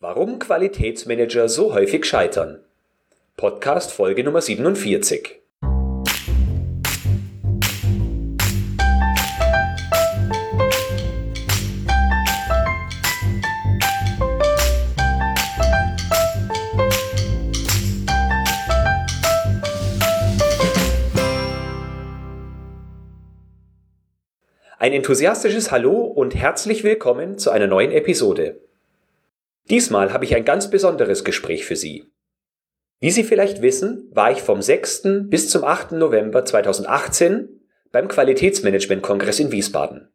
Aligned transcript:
Warum 0.00 0.38
Qualitätsmanager 0.38 1.48
so 1.48 1.74
häufig 1.74 2.04
scheitern. 2.04 2.60
Podcast 3.36 3.90
Folge 3.90 4.22
Nummer 4.22 4.40
47. 4.40 5.40
Ein 24.78 24.92
enthusiastisches 24.92 25.72
Hallo 25.72 26.02
und 26.02 26.36
herzlich 26.36 26.84
willkommen 26.84 27.36
zu 27.36 27.50
einer 27.50 27.66
neuen 27.66 27.90
Episode. 27.90 28.67
Diesmal 29.70 30.12
habe 30.12 30.24
ich 30.24 30.34
ein 30.34 30.44
ganz 30.44 30.70
besonderes 30.70 31.24
Gespräch 31.24 31.64
für 31.66 31.76
Sie. 31.76 32.10
Wie 33.00 33.10
Sie 33.10 33.22
vielleicht 33.22 33.62
wissen, 33.62 34.08
war 34.12 34.30
ich 34.30 34.42
vom 34.42 34.62
6. 34.62 35.02
bis 35.24 35.50
zum 35.50 35.64
8. 35.64 35.92
November 35.92 36.44
2018 36.44 37.60
beim 37.92 38.08
Qualitätsmanagement-Kongress 38.08 39.40
in 39.40 39.52
Wiesbaden. 39.52 40.12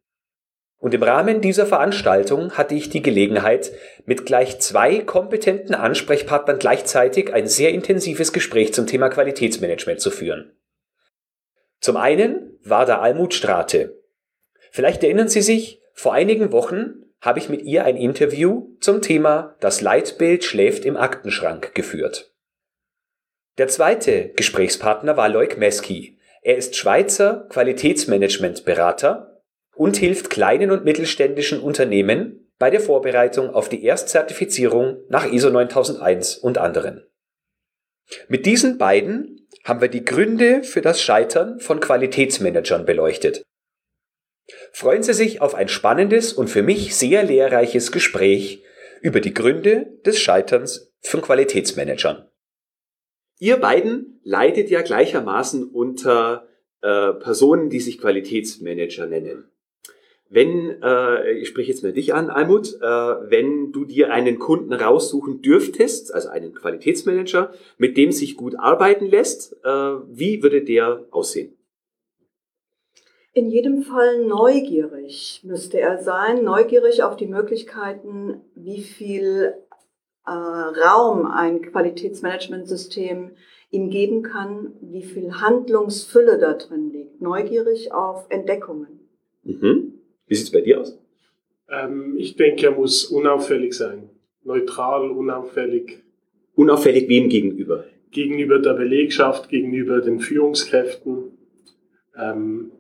Und 0.78 0.94
im 0.94 1.02
Rahmen 1.02 1.40
dieser 1.40 1.66
Veranstaltung 1.66 2.58
hatte 2.58 2.76
ich 2.76 2.90
die 2.90 3.02
Gelegenheit, 3.02 3.72
mit 4.06 4.26
gleich 4.26 4.60
zwei 4.60 5.00
kompetenten 5.00 5.76
Ansprechpartnern 5.76 6.60
gleichzeitig 6.60 7.32
ein 7.32 7.48
sehr 7.48 7.72
intensives 7.72 8.34
Gespräch 8.34 8.74
zum 8.74 8.86
Thema 8.86 9.08
Qualitätsmanagement 9.08 10.02
zu 10.02 10.12
führen. 10.12 10.58
Zum 11.80 11.96
einen 11.96 12.60
war 12.64 12.86
da 12.86 13.00
Almut 13.00 13.34
Strate. 13.34 13.98
Vielleicht 14.72 15.04
erinnern 15.04 15.30
Sie 15.30 15.42
sich, 15.42 15.82
vor 15.94 16.14
einigen 16.14 16.52
Wochen 16.52 17.03
habe 17.24 17.40
ich 17.40 17.48
mit 17.48 17.62
ihr 17.64 17.86
ein 17.86 17.96
Interview 17.96 18.76
zum 18.82 19.02
Thema 19.02 19.56
Das 19.62 19.80
Leitbild 19.80 20.44
schläft 20.44 20.84
im 20.84 20.98
Aktenschrank 20.98 21.74
geführt. 21.74 22.36
Der 23.58 23.70
zweite 23.70 24.30
Gesprächspartner 24.36 25.16
war 25.16 25.30
Leuk 25.30 25.58
Meski. 25.58 26.20
Er 26.42 26.58
ist 26.58 26.76
Schweizer 26.76 27.48
Qualitätsmanagementberater 27.50 29.42
und 29.74 29.96
hilft 29.96 30.30
kleinen 30.30 30.70
und 30.70 30.84
mittelständischen 30.84 31.62
Unternehmen 31.62 32.52
bei 32.60 32.70
der 32.70 32.82
Vorbereitung 32.82 33.50
auf 33.52 33.70
die 33.70 33.86
Erstzertifizierung 33.86 34.98
nach 35.08 35.26
ISO 35.26 35.50
9001 35.50 36.36
und 36.36 36.58
anderen. 36.58 37.06
Mit 38.28 38.46
diesen 38.46 38.78
beiden 38.78 39.48
haben 39.64 39.80
wir 39.80 39.88
die 39.88 40.04
Gründe 40.04 40.64
für 40.64 40.82
das 40.82 41.02
Scheitern 41.02 41.62
von 41.62 41.80
Qualitätsmanagern 41.80 42.86
beleuchtet. 42.86 43.44
Freuen 44.72 45.04
Sie 45.04 45.14
sich 45.14 45.42
auf 45.42 45.56
ein 45.56 45.70
spannendes 45.70 46.34
und 46.34 46.50
für 46.50 46.64
mich 46.64 46.96
sehr 46.96 47.24
lehrreiches 47.24 47.92
Gespräch 47.92 48.64
über 49.02 49.20
die 49.20 49.34
Gründe 49.34 50.00
des 50.06 50.20
Scheiterns 50.20 50.94
von 51.02 51.22
Qualitätsmanagern. 51.22 52.28
Ihr 53.40 53.58
beiden 53.58 54.20
leidet 54.24 54.70
ja 54.70 54.82
gleichermaßen 54.82 55.66
unter 55.66 56.48
äh, 56.82 57.14
Personen, 57.14 57.70
die 57.70 57.80
sich 57.80 57.98
Qualitätsmanager 58.00 59.06
nennen. 59.06 59.50
Wenn, 60.30 60.82
äh, 60.82 61.34
ich 61.34 61.50
spreche 61.50 61.72
jetzt 61.72 61.84
mal 61.84 61.94
dich 61.94 62.14
an, 62.14 62.30
Almut, 62.30 62.74
äh, 62.82 62.82
wenn 62.82 63.72
du 63.72 63.86
dir 63.86 64.12
einen 64.12 64.40
Kunden 64.40 64.74
raussuchen 64.74 65.42
dürftest, 65.42 66.14
also 66.14 66.30
einen 66.30 66.54
Qualitätsmanager, 66.54 67.54
mit 67.78 67.98
dem 67.98 68.12
sich 68.12 68.36
gut 68.36 68.56
arbeiten 68.58 69.06
lässt, 69.06 69.54
äh, 69.64 69.70
wie 69.70 70.42
würde 70.42 70.64
der 70.64 71.06
aussehen? 71.12 71.56
In 73.34 73.50
jedem 73.50 73.82
Fall 73.82 74.26
neugierig 74.26 75.42
müsste 75.44 75.80
er 75.80 75.98
sein, 76.04 76.44
neugierig 76.44 77.02
auf 77.04 77.18
die 77.18 77.28
Möglichkeiten, 77.28 78.42
wie 78.56 78.82
viel 78.82 79.56
äh, 80.26 80.32
Raum 80.32 81.26
ein 81.26 81.62
Qualitätsmanagementsystem 81.62 83.32
ihm 83.72 83.90
geben 83.90 84.22
kann, 84.22 84.74
wie 84.82 85.02
viel 85.02 85.42
Handlungsfülle 85.42 86.38
da 86.38 86.54
drin 86.54 86.92
liegt, 86.92 87.22
neugierig 87.22 87.92
auf 87.92 88.28
Entdeckungen. 88.30 89.00
Mhm. 89.44 89.94
Wie 90.28 90.36
sieht 90.36 90.46
es 90.46 90.52
bei 90.52 90.62
dir 90.62 90.82
aus? 90.82 91.00
Ähm, 91.70 92.16
ich 92.18 92.36
denke, 92.36 92.68
er 92.68 92.72
muss 92.72 93.06
unauffällig 93.06 93.74
sein, 93.74 94.10
neutral, 94.44 95.10
unauffällig. 95.10 96.04
Unauffällig 96.56 97.10
wem 97.10 97.30
gegenüber? 97.30 97.86
Gegenüber 98.12 98.60
der 98.60 98.74
Belegschaft, 98.74 99.50
gegenüber 99.50 100.02
den 100.02 100.20
Führungskräften. 100.20 101.36
Ähm, 102.16 102.72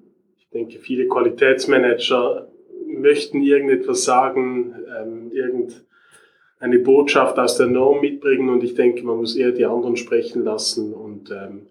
denke, 0.53 0.79
viele 0.79 1.07
Qualitätsmanager 1.07 2.47
möchten 2.87 3.41
irgendetwas 3.41 4.03
sagen, 4.03 4.75
ähm, 4.97 5.31
irgendeine 5.31 6.79
Botschaft 6.83 7.39
aus 7.39 7.57
der 7.57 7.67
Norm 7.67 8.01
mitbringen 8.01 8.49
und 8.49 8.63
ich 8.63 8.75
denke, 8.75 9.03
man 9.03 9.17
muss 9.17 9.35
eher 9.35 9.51
die 9.51 9.65
anderen 9.65 9.97
sprechen 9.97 10.43
lassen 10.43 10.93
und 10.93 11.31
ähm, 11.31 11.67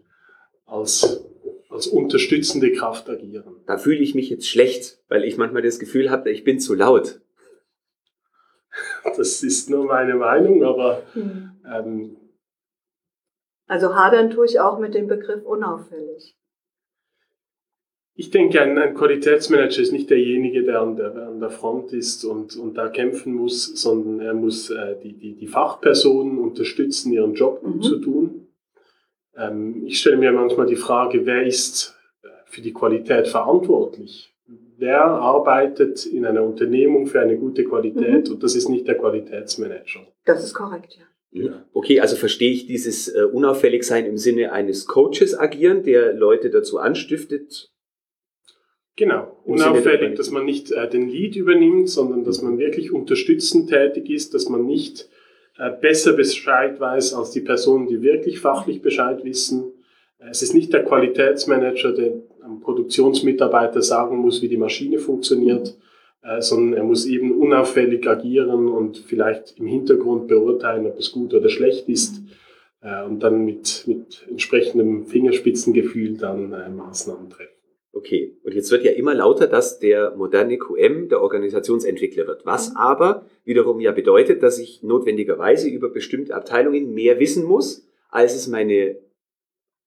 als, 0.67 1.25
als 1.71 1.87
unterstützende 1.87 2.73
Kraft 2.73 3.09
agieren. 3.09 3.57
Da 3.67 3.79
fühle 3.79 4.01
ich 4.01 4.15
mich 4.15 4.31
jetzt 4.31 4.49
schlecht, 4.49 4.99
weil 5.09 5.25
ich 5.25 5.37
manchmal 5.37 5.63
das 5.63 5.79
Gefühl 5.79 6.11
habe, 6.11 6.31
ich 6.31 6.45
bin 6.45 6.61
zu 6.61 6.75
laut. 6.75 7.21
Das 9.17 9.43
ist 9.43 9.69
nur 9.69 9.85
meine 9.85 10.15
Meinung, 10.15 10.65
aber 10.65 11.03
hm. 11.13 11.51
ähm, 11.71 12.17
also 13.67 13.95
hadern 13.95 14.31
tue 14.31 14.45
ich 14.47 14.61
auch 14.61 14.79
mit 14.79 14.95
dem 14.95 15.07
Begriff 15.07 15.45
unauffällig. 15.45 16.37
Ich 18.15 18.31
denke, 18.31 18.61
ein, 18.61 18.77
ein, 18.77 18.95
Qualitätsmanager 18.95 19.81
ist 19.81 19.93
nicht 19.93 20.11
derjenige, 20.11 20.65
der 20.65 20.83
an 20.83 20.97
der, 20.97 21.29
an 21.29 21.41
der 21.41 21.51
Front 21.51 21.93
ist 21.93 22.25
und, 22.25 22.57
und 22.57 22.77
da 22.77 22.89
kämpfen 22.89 23.33
muss, 23.33 23.65
sondern 23.81 24.21
er 24.21 24.35
muss 24.35 24.71
äh, 24.71 24.97
die, 25.03 25.15
die, 25.15 25.35
die 25.35 25.47
Fachpersonen 25.47 26.39
unterstützen, 26.39 27.13
ihren 27.13 27.35
Job 27.35 27.63
gut 27.63 27.77
mhm. 27.77 27.83
zu 27.83 27.99
tun. 27.99 28.49
Ähm, 29.35 29.85
ich 29.87 29.99
stelle 29.99 30.19
mir 30.19 30.31
manchmal 30.33 30.67
die 30.67 30.77
Frage, 30.77 31.25
wer 31.25 31.47
ist 31.47 31.97
äh, 32.23 32.29
für 32.45 32.61
die 32.61 32.75
Qualität 32.75 33.29
verantwortlich? 33.29 34.35
Wer 34.77 35.05
arbeitet 35.05 36.05
in 36.05 36.27
einer 36.27 36.43
Unternehmung 36.43 37.07
für 37.07 37.21
eine 37.21 37.39
gute 37.39 37.65
Qualität? 37.65 38.29
Mhm. 38.29 38.35
Und 38.35 38.43
das 38.43 38.55
ist 38.55 38.69
nicht 38.69 38.87
der 38.87 38.99
Qualitätsmanager. 38.99 40.01
Das 40.27 40.45
ist 40.45 40.53
korrekt, 40.53 40.99
ja. 40.99 41.07
Ja. 41.35 41.65
Okay, 41.73 41.99
also 41.99 42.17
verstehe 42.17 42.53
ich 42.53 42.67
dieses 42.67 43.09
äh, 43.09 43.23
unauffällig 43.23 43.85
sein 43.85 44.05
im 44.05 44.19
Sinne 44.19 44.53
eines 44.53 44.87
Coaches 44.87 45.39
agieren, 45.39 45.83
der 45.83 46.13
Leute 46.13 46.51
dazu 46.51 46.79
anstiftet, 46.79 47.72
Genau, 48.97 49.39
unauffällig, 49.45 50.17
dass 50.17 50.31
man 50.31 50.45
nicht 50.45 50.71
äh, 50.71 50.89
den 50.89 51.09
Lead 51.09 51.35
übernimmt, 51.37 51.89
sondern 51.89 52.25
dass 52.25 52.43
man 52.43 52.59
wirklich 52.59 52.93
unterstützend 52.93 53.71
tätig 53.71 54.11
ist, 54.11 54.35
dass 54.35 54.49
man 54.51 54.67
nicht 54.67 55.09
äh, 55.59 55.71
besser 55.71 56.13
Bescheid 56.13 56.79
weiß 56.79 57.15
als 57.15 57.31
die 57.31 57.41
Personen, 57.41 57.87
die 57.87 58.03
wirklich 58.03 58.41
fachlich 58.41 58.83
Bescheid 58.83 59.25
wissen. 59.25 59.73
Es 60.19 60.43
ist 60.43 60.55
nicht 60.55 60.73
der 60.73 60.85
Qualitätsmanager, 60.85 61.93
der 61.93 62.13
einem 62.43 62.61
Produktionsmitarbeiter 62.61 63.83
sagen 63.83 64.19
muss, 64.19 64.43
wie 64.43 64.49
die 64.49 64.57
Maschine 64.57 64.99
funktioniert, 64.99 65.77
äh, 66.23 66.41
sondern 66.41 66.75
er 66.75 66.85
muss 66.85 67.07
eben 67.07 67.41
unauffällig 67.41 68.07
agieren 68.07 68.69
und 68.69 68.99
vielleicht 68.99 69.59
im 69.59 69.67
Hintergrund 69.67 70.29
beurteilen, 70.29 70.87
ob 70.87 70.99
es 70.99 71.13
gut 71.13 71.33
oder 71.33 71.49
schlecht 71.49 71.89
ist 71.89 72.23
äh, 72.83 73.05
und 73.05 73.21
dann 73.21 73.45
mit, 73.45 73.85
mit 73.87 74.27
entsprechendem 74.29 75.07
Fingerspitzengefühl 75.07 76.19
dann 76.19 76.53
äh, 76.53 76.69
Maßnahmen 76.69 77.31
treffen. 77.31 77.52
Okay, 77.95 78.39
und 78.43 78.55
jetzt 78.55 78.71
wird 78.71 78.85
ja 78.85 78.93
immer 78.93 79.15
lauter, 79.15 79.47
dass 79.47 79.79
der 79.79 80.17
moderne 80.17 80.57
QM 80.57 81.11
der 81.11 81.21
Organisationsentwickler 81.21 82.27
wird. 82.27 82.47
Was 82.47 82.71
mhm. 82.71 82.77
aber 82.77 83.27
wiederum 83.45 83.81
ja 83.81 83.93
bedeutet, 83.93 84.43
dass 84.43 84.59
ich 84.59 84.83
notwendigerweise 84.83 85.69
über 85.69 85.91
bestimmte 85.91 86.35
Abteilungen 86.35 86.95
mehr 86.95 87.21
wissen 87.21 87.45
muss, 87.45 87.87
als 88.09 88.35
es 88.35 88.49
meine 88.49 88.97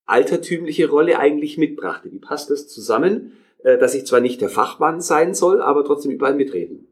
altertümliche 0.05 0.87
Rolle 0.87 1.17
eigentlich 1.17 1.57
mitbrachte. 1.57 2.11
Wie 2.11 2.19
passt 2.19 2.51
das 2.51 2.67
zusammen, 2.67 3.33
äh, 3.63 3.79
dass 3.79 3.95
ich 3.95 4.05
zwar 4.05 4.19
nicht 4.19 4.39
der 4.39 4.49
Fachmann 4.49 5.01
sein 5.01 5.33
soll, 5.33 5.61
aber 5.61 5.83
trotzdem 5.83 6.11
überall 6.11 6.35
mitreden 6.35 6.87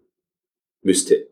müsste? 0.82 1.28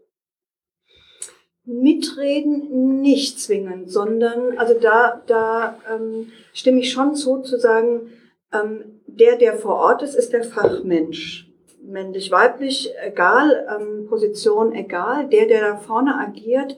Mitreden 1.63 3.01
nicht 3.01 3.39
zwingend, 3.39 3.89
sondern, 3.89 4.57
also 4.57 4.79
da, 4.79 5.23
da 5.25 5.79
ähm, 5.89 6.31
stimme 6.53 6.79
ich 6.79 6.91
schon 6.91 7.15
zu, 7.15 7.41
zu 7.41 7.59
sagen, 7.59 8.11
ähm, 8.53 9.01
der, 9.07 9.37
der 9.37 9.53
vor 9.53 9.75
Ort 9.75 10.01
ist, 10.01 10.15
ist 10.15 10.33
der 10.33 10.43
Fachmensch. 10.43 11.47
Männlich, 11.83 12.31
weiblich, 12.31 12.93
egal, 13.03 13.67
ähm, 13.69 14.07
Position 14.07 14.73
egal. 14.73 15.27
Der, 15.29 15.47
der 15.47 15.61
da 15.61 15.75
vorne 15.77 16.15
agiert, 16.15 16.77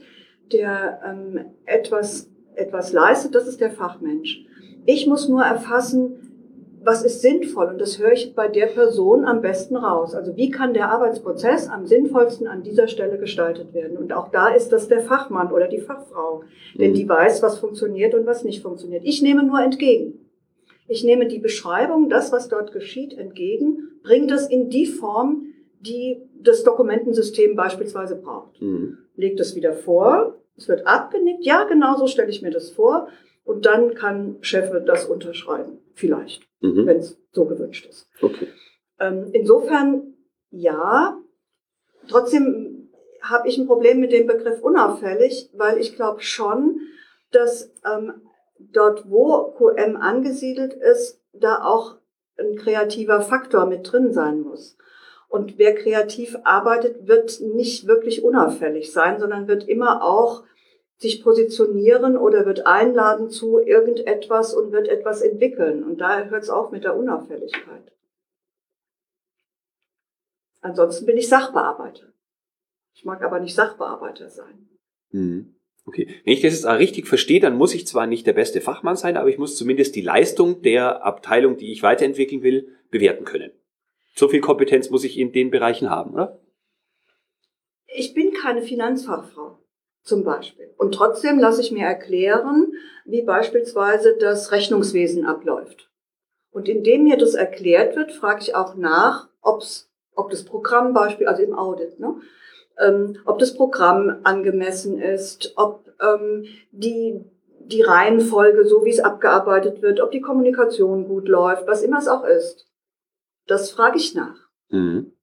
der 0.51 1.01
ähm, 1.05 1.45
etwas, 1.65 2.29
etwas 2.55 2.93
leistet, 2.93 3.35
das 3.35 3.47
ist 3.47 3.59
der 3.59 3.71
Fachmensch. 3.71 4.45
Ich 4.85 5.07
muss 5.07 5.27
nur 5.27 5.43
erfassen, 5.43 6.23
was 6.83 7.03
ist 7.03 7.21
sinnvoll 7.21 7.67
und 7.67 7.79
das 7.79 7.97
höre 7.97 8.11
ich 8.11 8.35
bei 8.35 8.47
der 8.49 8.65
Person 8.65 9.25
am 9.25 9.41
besten 9.41 9.77
raus. 9.77 10.13
Also 10.13 10.35
wie 10.35 10.51
kann 10.51 10.73
der 10.73 10.89
Arbeitsprozess 10.89 11.69
am 11.69 11.85
sinnvollsten 11.85 12.47
an 12.47 12.63
dieser 12.63 12.87
Stelle 12.87 13.17
gestaltet 13.17 13.73
werden? 13.73 13.97
Und 13.97 14.11
auch 14.11 14.29
da 14.29 14.49
ist 14.49 14.73
das 14.73 14.89
der 14.89 14.99
Fachmann 14.99 15.51
oder 15.51 15.67
die 15.67 15.79
Fachfrau, 15.79 16.43
denn 16.75 16.91
mhm. 16.91 16.95
die 16.95 17.07
weiß, 17.07 17.41
was 17.41 17.59
funktioniert 17.59 18.13
und 18.13 18.25
was 18.25 18.43
nicht 18.43 18.61
funktioniert. 18.61 19.03
Ich 19.05 19.21
nehme 19.21 19.43
nur 19.43 19.61
entgegen. 19.61 20.22
Ich 20.87 21.03
nehme 21.03 21.27
die 21.27 21.39
Beschreibung, 21.39 22.09
das, 22.09 22.31
was 22.31 22.49
dort 22.49 22.71
geschieht, 22.71 23.13
entgegen, 23.13 23.99
bringe 24.03 24.27
das 24.27 24.49
in 24.49 24.69
die 24.69 24.85
Form, 24.85 25.53
die 25.79 26.21
das 26.41 26.63
Dokumentensystem 26.63 27.55
beispielsweise 27.55 28.15
braucht. 28.15 28.61
Mhm. 28.61 28.97
legt 29.15 29.39
es 29.39 29.55
wieder 29.55 29.73
vor, 29.73 30.35
es 30.55 30.67
wird 30.67 30.85
abgenickt, 30.85 31.45
ja, 31.45 31.63
genau 31.63 31.97
so 31.97 32.07
stelle 32.07 32.29
ich 32.29 32.41
mir 32.41 32.51
das 32.51 32.69
vor. 32.71 33.07
Und 33.43 33.65
dann 33.65 33.93
kann 33.93 34.37
Chef 34.39 34.71
das 34.85 35.05
unterschreiben, 35.05 35.79
vielleicht, 35.95 36.43
mhm. 36.61 36.85
wenn 36.85 36.97
es 36.97 37.19
so 37.31 37.45
gewünscht 37.45 37.85
ist. 37.89 38.07
Okay. 38.21 38.47
Ähm, 38.99 39.29
insofern, 39.33 40.13
ja, 40.49 41.17
trotzdem 42.07 42.89
habe 43.21 43.49
ich 43.49 43.57
ein 43.57 43.67
Problem 43.67 43.99
mit 43.99 44.13
dem 44.13 44.27
Begriff 44.27 44.61
unauffällig, 44.61 45.49
weil 45.53 45.77
ich 45.77 45.95
glaube 45.95 46.21
schon, 46.21 46.79
dass 47.31 47.73
ähm, 47.85 48.13
dort, 48.71 49.09
wo 49.09 49.51
QM 49.57 49.95
angesiedelt 49.97 50.73
ist, 50.73 51.21
da 51.33 51.63
auch 51.63 51.97
ein 52.37 52.55
kreativer 52.55 53.21
Faktor 53.21 53.65
mit 53.65 53.91
drin 53.91 54.13
sein 54.13 54.41
muss. 54.41 54.77
Und 55.29 55.57
wer 55.57 55.73
kreativ 55.73 56.37
arbeitet, 56.43 57.07
wird 57.07 57.41
nicht 57.41 57.87
wirklich 57.87 58.23
unauffällig 58.23 58.91
sein, 58.93 59.19
sondern 59.19 59.47
wird 59.47 59.67
immer 59.67 60.03
auch 60.03 60.43
sich 60.97 61.23
positionieren 61.23 62.17
oder 62.17 62.45
wird 62.45 62.65
einladen 62.65 63.29
zu 63.29 63.59
irgendetwas 63.59 64.53
und 64.53 64.71
wird 64.71 64.87
etwas 64.87 65.21
entwickeln. 65.21 65.83
Und 65.83 65.99
da 65.99 66.23
hört 66.25 66.43
es 66.43 66.49
auf 66.49 66.71
mit 66.71 66.83
der 66.83 66.95
Unauffälligkeit. 66.95 67.91
Ansonsten 70.61 71.05
bin 71.05 71.17
ich 71.17 71.27
Sachbearbeiter. 71.27 72.13
Ich 72.93 73.03
mag 73.03 73.21
aber 73.21 73.39
nicht 73.39 73.55
Sachbearbeiter 73.55 74.29
sein. 74.29 74.69
Mhm. 75.11 75.52
Okay. 75.85 76.07
Wenn 76.23 76.33
ich 76.33 76.41
das 76.41 76.53
jetzt 76.53 76.65
richtig 76.65 77.07
verstehe, 77.07 77.39
dann 77.39 77.57
muss 77.57 77.73
ich 77.73 77.85
zwar 77.87 78.07
nicht 78.07 78.25
der 78.25 78.33
beste 78.33 78.61
Fachmann 78.61 78.95
sein, 78.95 79.17
aber 79.17 79.29
ich 79.29 79.37
muss 79.37 79.57
zumindest 79.57 79.95
die 79.95 80.01
Leistung 80.01 80.61
der 80.61 81.05
Abteilung, 81.05 81.57
die 81.57 81.71
ich 81.71 81.83
weiterentwickeln 81.83 82.41
will, 82.41 82.69
bewerten 82.89 83.25
können. 83.25 83.51
So 84.15 84.29
viel 84.29 84.41
Kompetenz 84.41 84.89
muss 84.89 85.03
ich 85.03 85.17
in 85.17 85.31
den 85.31 85.51
Bereichen 85.51 85.89
haben, 85.89 86.13
oder? 86.13 86.39
Ich 87.87 88.13
bin 88.13 88.31
keine 88.33 88.61
Finanzfachfrau 88.61 89.59
zum 90.03 90.23
Beispiel. 90.23 90.73
Und 90.77 90.93
trotzdem 90.93 91.39
lasse 91.39 91.61
ich 91.61 91.71
mir 91.71 91.85
erklären, 91.85 92.73
wie 93.05 93.21
beispielsweise 93.21 94.17
das 94.17 94.51
Rechnungswesen 94.51 95.25
abläuft. 95.25 95.89
Und 96.51 96.69
indem 96.69 97.03
mir 97.03 97.17
das 97.17 97.33
erklärt 97.33 97.95
wird, 97.95 98.11
frage 98.11 98.41
ich 98.41 98.55
auch 98.55 98.75
nach, 98.75 99.29
ob's, 99.41 99.91
ob 100.15 100.29
das 100.29 100.45
Programm 100.45 100.93
Beispiel, 100.93 101.27
also 101.27 101.41
im 101.41 101.53
Audit, 101.53 101.99
ne, 101.99 102.15
ähm, 102.79 103.17
ob 103.25 103.39
das 103.39 103.55
Programm 103.55 104.19
angemessen 104.23 104.99
ist, 104.99 105.53
ob 105.55 105.91
ähm, 106.01 106.45
die, 106.71 107.23
die 107.59 107.81
Reihenfolge, 107.81 108.65
so 108.65 108.83
wie 108.85 108.89
es 108.89 108.99
abgearbeitet 108.99 109.81
wird, 109.81 110.01
ob 110.01 110.11
die 110.11 110.21
Kommunikation 110.21 111.07
gut 111.07 111.27
läuft, 111.27 111.67
was 111.67 111.83
immer 111.83 111.99
es 111.99 112.07
auch 112.07 112.23
ist. 112.23 112.67
Das 113.47 113.71
frage 113.71 113.97
ich 113.97 114.15
nach. 114.15 114.37
Mhm. 114.69 115.13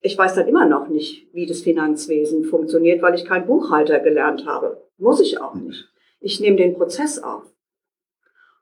Ich 0.00 0.18
weiß 0.18 0.34
dann 0.34 0.48
immer 0.48 0.66
noch 0.66 0.88
nicht, 0.88 1.32
wie 1.32 1.46
das 1.46 1.62
Finanzwesen 1.62 2.44
funktioniert, 2.44 3.00
weil 3.00 3.14
ich 3.14 3.24
kein 3.24 3.46
Buchhalter 3.46 4.00
gelernt 4.00 4.44
habe. 4.46 4.82
Muss 4.98 5.20
ich 5.20 5.40
auch 5.40 5.54
nicht. 5.54 5.88
Ich 6.20 6.40
nehme 6.40 6.56
den 6.56 6.74
Prozess 6.74 7.18
auf. 7.18 7.44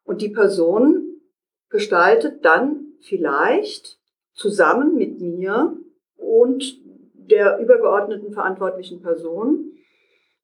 Und 0.04 0.22
die 0.22 0.28
Person 0.28 1.20
gestaltet 1.68 2.44
dann 2.44 2.92
vielleicht 3.00 3.98
zusammen 4.34 4.94
mit 4.94 5.20
mir 5.20 5.76
und 6.16 6.81
der 7.30 7.58
übergeordneten 7.58 8.32
verantwortlichen 8.32 9.02
Person 9.02 9.72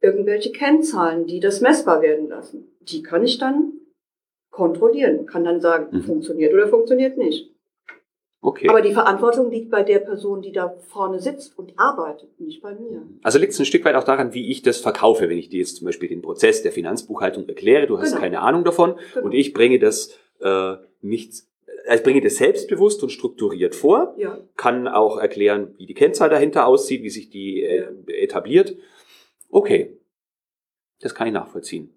irgendwelche 0.00 0.52
Kennzahlen, 0.52 1.26
die 1.26 1.40
das 1.40 1.60
messbar 1.60 2.02
werden 2.02 2.28
lassen. 2.28 2.69
Die 2.80 3.02
kann 3.02 3.25
ich 3.25 3.38
dann 3.38 3.72
kontrollieren, 4.50 5.26
kann 5.26 5.44
dann 5.44 5.60
sagen, 5.60 5.96
mhm. 5.96 6.02
funktioniert 6.02 6.52
oder 6.52 6.69
funktioniert 6.69 7.16
nicht. 7.16 7.52
Okay. 8.40 8.69
Aber 8.69 8.80
die 8.80 8.92
Verantwortung 8.92 9.50
liegt 9.50 9.70
bei 9.70 9.82
der 9.82 9.98
Person, 9.98 10.42
die 10.42 10.52
da 10.52 10.72
vorne 10.86 11.19
sitzt 11.19 11.58
und 11.58 11.72
arbeitet, 11.76 12.38
nicht 12.38 12.62
bei 12.62 12.72
mir. 12.72 13.02
Also 13.22 13.38
liegt 13.38 13.52
es 13.52 13.58
ein 13.58 13.64
Stück 13.64 13.84
weit 13.84 13.96
auch 13.96 14.04
daran, 14.04 14.32
wie 14.32 14.50
ich 14.50 14.62
das 14.62 14.78
verkaufe, 14.78 15.28
wenn 15.28 15.38
ich 15.38 15.48
dir 15.48 15.58
jetzt 15.58 15.76
zum 15.76 15.86
Beispiel 15.86 16.08
den 16.08 16.22
Prozess 16.22 16.62
der 16.62 16.70
Finanzbuchhaltung 16.70 17.48
erkläre, 17.48 17.88
du 17.88 17.98
hast 17.98 18.10
genau. 18.10 18.20
keine 18.20 18.40
Ahnung 18.40 18.62
davon 18.62 18.94
genau. 19.12 19.26
und 19.26 19.32
ich 19.32 19.54
bringe 19.54 19.80
das 19.80 20.16
äh, 20.40 20.75
nicht, 21.02 21.42
ich 21.94 22.02
bringe 22.02 22.20
das 22.20 22.37
selbstbewusst 22.37 23.02
und 23.02 23.11
strukturiert 23.11 23.75
vor, 23.75 24.14
ja. 24.19 24.38
kann 24.56 24.88
auch 24.88 25.19
erklären, 25.19 25.75
wie 25.79 25.87
die 25.87 25.94
Kennzahl 25.94 26.29
dahinter 26.29 26.67
aussieht, 26.67 27.02
wie 27.02 27.11
sich 27.11 27.31
die 27.31 27.62
äh, 27.62 27.88
etabliert. 28.08 28.76
Okay, 29.49 29.96
das 31.00 31.14
kann 31.14 31.26
ich 31.29 31.32
nachvollziehen. 31.32 31.94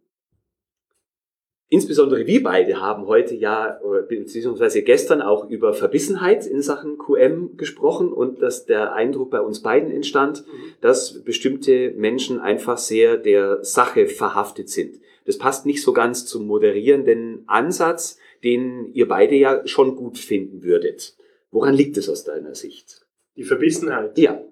Insbesondere 1.73 2.27
wir 2.27 2.43
beide 2.43 2.81
haben 2.81 3.07
heute 3.07 3.33
ja, 3.33 3.79
beziehungsweise 4.09 4.81
gestern 4.81 5.21
auch 5.21 5.49
über 5.49 5.73
Verbissenheit 5.73 6.45
in 6.45 6.61
Sachen 6.61 6.97
QM 6.97 7.55
gesprochen 7.55 8.11
und 8.11 8.41
dass 8.41 8.65
der 8.65 8.91
Eindruck 8.93 9.31
bei 9.31 9.39
uns 9.39 9.61
beiden 9.61 9.89
entstand, 9.89 10.45
mhm. 10.45 10.73
dass 10.81 11.23
bestimmte 11.23 11.91
Menschen 11.91 12.41
einfach 12.41 12.77
sehr 12.77 13.15
der 13.15 13.63
Sache 13.63 14.07
verhaftet 14.07 14.69
sind. 14.69 14.99
Das 15.25 15.37
passt 15.37 15.65
nicht 15.65 15.81
so 15.81 15.93
ganz 15.93 16.25
zum 16.25 16.45
moderierenden 16.45 17.45
Ansatz, 17.47 18.17
den 18.43 18.91
ihr 18.93 19.07
beide 19.07 19.35
ja 19.35 19.65
schon 19.67 19.95
gut 19.95 20.17
finden 20.17 20.63
würdet. 20.63 21.15
Woran 21.51 21.75
liegt 21.75 21.97
es 21.97 22.09
aus 22.09 22.23
deiner 22.23 22.55
Sicht? 22.55 23.05
Die 23.35 23.43
Verbissenheit. 23.43 24.17
Ja. 24.17 24.43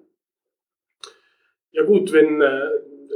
Ja 1.72 1.84
gut, 1.84 2.12
wenn 2.12 2.40
äh, 2.40 2.68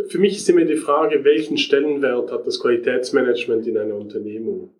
für 0.08 0.18
mich 0.18 0.36
ist 0.36 0.48
immer 0.48 0.64
die 0.64 0.76
Frage, 0.76 1.24
welchen 1.24 1.56
Stellenwert 1.56 2.30
hat 2.30 2.46
das 2.46 2.60
Qualitätsmanagement 2.60 3.66
in 3.66 3.78
einer 3.78 3.94
Unternehmung? 3.94 4.74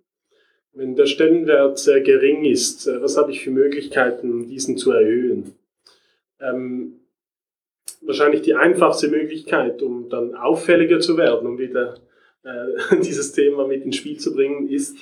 Wenn 0.72 0.96
der 0.96 1.06
Stellenwert 1.06 1.78
sehr 1.78 2.00
gering 2.00 2.44
ist, 2.44 2.86
äh, 2.86 3.00
was 3.00 3.16
habe 3.16 3.30
ich 3.32 3.42
für 3.42 3.50
Möglichkeiten, 3.50 4.48
diesen 4.48 4.76
zu 4.76 4.92
erhöhen? 4.92 5.54
Ähm, 6.40 7.00
wahrscheinlich 8.00 8.42
die 8.42 8.54
einfachste 8.54 9.08
Möglichkeit, 9.08 9.82
um 9.82 10.08
dann 10.08 10.34
auffälliger 10.34 11.00
zu 11.00 11.16
werden, 11.16 11.46
um 11.46 11.58
wieder 11.58 12.00
äh, 12.42 12.96
dieses 13.02 13.32
Thema 13.32 13.66
mit 13.66 13.84
ins 13.84 13.96
Spiel 13.96 14.18
zu 14.18 14.34
bringen, 14.34 14.68
ist, 14.68 14.96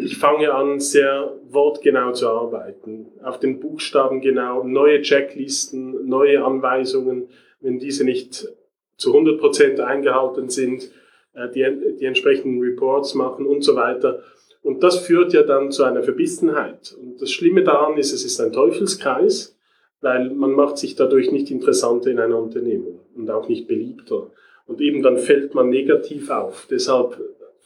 ich 0.00 0.18
fange 0.18 0.52
an, 0.52 0.80
sehr 0.80 1.36
wortgenau 1.48 2.12
zu 2.12 2.28
arbeiten, 2.28 3.06
auf 3.22 3.38
den 3.38 3.60
Buchstaben 3.60 4.20
genau, 4.20 4.64
neue 4.64 5.02
Checklisten, 5.02 6.08
neue 6.08 6.44
Anweisungen. 6.44 7.28
Wenn 7.60 7.78
diese 7.78 8.04
nicht 8.04 8.48
zu 8.96 9.12
100 9.12 9.38
Prozent 9.38 9.80
eingehalten 9.80 10.48
sind, 10.48 10.90
äh, 11.34 11.48
die, 11.50 11.96
die 12.00 12.04
entsprechenden 12.04 12.60
Reports 12.60 13.14
machen 13.14 13.46
und 13.46 13.62
so 13.62 13.76
weiter. 13.76 14.22
Und 14.62 14.82
das 14.82 14.98
führt 14.98 15.32
ja 15.32 15.42
dann 15.44 15.70
zu 15.70 15.84
einer 15.84 16.02
Verbissenheit. 16.02 16.96
Und 17.00 17.22
das 17.22 17.30
Schlimme 17.30 17.62
daran 17.62 17.96
ist, 17.96 18.12
es 18.12 18.24
ist 18.24 18.40
ein 18.40 18.52
Teufelskreis, 18.52 19.56
weil 20.00 20.30
man 20.30 20.52
macht 20.52 20.78
sich 20.78 20.96
dadurch 20.96 21.30
nicht 21.30 21.50
interessanter 21.50 22.10
in 22.10 22.18
einer 22.18 22.38
Unternehmung 22.38 23.00
und 23.14 23.30
auch 23.30 23.48
nicht 23.48 23.68
beliebter. 23.68 24.30
Und 24.66 24.80
eben 24.80 25.02
dann 25.02 25.18
fällt 25.18 25.54
man 25.54 25.70
negativ 25.70 26.30
auf. 26.30 26.66
Deshalb 26.70 27.18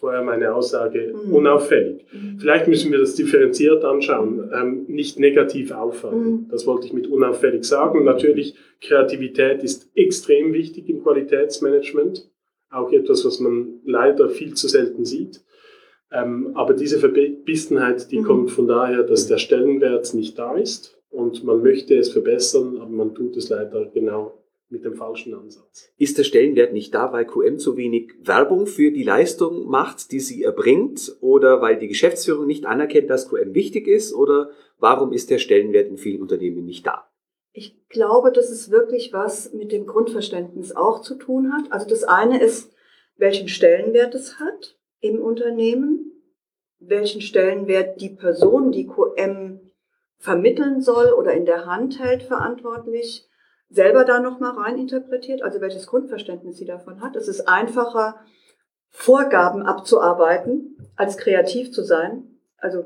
vorher 0.02 0.24
meine 0.24 0.52
Aussage 0.52 1.14
mhm. 1.14 1.32
unauffällig. 1.32 2.04
Mhm. 2.12 2.36
Vielleicht 2.40 2.66
müssen 2.66 2.90
wir 2.90 2.98
das 2.98 3.14
differenziert 3.14 3.84
anschauen, 3.84 4.50
ähm, 4.52 4.84
nicht 4.88 5.16
negativ 5.20 5.70
auffallen. 5.70 6.24
Mhm. 6.24 6.46
Das 6.50 6.66
wollte 6.66 6.88
ich 6.88 6.92
mit 6.92 7.06
unauffällig 7.06 7.62
sagen. 7.62 8.02
Natürlich, 8.02 8.56
Kreativität 8.80 9.62
ist 9.62 9.88
extrem 9.94 10.52
wichtig 10.54 10.88
im 10.88 11.04
Qualitätsmanagement, 11.04 12.28
auch 12.70 12.90
etwas, 12.90 13.24
was 13.24 13.38
man 13.38 13.80
leider 13.84 14.28
viel 14.28 14.54
zu 14.54 14.66
selten 14.66 15.04
sieht. 15.04 15.44
Ähm, 16.10 16.50
aber 16.54 16.74
diese 16.74 16.98
Verbissenheit, 16.98 18.10
die 18.10 18.18
mhm. 18.18 18.24
kommt 18.24 18.50
von 18.50 18.66
daher, 18.66 19.04
dass 19.04 19.28
der 19.28 19.38
Stellenwert 19.38 20.12
nicht 20.14 20.36
da 20.36 20.56
ist 20.56 21.00
und 21.10 21.44
man 21.44 21.62
möchte 21.62 21.96
es 21.96 22.10
verbessern, 22.10 22.76
aber 22.80 22.90
man 22.90 23.14
tut 23.14 23.36
es 23.36 23.50
leider 23.50 23.86
genau 23.94 24.41
mit 24.72 24.84
dem 24.84 24.94
falschen 24.94 25.34
Ansatz. 25.34 25.92
Ist 25.98 26.18
der 26.18 26.24
Stellenwert 26.24 26.72
nicht 26.72 26.94
da, 26.94 27.12
weil 27.12 27.26
QM 27.26 27.58
zu 27.58 27.76
wenig 27.76 28.14
Werbung 28.22 28.66
für 28.66 28.90
die 28.90 29.04
Leistung 29.04 29.66
macht, 29.66 30.10
die 30.10 30.18
sie 30.18 30.42
erbringt, 30.42 31.14
oder 31.20 31.60
weil 31.60 31.78
die 31.78 31.88
Geschäftsführung 31.88 32.46
nicht 32.46 32.64
anerkennt, 32.64 33.10
dass 33.10 33.28
QM 33.28 33.54
wichtig 33.54 33.86
ist, 33.86 34.14
oder 34.14 34.50
warum 34.78 35.12
ist 35.12 35.30
der 35.30 35.38
Stellenwert 35.38 35.88
in 35.88 35.98
vielen 35.98 36.22
Unternehmen 36.22 36.64
nicht 36.64 36.86
da? 36.86 37.06
Ich 37.52 37.86
glaube, 37.88 38.32
dass 38.32 38.50
es 38.50 38.70
wirklich 38.70 39.12
was 39.12 39.52
mit 39.52 39.72
dem 39.72 39.86
Grundverständnis 39.86 40.74
auch 40.74 41.02
zu 41.02 41.16
tun 41.16 41.52
hat. 41.52 41.70
Also 41.70 41.86
das 41.86 42.02
eine 42.02 42.42
ist, 42.42 42.72
welchen 43.16 43.48
Stellenwert 43.48 44.14
es 44.14 44.40
hat 44.40 44.78
im 45.00 45.20
Unternehmen, 45.20 46.12
welchen 46.78 47.20
Stellenwert 47.20 48.00
die 48.00 48.08
Person, 48.08 48.72
die 48.72 48.86
QM 48.86 49.60
vermitteln 50.16 50.80
soll 50.80 51.12
oder 51.12 51.34
in 51.34 51.44
der 51.44 51.66
Hand 51.66 52.02
hält, 52.02 52.22
verantwortlich 52.22 53.28
selber 53.72 54.04
da 54.04 54.20
nochmal 54.20 54.52
rein 54.52 54.78
interpretiert, 54.78 55.42
also 55.42 55.60
welches 55.60 55.86
Grundverständnis 55.86 56.58
sie 56.58 56.66
davon 56.66 57.00
hat. 57.00 57.16
Es 57.16 57.26
ist 57.26 57.48
einfacher, 57.48 58.20
Vorgaben 58.90 59.62
abzuarbeiten, 59.62 60.76
als 60.96 61.16
kreativ 61.16 61.72
zu 61.72 61.82
sein. 61.82 62.38
Also 62.58 62.84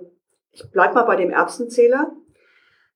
ich 0.52 0.62
bleib 0.70 0.94
mal 0.94 1.02
bei 1.02 1.16
dem 1.16 1.30
Erbsenzähler. 1.30 2.12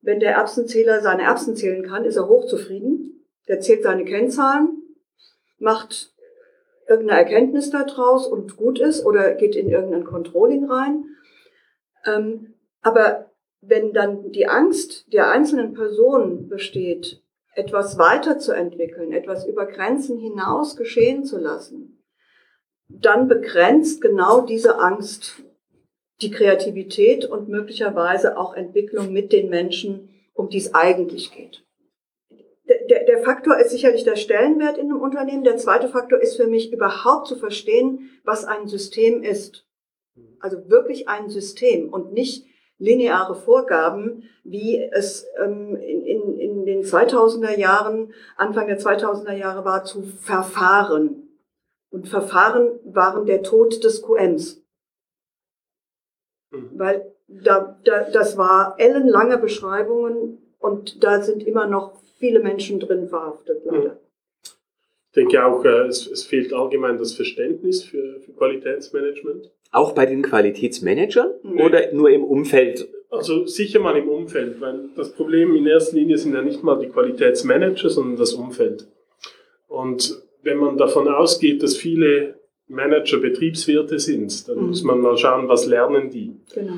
Wenn 0.00 0.20
der 0.20 0.34
Erbsenzähler 0.34 1.00
seine 1.00 1.24
Erbsen 1.24 1.56
zählen 1.56 1.84
kann, 1.84 2.04
ist 2.04 2.16
er 2.16 2.28
hochzufrieden. 2.28 3.26
Der 3.48 3.60
zählt 3.60 3.82
seine 3.82 4.04
Kennzahlen, 4.04 4.82
macht 5.58 6.14
irgendeine 6.88 7.20
Erkenntnis 7.20 7.70
daraus 7.70 8.26
und 8.26 8.56
gut 8.56 8.78
ist 8.78 9.04
oder 9.04 9.34
geht 9.34 9.56
in 9.56 9.68
irgendein 9.68 10.04
Controlling 10.04 10.70
rein. 10.70 11.04
Ähm, 12.06 12.54
aber 12.80 13.32
wenn 13.60 13.92
dann 13.92 14.30
die 14.30 14.46
Angst 14.46 15.12
der 15.12 15.30
einzelnen 15.30 15.74
Person 15.74 16.48
besteht, 16.48 17.22
etwas 17.54 17.98
weiterzuentwickeln, 17.98 19.12
etwas 19.12 19.46
über 19.46 19.66
Grenzen 19.66 20.18
hinaus 20.18 20.76
geschehen 20.76 21.24
zu 21.24 21.38
lassen, 21.38 22.02
dann 22.88 23.28
begrenzt 23.28 24.00
genau 24.00 24.40
diese 24.40 24.78
Angst 24.78 25.42
die 26.20 26.30
Kreativität 26.30 27.24
und 27.24 27.48
möglicherweise 27.48 28.36
auch 28.36 28.54
Entwicklung 28.54 29.12
mit 29.12 29.32
den 29.32 29.48
Menschen, 29.48 30.10
um 30.34 30.48
die 30.48 30.58
es 30.58 30.74
eigentlich 30.74 31.32
geht. 31.32 31.64
Der, 32.88 33.04
der 33.04 33.22
Faktor 33.22 33.58
ist 33.58 33.70
sicherlich 33.70 34.04
der 34.04 34.16
Stellenwert 34.16 34.78
in 34.78 34.90
einem 34.90 35.00
Unternehmen. 35.00 35.44
Der 35.44 35.56
zweite 35.56 35.88
Faktor 35.88 36.20
ist 36.20 36.36
für 36.36 36.46
mich 36.46 36.72
überhaupt 36.72 37.26
zu 37.26 37.36
verstehen, 37.36 38.10
was 38.24 38.44
ein 38.44 38.68
System 38.68 39.22
ist. 39.22 39.66
Also 40.40 40.68
wirklich 40.68 41.08
ein 41.08 41.30
System 41.30 41.88
und 41.88 42.12
nicht 42.12 42.46
lineare 42.80 43.36
Vorgaben, 43.36 44.24
wie 44.42 44.82
es 44.82 45.28
ähm, 45.38 45.76
in, 45.76 46.02
in, 46.04 46.38
in 46.38 46.64
den 46.64 46.82
2000er 46.82 47.56
Jahren, 47.56 48.12
Anfang 48.36 48.66
der 48.66 48.80
2000er 48.80 49.34
Jahre 49.34 49.64
war, 49.64 49.84
zu 49.84 50.02
Verfahren. 50.02 51.28
Und 51.92 52.08
Verfahren 52.08 52.80
waren 52.84 53.26
der 53.26 53.42
Tod 53.42 53.84
des 53.84 54.02
QMs. 54.02 54.64
Mhm. 56.50 56.70
Weil 56.72 57.14
da, 57.28 57.78
da, 57.84 58.10
das 58.10 58.36
war 58.36 58.74
ellenlange 58.78 59.38
Beschreibungen 59.38 60.38
und 60.58 61.04
da 61.04 61.22
sind 61.22 61.46
immer 61.46 61.66
noch 61.66 62.00
viele 62.18 62.40
Menschen 62.40 62.80
drin 62.80 63.08
verhaftet, 63.08 63.64
leider. 63.64 63.94
Mhm. 63.94 64.09
Ich 65.10 65.14
denke 65.14 65.44
auch, 65.44 65.64
äh, 65.64 65.86
es, 65.88 66.06
es 66.06 66.22
fehlt 66.22 66.52
allgemein 66.52 66.96
das 66.96 67.14
Verständnis 67.14 67.82
für, 67.82 68.20
für 68.20 68.32
Qualitätsmanagement. 68.32 69.50
Auch 69.72 69.92
bei 69.92 70.06
den 70.06 70.22
Qualitätsmanagern 70.22 71.32
nee. 71.42 71.62
oder 71.64 71.92
nur 71.92 72.10
im 72.10 72.22
Umfeld? 72.22 72.88
Also 73.10 73.44
sicher 73.46 73.80
mal 73.80 73.96
im 73.96 74.08
Umfeld, 74.08 74.60
weil 74.60 74.90
das 74.94 75.12
Problem 75.12 75.56
in 75.56 75.66
erster 75.66 75.96
Linie 75.96 76.16
sind 76.16 76.34
ja 76.34 76.42
nicht 76.42 76.62
mal 76.62 76.78
die 76.78 76.88
Qualitätsmanager, 76.88 77.90
sondern 77.90 78.16
das 78.16 78.34
Umfeld. 78.34 78.86
Und 79.66 80.22
wenn 80.42 80.58
man 80.58 80.78
davon 80.78 81.08
ausgeht, 81.08 81.60
dass 81.62 81.76
viele 81.76 82.38
Manager 82.68 83.18
Betriebswirte 83.18 83.98
sind, 83.98 84.48
dann 84.48 84.58
mhm. 84.58 84.66
muss 84.68 84.84
man 84.84 85.00
mal 85.00 85.16
schauen, 85.16 85.48
was 85.48 85.66
lernen 85.66 86.10
die. 86.10 86.36
Genau. 86.54 86.74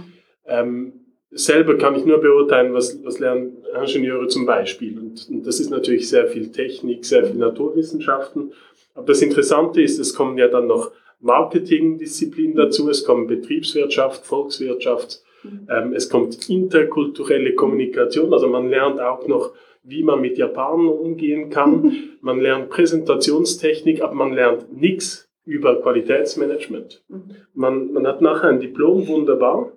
Ähm, 0.47 0.93
selber 1.31 1.77
kann 1.77 1.97
ich 1.97 2.07
nur 2.07 2.19
beurteilen, 2.19 2.73
was, 2.73 3.05
was 3.05 3.19
lernen 3.19 3.62
Ingenieure 3.73 4.29
zum 4.29 4.47
Beispiel. 4.47 4.99
Und, 4.99 5.29
und, 5.29 5.47
das 5.47 5.61
ist 5.61 5.71
natürlich 5.71 6.09
sehr 6.09 6.29
viel 6.29 6.51
Technik, 6.51 7.05
sehr 7.05 7.25
viel 7.25 7.37
Naturwissenschaften. 7.37 8.53
Aber 8.95 9.07
das 9.07 9.23
Interessante 9.23 9.83
ist, 9.83 9.99
es 9.99 10.15
kommen 10.15 10.37
ja 10.39 10.49
dann 10.49 10.67
noch 10.67 10.93
Marketingdisziplinen 11.21 12.57
dazu, 12.57 12.91
es 12.91 13.05
kommen 13.05 13.27
Betriebswirtschaft, 13.27 14.27
Volkswirtschaft, 14.27 15.23
mhm. 15.45 15.69
ähm, 15.71 15.93
es 15.95 16.11
kommt 16.11 16.49
interkulturelle 16.51 17.55
Kommunikation, 17.55 18.33
also 18.33 18.49
man 18.49 18.69
lernt 18.69 19.01
auch 19.01 19.27
noch, 19.29 19.53
wie 19.85 20.03
man 20.03 20.21
mit 20.21 20.37
Japanern 20.37 20.89
umgehen 20.89 21.49
kann, 21.49 21.97
man 22.21 22.41
lernt 22.41 22.71
Präsentationstechnik, 22.71 24.03
aber 24.03 24.15
man 24.15 24.33
lernt 24.33 24.73
nichts 24.73 25.29
über 25.45 25.81
Qualitätsmanagement. 25.81 27.03
Mhm. 27.09 27.23
Man, 27.55 27.93
man 27.93 28.07
hat 28.07 28.21
nachher 28.21 28.49
ein 28.49 28.61
Diplom, 28.61 29.07
wunderbar, 29.07 29.73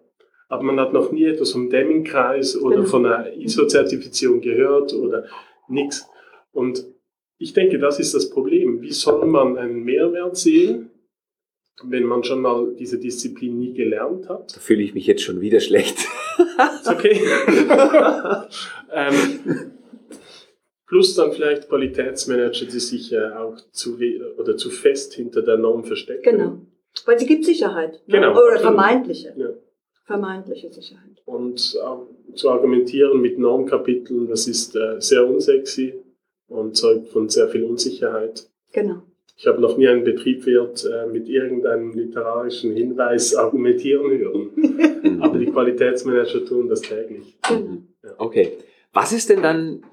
aber 0.47 0.63
man 0.63 0.79
hat 0.79 0.93
noch 0.93 1.11
nie 1.11 1.25
etwas 1.25 1.51
vom 1.51 1.69
Deming-Kreis 1.69 2.55
oder 2.57 2.77
genau. 2.77 2.87
von 2.87 3.05
einer 3.05 3.33
ISO-Zertifizierung 3.33 4.41
gehört 4.41 4.93
oder 4.93 5.25
nichts. 5.67 6.07
Und 6.51 6.85
ich 7.37 7.53
denke, 7.53 7.79
das 7.79 7.99
ist 7.99 8.13
das 8.13 8.29
Problem. 8.29 8.81
Wie 8.81 8.91
soll 8.91 9.25
man 9.25 9.57
einen 9.57 9.83
Mehrwert 9.83 10.37
sehen, 10.37 10.91
wenn 11.83 12.03
man 12.03 12.23
schon 12.23 12.41
mal 12.41 12.73
diese 12.77 12.99
Disziplin 12.99 13.57
nie 13.57 13.73
gelernt 13.73 14.29
hat? 14.29 14.55
Da 14.55 14.59
fühle 14.59 14.83
ich 14.83 14.93
mich 14.93 15.07
jetzt 15.07 15.23
schon 15.23 15.41
wieder 15.41 15.59
schlecht. 15.59 15.97
Ist 16.37 16.87
okay. 16.87 17.19
ähm, 18.93 19.71
plus 20.87 21.15
dann 21.15 21.33
vielleicht 21.33 21.67
Qualitätsmanager, 21.67 22.65
die 22.65 22.79
sich 22.79 23.09
ja 23.09 23.39
auch 23.41 23.57
zu, 23.71 23.97
oder 24.37 24.55
zu 24.55 24.69
fest 24.69 25.15
hinter 25.15 25.41
der 25.41 25.57
Norm 25.57 25.83
verstecken. 25.83 26.37
Genau. 26.37 26.61
Weil 27.05 27.19
sie 27.19 27.25
gibt 27.25 27.43
Sicherheit. 27.43 28.01
Ne? 28.05 28.19
Genau. 28.19 28.31
Oder 28.31 28.59
vermeintliche. 28.59 29.33
Ja 29.35 29.49
vermeintliche 30.05 30.71
Sicherheit. 30.71 31.21
Und 31.25 31.77
äh, 31.81 32.35
zu 32.35 32.49
argumentieren 32.49 33.19
mit 33.21 33.37
Normkapiteln, 33.37 34.27
das 34.27 34.47
ist 34.47 34.75
äh, 34.75 34.99
sehr 34.99 35.27
unsexy 35.27 35.95
und 36.47 36.77
zeugt 36.77 37.09
von 37.09 37.27
sehr 37.27 37.49
viel 37.49 37.63
Unsicherheit. 37.63 38.47
Genau. 38.71 39.01
Ich 39.37 39.47
habe 39.47 39.59
noch 39.59 39.77
nie 39.77 39.87
einen 39.87 40.03
Betriebswirt 40.03 40.85
äh, 40.85 41.07
mit 41.07 41.27
irgendeinem 41.27 41.93
literarischen 41.93 42.73
Hinweis 42.73 43.35
argumentieren 43.35 44.17
hören. 44.17 45.21
Aber 45.21 45.37
die 45.37 45.47
Qualitätsmanager 45.47 46.45
tun 46.45 46.69
das 46.69 46.81
täglich. 46.81 47.37
Genau. 47.47 47.77
Ja. 48.03 48.13
Okay. 48.17 48.53
Was 48.93 49.11
ist 49.11 49.29
denn 49.29 49.41
dann, 49.41 49.83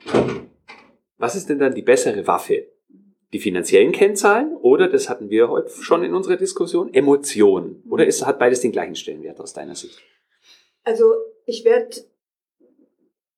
was 1.18 1.34
ist 1.34 1.48
denn 1.48 1.58
dann 1.58 1.74
die 1.74 1.82
bessere 1.82 2.24
Waffe? 2.26 2.68
Die 3.32 3.40
finanziellen 3.40 3.92
Kennzahlen 3.92 4.56
oder, 4.56 4.88
das 4.88 5.08
hatten 5.08 5.30
wir 5.30 5.48
heute 5.48 5.70
schon 5.70 6.04
in 6.04 6.14
unserer 6.14 6.36
Diskussion, 6.36 6.92
Emotionen? 6.92 7.82
Oder 7.88 8.06
ist, 8.06 8.26
hat 8.26 8.38
beides 8.38 8.60
den 8.60 8.72
gleichen 8.72 8.94
Stellenwert 8.94 9.40
aus 9.40 9.54
deiner 9.54 9.74
Sicht? 9.74 9.98
Also 10.84 11.14
ich 11.46 11.64
werde 11.64 11.96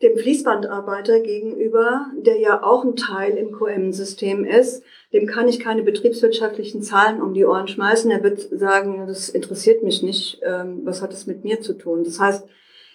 dem 0.02 0.18
Fließbandarbeiter 0.18 1.20
gegenüber, 1.20 2.06
der 2.18 2.38
ja 2.38 2.62
auch 2.62 2.84
ein 2.84 2.96
Teil 2.96 3.36
im 3.38 3.52
QM-System 3.52 4.44
ist, 4.44 4.82
dem 5.12 5.26
kann 5.26 5.48
ich 5.48 5.60
keine 5.60 5.82
betriebswirtschaftlichen 5.82 6.82
Zahlen 6.82 7.22
um 7.22 7.32
die 7.32 7.44
Ohren 7.44 7.68
schmeißen. 7.68 8.10
Er 8.10 8.22
wird 8.22 8.40
sagen, 8.40 9.06
das 9.06 9.28
interessiert 9.28 9.82
mich 9.82 10.02
nicht, 10.02 10.40
ähm, 10.42 10.80
was 10.84 11.00
hat 11.00 11.12
es 11.12 11.26
mit 11.26 11.44
mir 11.44 11.60
zu 11.60 11.74
tun. 11.74 12.02
Das 12.04 12.18
heißt, 12.18 12.46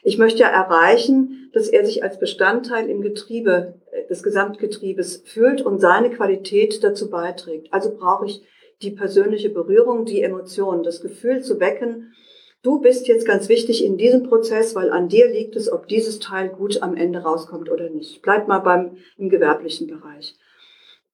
ich 0.04 0.18
möchte 0.18 0.40
ja 0.40 0.48
erreichen, 0.48 1.50
dass 1.54 1.68
er 1.68 1.86
sich 1.86 2.04
als 2.04 2.20
Bestandteil 2.20 2.90
im 2.90 3.02
Getriebe, 3.02 3.76
äh, 3.92 4.08
des 4.08 4.24
Gesamtgetriebes 4.24 5.24
fühlt 5.26 5.62
und 5.62 5.80
seine 5.80 6.10
Qualität 6.10 6.84
dazu 6.84 7.10
beiträgt. 7.10 7.68
Also 7.72 7.96
brauche 7.96 8.26
ich 8.26 8.42
die 8.82 8.92
persönliche 8.92 9.50
Berührung, 9.50 10.06
die 10.06 10.22
Emotionen, 10.22 10.84
das 10.84 11.02
Gefühl 11.02 11.42
zu 11.42 11.60
wecken, 11.60 12.14
du 12.62 12.80
bist 12.80 13.08
jetzt 13.08 13.26
ganz 13.26 13.50
wichtig 13.50 13.84
in 13.84 13.98
diesem 13.98 14.24
Prozess, 14.24 14.76
weil 14.76 14.92
an 14.92 15.10
dir 15.10 15.28
liegt 15.28 15.56
es, 15.56 15.72
ob 15.72 15.88
dieses 15.88 16.20
Teil 16.20 16.50
gut 16.50 16.82
am 16.82 16.96
Ende 16.96 17.20
rauskommt 17.20 17.70
oder 17.70 17.90
nicht. 17.90 18.22
Bleib 18.22 18.48
mal 18.48 18.60
beim, 18.60 18.98
im 19.18 19.30
gewerblichen 19.30 19.88
Bereich. 19.88 20.36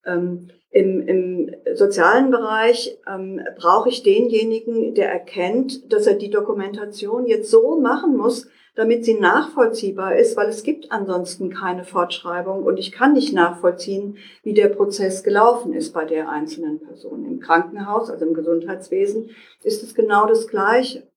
Ähm, 0.06 0.50
im, 0.70 1.08
Im 1.08 1.56
sozialen 1.74 2.32
Bereich 2.32 2.98
ähm, 3.08 3.42
brauche 3.58 3.88
ich 3.88 4.04
denjenigen, 4.04 4.94
der 4.94 5.10
erkennt, 5.10 5.92
dass 5.92 6.06
er 6.06 6.16
die 6.16 6.30
Dokumentation 6.30 7.26
jetzt 7.26 7.50
so 7.50 7.80
machen 7.80 8.18
muss, 8.18 8.48
damit 8.76 9.06
sie 9.06 9.14
nachvollziehbar 9.14 10.18
ist, 10.18 10.36
weil 10.36 10.50
es 10.50 10.64
gibt 10.64 10.92
ansonsten 10.92 11.50
keine 11.50 11.86
Fortschreibung 11.86 12.64
und 12.64 12.78
ich 12.78 12.92
kann 12.92 13.14
nicht 13.14 13.34
nachvollziehen, 13.34 14.18
wie 14.44 14.54
der 14.54 14.68
Prozess 14.68 15.24
gelaufen 15.24 15.74
ist 15.74 15.94
bei 15.94 16.04
der 16.04 16.30
einzelnen 16.30 16.82
Person. 16.82 17.26
Im 17.26 17.40
Krankenhaus, 17.40 18.10
also 18.10 18.26
im 18.26 18.34
Gesundheitswesen, 18.34 19.30
ist 19.64 19.82
es 19.82 19.96
genau 19.96 20.28
das 20.28 20.48
Gleiche. 20.48 21.08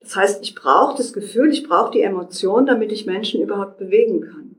Das 0.00 0.14
heißt, 0.16 0.44
ich 0.44 0.54
brauche 0.54 0.96
das 0.96 1.12
Gefühl, 1.12 1.50
ich 1.50 1.66
brauche 1.66 1.90
die 1.90 2.02
Emotion, 2.02 2.66
damit 2.66 2.92
ich 2.92 3.04
Menschen 3.04 3.42
überhaupt 3.42 3.78
bewegen 3.78 4.20
kann. 4.20 4.56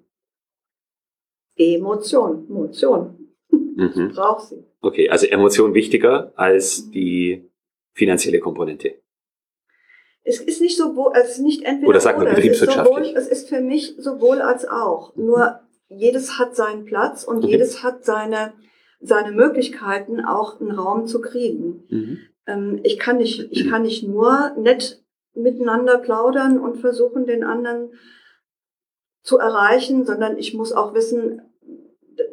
Emotion, 1.55 2.45
Emotion. 2.49 3.19
Mhm. 3.77 4.07
Ich 4.09 4.15
brauche 4.15 4.41
sie. 4.41 4.63
Okay, 4.79 5.09
also 5.09 5.27
Emotion 5.27 5.73
wichtiger 5.73 6.31
als 6.37 6.89
die 6.91 7.51
finanzielle 7.93 8.39
Komponente 8.39 9.01
es 10.25 10.41
ist 10.41 10.60
nicht 10.60 10.77
so, 10.77 11.13
es 11.13 11.32
ist 11.32 11.39
nicht 11.39 11.63
entweder 11.63 11.89
oder 11.89 12.01
sagt 12.01 12.17
man 12.20 12.27
betriebswirtschaftlich. 12.27 13.15
Es 13.15 13.27
ist, 13.27 13.29
sowohl, 13.29 13.38
es 13.38 13.44
ist 13.44 13.50
für 13.50 13.62
mich 13.62 13.96
sowohl 13.98 14.41
als 14.41 14.67
auch. 14.67 15.15
Nur 15.15 15.62
jedes 15.88 16.38
hat 16.38 16.55
seinen 16.55 16.84
Platz 16.86 17.24
und 17.24 17.38
okay. 17.38 17.51
jedes 17.51 17.84
hat 17.84 18.03
seine 18.03 18.53
seine 19.08 19.32
Möglichkeiten, 19.32 20.24
auch 20.24 20.60
einen 20.60 20.72
Raum 20.72 21.08
zu 21.08 21.22
kriegen. 21.22 21.84
Mhm. 21.89 22.17
Ähm, 22.48 22.79
ich 22.84 23.00
kann 23.00 23.17
nicht, 23.17 23.48
ich 23.51 23.70
kann 23.70 23.84
nicht 23.84 24.08
nur 24.08 24.51
nett 24.58 25.03
miteinander 25.34 25.98
plaudern 25.98 26.60
und 26.60 26.77
versuchen, 26.77 27.25
den 27.25 27.44
anderen 27.44 27.91
zu 29.22 29.38
erreichen, 29.38 30.05
sondern 30.05 30.38
ich 30.38 30.53
muss 30.53 30.72
auch 30.72 30.94
wissen, 30.94 31.41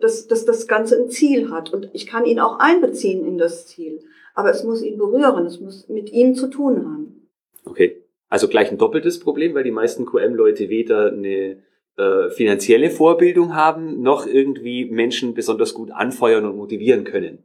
dass, 0.00 0.28
dass 0.28 0.44
das 0.44 0.68
Ganze 0.68 0.96
ein 0.96 1.08
Ziel 1.08 1.50
hat 1.50 1.72
und 1.72 1.90
ich 1.92 2.06
kann 2.06 2.26
ihn 2.26 2.38
auch 2.38 2.58
einbeziehen 2.58 3.26
in 3.26 3.38
das 3.38 3.66
Ziel. 3.66 4.00
Aber 4.34 4.50
es 4.50 4.62
muss 4.62 4.82
ihn 4.82 4.98
berühren, 4.98 5.46
es 5.46 5.60
muss 5.60 5.88
mit 5.88 6.10
ihm 6.12 6.34
zu 6.34 6.48
tun 6.48 6.84
haben. 6.84 7.21
Okay. 7.64 8.02
Also 8.32 8.48
gleich 8.48 8.70
ein 8.70 8.78
doppeltes 8.78 9.20
Problem, 9.20 9.54
weil 9.54 9.62
die 9.62 9.70
meisten 9.70 10.06
QM-Leute 10.06 10.70
weder 10.70 11.12
eine 11.12 11.62
äh, 11.98 12.30
finanzielle 12.30 12.88
Vorbildung 12.88 13.54
haben, 13.54 14.00
noch 14.00 14.26
irgendwie 14.26 14.86
Menschen 14.86 15.34
besonders 15.34 15.74
gut 15.74 15.90
anfeuern 15.90 16.46
und 16.46 16.56
motivieren 16.56 17.04
können. 17.04 17.44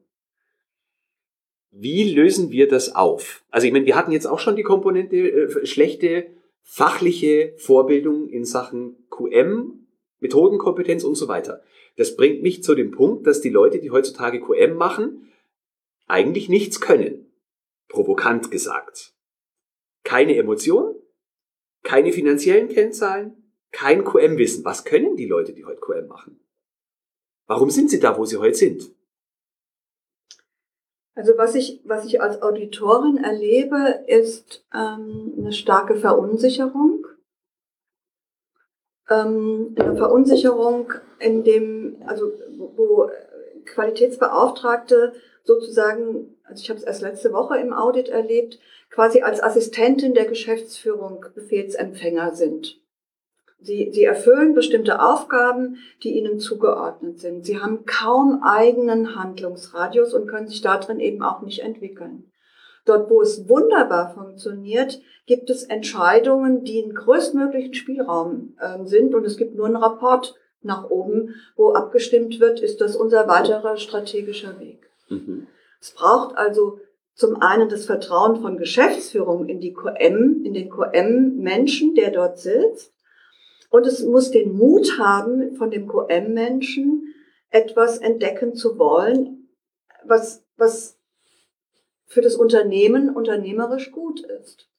Wie 1.72 2.14
lösen 2.14 2.52
wir 2.52 2.70
das 2.70 2.96
auf? 2.96 3.44
Also 3.52 3.68
ich 3.68 3.74
meine, 3.74 3.86
wir 3.86 3.98
hatten 3.98 4.14
jetzt 4.14 4.28
auch 4.28 4.40
schon 4.40 4.56
die 4.56 4.64
Komponente 4.64 5.18
äh, 5.18 5.66
schlechte 5.66 6.28
fachliche 6.64 7.54
Vorbildung 7.58 8.30
in 8.30 8.46
Sachen 8.46 8.96
QM, 9.10 9.88
Methodenkompetenz 10.22 11.04
und 11.04 11.16
so 11.16 11.28
weiter. 11.28 11.62
Das 11.98 12.16
bringt 12.16 12.44
mich 12.44 12.64
zu 12.64 12.76
dem 12.76 12.92
Punkt, 12.92 13.28
dass 13.28 13.42
die 13.42 13.50
Leute, 13.50 13.80
die 13.80 13.92
heutzutage 13.92 14.40
QM 14.40 14.78
machen, 14.78 15.34
eigentlich 16.08 16.48
nichts 16.48 16.80
können. 16.80 17.26
Provokant 17.90 18.52
gesagt 18.52 19.17
keine 20.08 20.38
Emotionen, 20.38 20.96
keine 21.84 22.14
finanziellen 22.14 22.70
Kennzahlen, 22.70 23.52
kein 23.74 24.06
QM-Wissen. 24.06 24.64
Was 24.64 24.86
können 24.86 25.18
die 25.18 25.26
Leute, 25.26 25.52
die 25.52 25.66
heute 25.66 25.82
QM 25.82 26.08
machen? 26.08 26.40
Warum 27.46 27.70
sind 27.70 27.90
Sie 27.90 28.00
da, 28.00 28.18
wo 28.18 28.24
Sie 28.24 28.38
heute 28.38 28.56
sind? 28.56 28.90
Also 31.14 31.34
was 31.38 31.56
ich, 31.56 31.82
was 31.84 32.06
ich 32.06 32.22
als 32.22 32.42
Auditorin 32.42 33.18
erlebe, 33.18 34.06
ist 34.08 34.66
ähm, 34.74 35.34
eine 35.38 35.52
starke 35.52 35.98
Verunsicherung. 35.98 37.06
Ähm, 39.10 39.76
eine 39.78 39.98
Verunsicherung, 39.98 40.94
in 41.20 41.44
dem, 41.44 41.98
also 42.06 42.32
wo 42.56 43.10
Qualitätsbeauftragte 43.66 45.14
sozusagen, 45.44 46.38
also 46.46 46.62
ich 46.62 46.70
habe 46.70 46.80
es 46.80 46.86
erst 46.86 47.02
letzte 47.02 47.34
Woche 47.34 47.58
im 47.58 47.74
Audit 47.74 48.08
erlebt, 48.08 48.58
quasi 48.90 49.22
als 49.22 49.42
Assistentin 49.42 50.14
der 50.14 50.26
Geschäftsführung 50.26 51.26
Befehlsempfänger 51.36 52.34
sind. 52.34 52.80
Sie, 53.60 53.90
sie 53.92 54.04
erfüllen 54.04 54.54
bestimmte 54.54 55.02
Aufgaben, 55.02 55.78
die 56.04 56.18
ihnen 56.18 56.40
zugeordnet 56.40 57.20
sind. 57.20 57.46
Sie 57.46 57.60
haben 57.60 57.86
kaum 57.86 58.44
eigenen 58.44 59.16
Handlungsradius 59.16 60.14
und 60.14 60.28
können 60.28 60.48
sich 60.48 60.62
darin 60.62 61.00
eben 61.00 61.24
auch 61.24 61.42
nicht 61.42 61.60
entwickeln. 61.60 62.32
Dort, 62.86 63.10
wo 63.10 63.22
es 63.22 63.50
wunderbar 63.50 64.14
funktioniert, 64.14 65.02
gibt 65.26 65.50
es 65.50 65.64
Entscheidungen, 65.64 66.64
die 66.64 66.80
in 66.80 66.94
größtmöglichen 66.94 67.74
Spielraum 67.74 68.56
äh, 68.60 68.86
sind 68.86 69.14
und 69.14 69.26
es 69.26 69.38
gibt 69.38 69.56
nur 69.56 69.66
einen 69.66 69.76
Rapport 69.76 70.36
nach 70.62 70.90
oben, 70.90 71.36
wo 71.56 71.74
abgestimmt 71.74 72.40
wird, 72.40 72.62
ist 72.62 72.80
das 72.80 72.96
unser 72.96 73.28
weiterer 73.28 73.78
strategischer 73.78 74.60
Weg. 74.60 74.90
Mhm. 75.10 75.48
Es 75.82 75.92
braucht 75.92 76.38
also 76.38 76.80
zum 77.18 77.42
einen 77.42 77.68
das 77.68 77.86
Vertrauen 77.86 78.42
von 78.42 78.58
Geschäftsführung 78.58 79.50
in 79.50 79.60
die 79.60 79.74
QM, 79.74 80.44
in 80.46 80.54
den 80.54 80.70
QM-Menschen, 80.70 81.96
der 81.96 82.12
dort 82.12 82.38
sitzt. 82.38 82.94
Und 83.70 83.88
es 83.88 84.04
muss 84.04 84.30
den 84.30 84.56
Mut 84.56 85.00
haben, 85.00 85.56
von 85.56 85.72
dem 85.72 85.88
QM-Menschen 85.88 87.14
etwas 87.50 87.98
entdecken 87.98 88.54
zu 88.54 88.78
wollen, 88.78 89.50
was, 90.06 90.46
was 90.58 91.00
für 92.06 92.22
das 92.22 92.36
Unternehmen 92.36 93.10
unternehmerisch 93.10 93.92
gut 93.92 94.22
ist. 94.22 94.70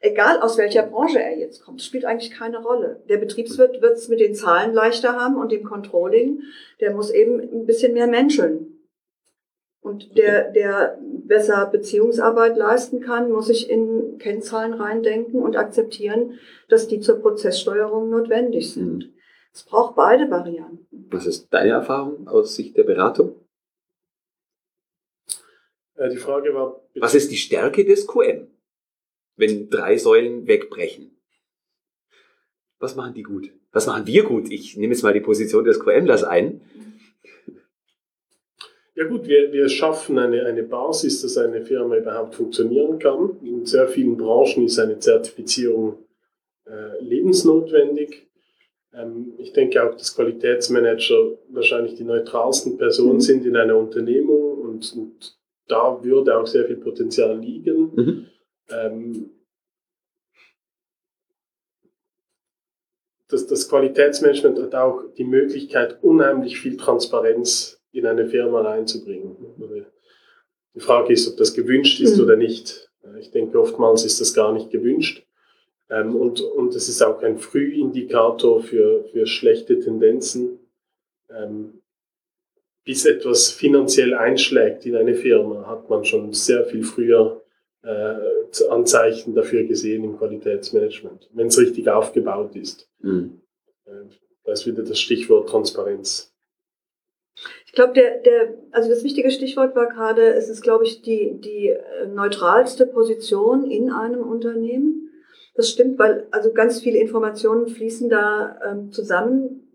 Egal 0.00 0.40
aus 0.40 0.56
welcher 0.56 0.84
Branche 0.84 1.20
er 1.20 1.36
jetzt 1.36 1.62
kommt, 1.62 1.82
spielt 1.82 2.06
eigentlich 2.06 2.30
keine 2.30 2.62
Rolle. 2.62 3.02
Der 3.10 3.18
Betriebswirt 3.18 3.82
wird 3.82 3.98
es 3.98 4.08
mit 4.08 4.20
den 4.20 4.34
Zahlen 4.34 4.72
leichter 4.72 5.20
haben 5.20 5.36
und 5.36 5.52
dem 5.52 5.64
Controlling, 5.64 6.42
der 6.80 6.94
muss 6.94 7.10
eben 7.10 7.40
ein 7.40 7.66
bisschen 7.66 7.92
mehr 7.92 8.06
menscheln. 8.06 8.67
Und 9.88 10.18
der, 10.18 10.50
der 10.52 10.98
besser 11.00 11.64
Beziehungsarbeit 11.66 12.58
leisten 12.58 13.00
kann, 13.00 13.32
muss 13.32 13.46
sich 13.46 13.70
in 13.70 14.18
Kennzahlen 14.18 14.74
reindenken 14.74 15.40
und 15.40 15.56
akzeptieren, 15.56 16.38
dass 16.68 16.88
die 16.88 17.00
zur 17.00 17.20
Prozesssteuerung 17.20 18.10
notwendig 18.10 18.70
sind. 18.70 19.06
Mhm. 19.06 19.14
Es 19.50 19.62
braucht 19.62 19.96
beide 19.96 20.30
Varianten. 20.30 21.06
Was 21.10 21.26
ist 21.26 21.48
deine 21.54 21.70
Erfahrung 21.70 22.28
aus 22.28 22.54
Sicht 22.54 22.76
der 22.76 22.84
Beratung? 22.84 23.34
Äh, 25.94 26.10
die 26.10 26.18
Frage 26.18 26.54
war. 26.54 26.82
Was 26.94 27.14
ist 27.14 27.30
die 27.30 27.38
Stärke 27.38 27.86
des 27.86 28.06
QM, 28.06 28.48
wenn 29.36 29.70
drei 29.70 29.96
Säulen 29.96 30.46
wegbrechen? 30.46 31.18
Was 32.78 32.94
machen 32.94 33.14
die 33.14 33.22
gut? 33.22 33.50
Was 33.72 33.86
machen 33.86 34.06
wir 34.06 34.22
gut? 34.24 34.50
Ich 34.50 34.76
nehme 34.76 34.92
jetzt 34.92 35.02
mal 35.02 35.14
die 35.14 35.20
Position 35.20 35.64
des 35.64 35.80
QMlers 35.80 36.24
ein. 36.24 36.60
Ja 38.98 39.04
gut, 39.04 39.28
wir, 39.28 39.52
wir 39.52 39.68
schaffen 39.68 40.18
eine, 40.18 40.44
eine 40.44 40.64
Basis, 40.64 41.22
dass 41.22 41.38
eine 41.38 41.64
Firma 41.64 41.98
überhaupt 41.98 42.34
funktionieren 42.34 42.98
kann. 42.98 43.36
In 43.44 43.64
sehr 43.64 43.86
vielen 43.86 44.16
Branchen 44.16 44.64
ist 44.64 44.76
eine 44.80 44.98
Zertifizierung 44.98 46.04
äh, 46.66 47.00
lebensnotwendig. 47.00 48.26
Ähm, 48.92 49.34
ich 49.38 49.52
denke 49.52 49.80
auch, 49.84 49.94
dass 49.94 50.16
Qualitätsmanager 50.16 51.38
wahrscheinlich 51.50 51.94
die 51.94 52.02
neutralsten 52.02 52.76
Personen 52.76 53.18
mhm. 53.18 53.20
sind 53.20 53.46
in 53.46 53.56
einer 53.56 53.76
Unternehmung 53.76 54.58
und, 54.58 54.92
und, 54.96 55.38
da 55.68 56.02
würde 56.02 56.36
auch 56.36 56.46
sehr 56.48 56.64
viel 56.64 56.78
Potenzial 56.78 57.38
liegen. 57.38 57.92
Mhm. 57.94 58.26
Ähm, 58.68 59.30
das, 63.28 63.46
das 63.46 63.68
Qualitätsmanagement 63.68 64.58
hat 64.58 64.74
auch 64.74 65.04
die 65.16 65.24
Möglichkeit, 65.24 66.02
unheimlich 66.02 66.58
viel 66.58 66.76
Transparenz 66.76 67.77
in 67.92 68.06
eine 68.06 68.26
Firma 68.26 68.62
reinzubringen. 68.62 69.36
Die 70.74 70.80
Frage 70.80 71.12
ist, 71.12 71.28
ob 71.28 71.36
das 71.36 71.54
gewünscht 71.54 72.00
ist 72.00 72.16
mhm. 72.16 72.24
oder 72.24 72.36
nicht. 72.36 72.90
Ich 73.18 73.30
denke, 73.30 73.58
oftmals 73.60 74.04
ist 74.04 74.20
das 74.20 74.34
gar 74.34 74.52
nicht 74.52 74.70
gewünscht. 74.70 75.24
Ähm, 75.90 76.14
und, 76.16 76.40
und 76.40 76.74
es 76.74 76.88
ist 76.88 77.02
auch 77.02 77.22
ein 77.22 77.38
Frühindikator 77.38 78.62
für, 78.62 79.04
für 79.04 79.26
schlechte 79.26 79.80
Tendenzen. 79.80 80.58
Ähm, 81.30 81.80
bis 82.84 83.04
etwas 83.04 83.50
finanziell 83.50 84.14
einschlägt 84.14 84.86
in 84.86 84.96
eine 84.96 85.14
Firma, 85.14 85.66
hat 85.66 85.90
man 85.90 86.06
schon 86.06 86.32
sehr 86.32 86.64
viel 86.64 86.82
früher 86.82 87.42
äh, 87.82 88.14
Anzeichen 88.70 89.34
dafür 89.34 89.64
gesehen 89.64 90.04
im 90.04 90.16
Qualitätsmanagement, 90.16 91.28
wenn 91.34 91.48
es 91.48 91.58
richtig 91.58 91.86
aufgebaut 91.88 92.56
ist. 92.56 92.88
Mhm. 93.00 93.42
Da 94.44 94.52
ist 94.52 94.66
wieder 94.66 94.82
das 94.82 94.98
Stichwort 94.98 95.50
Transparenz. 95.50 96.34
Ich 97.68 97.74
glaube, 97.74 97.92
der, 97.92 98.20
der, 98.20 98.54
also 98.72 98.88
das 98.88 99.04
wichtige 99.04 99.30
Stichwort 99.30 99.76
war 99.76 99.88
gerade, 99.88 100.22
es 100.32 100.48
ist, 100.48 100.62
glaube 100.62 100.84
ich, 100.84 101.02
die, 101.02 101.38
die 101.38 101.68
äh, 101.68 102.06
neutralste 102.06 102.86
Position 102.86 103.70
in 103.70 103.90
einem 103.90 104.22
Unternehmen. 104.22 105.10
Das 105.54 105.68
stimmt, 105.68 105.98
weil 105.98 106.26
also 106.30 106.54
ganz 106.54 106.80
viele 106.80 106.98
Informationen 106.98 107.68
fließen 107.68 108.08
da 108.08 108.58
ähm, 108.64 108.90
zusammen. 108.90 109.68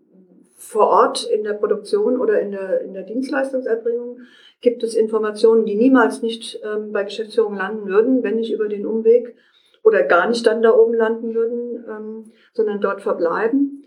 Vor 0.56 0.88
Ort 0.88 1.24
in 1.24 1.44
der 1.44 1.52
Produktion 1.52 2.18
oder 2.18 2.40
in 2.40 2.50
der, 2.50 2.80
in 2.80 2.94
der 2.94 3.04
Dienstleistungserbringung 3.04 4.18
gibt 4.60 4.82
es 4.82 4.96
Informationen, 4.96 5.64
die 5.64 5.76
niemals 5.76 6.20
nicht 6.20 6.60
ähm, 6.64 6.90
bei 6.90 7.04
Geschäftsführung 7.04 7.54
landen 7.54 7.86
würden, 7.86 8.24
wenn 8.24 8.36
nicht 8.36 8.52
über 8.52 8.66
den 8.66 8.86
Umweg 8.86 9.36
oder 9.84 10.02
gar 10.02 10.28
nicht 10.28 10.44
dann 10.46 10.62
da 10.62 10.74
oben 10.74 10.94
landen 10.94 11.32
würden, 11.32 11.84
ähm, 11.88 12.32
sondern 12.54 12.80
dort 12.80 13.02
verbleiben. 13.02 13.84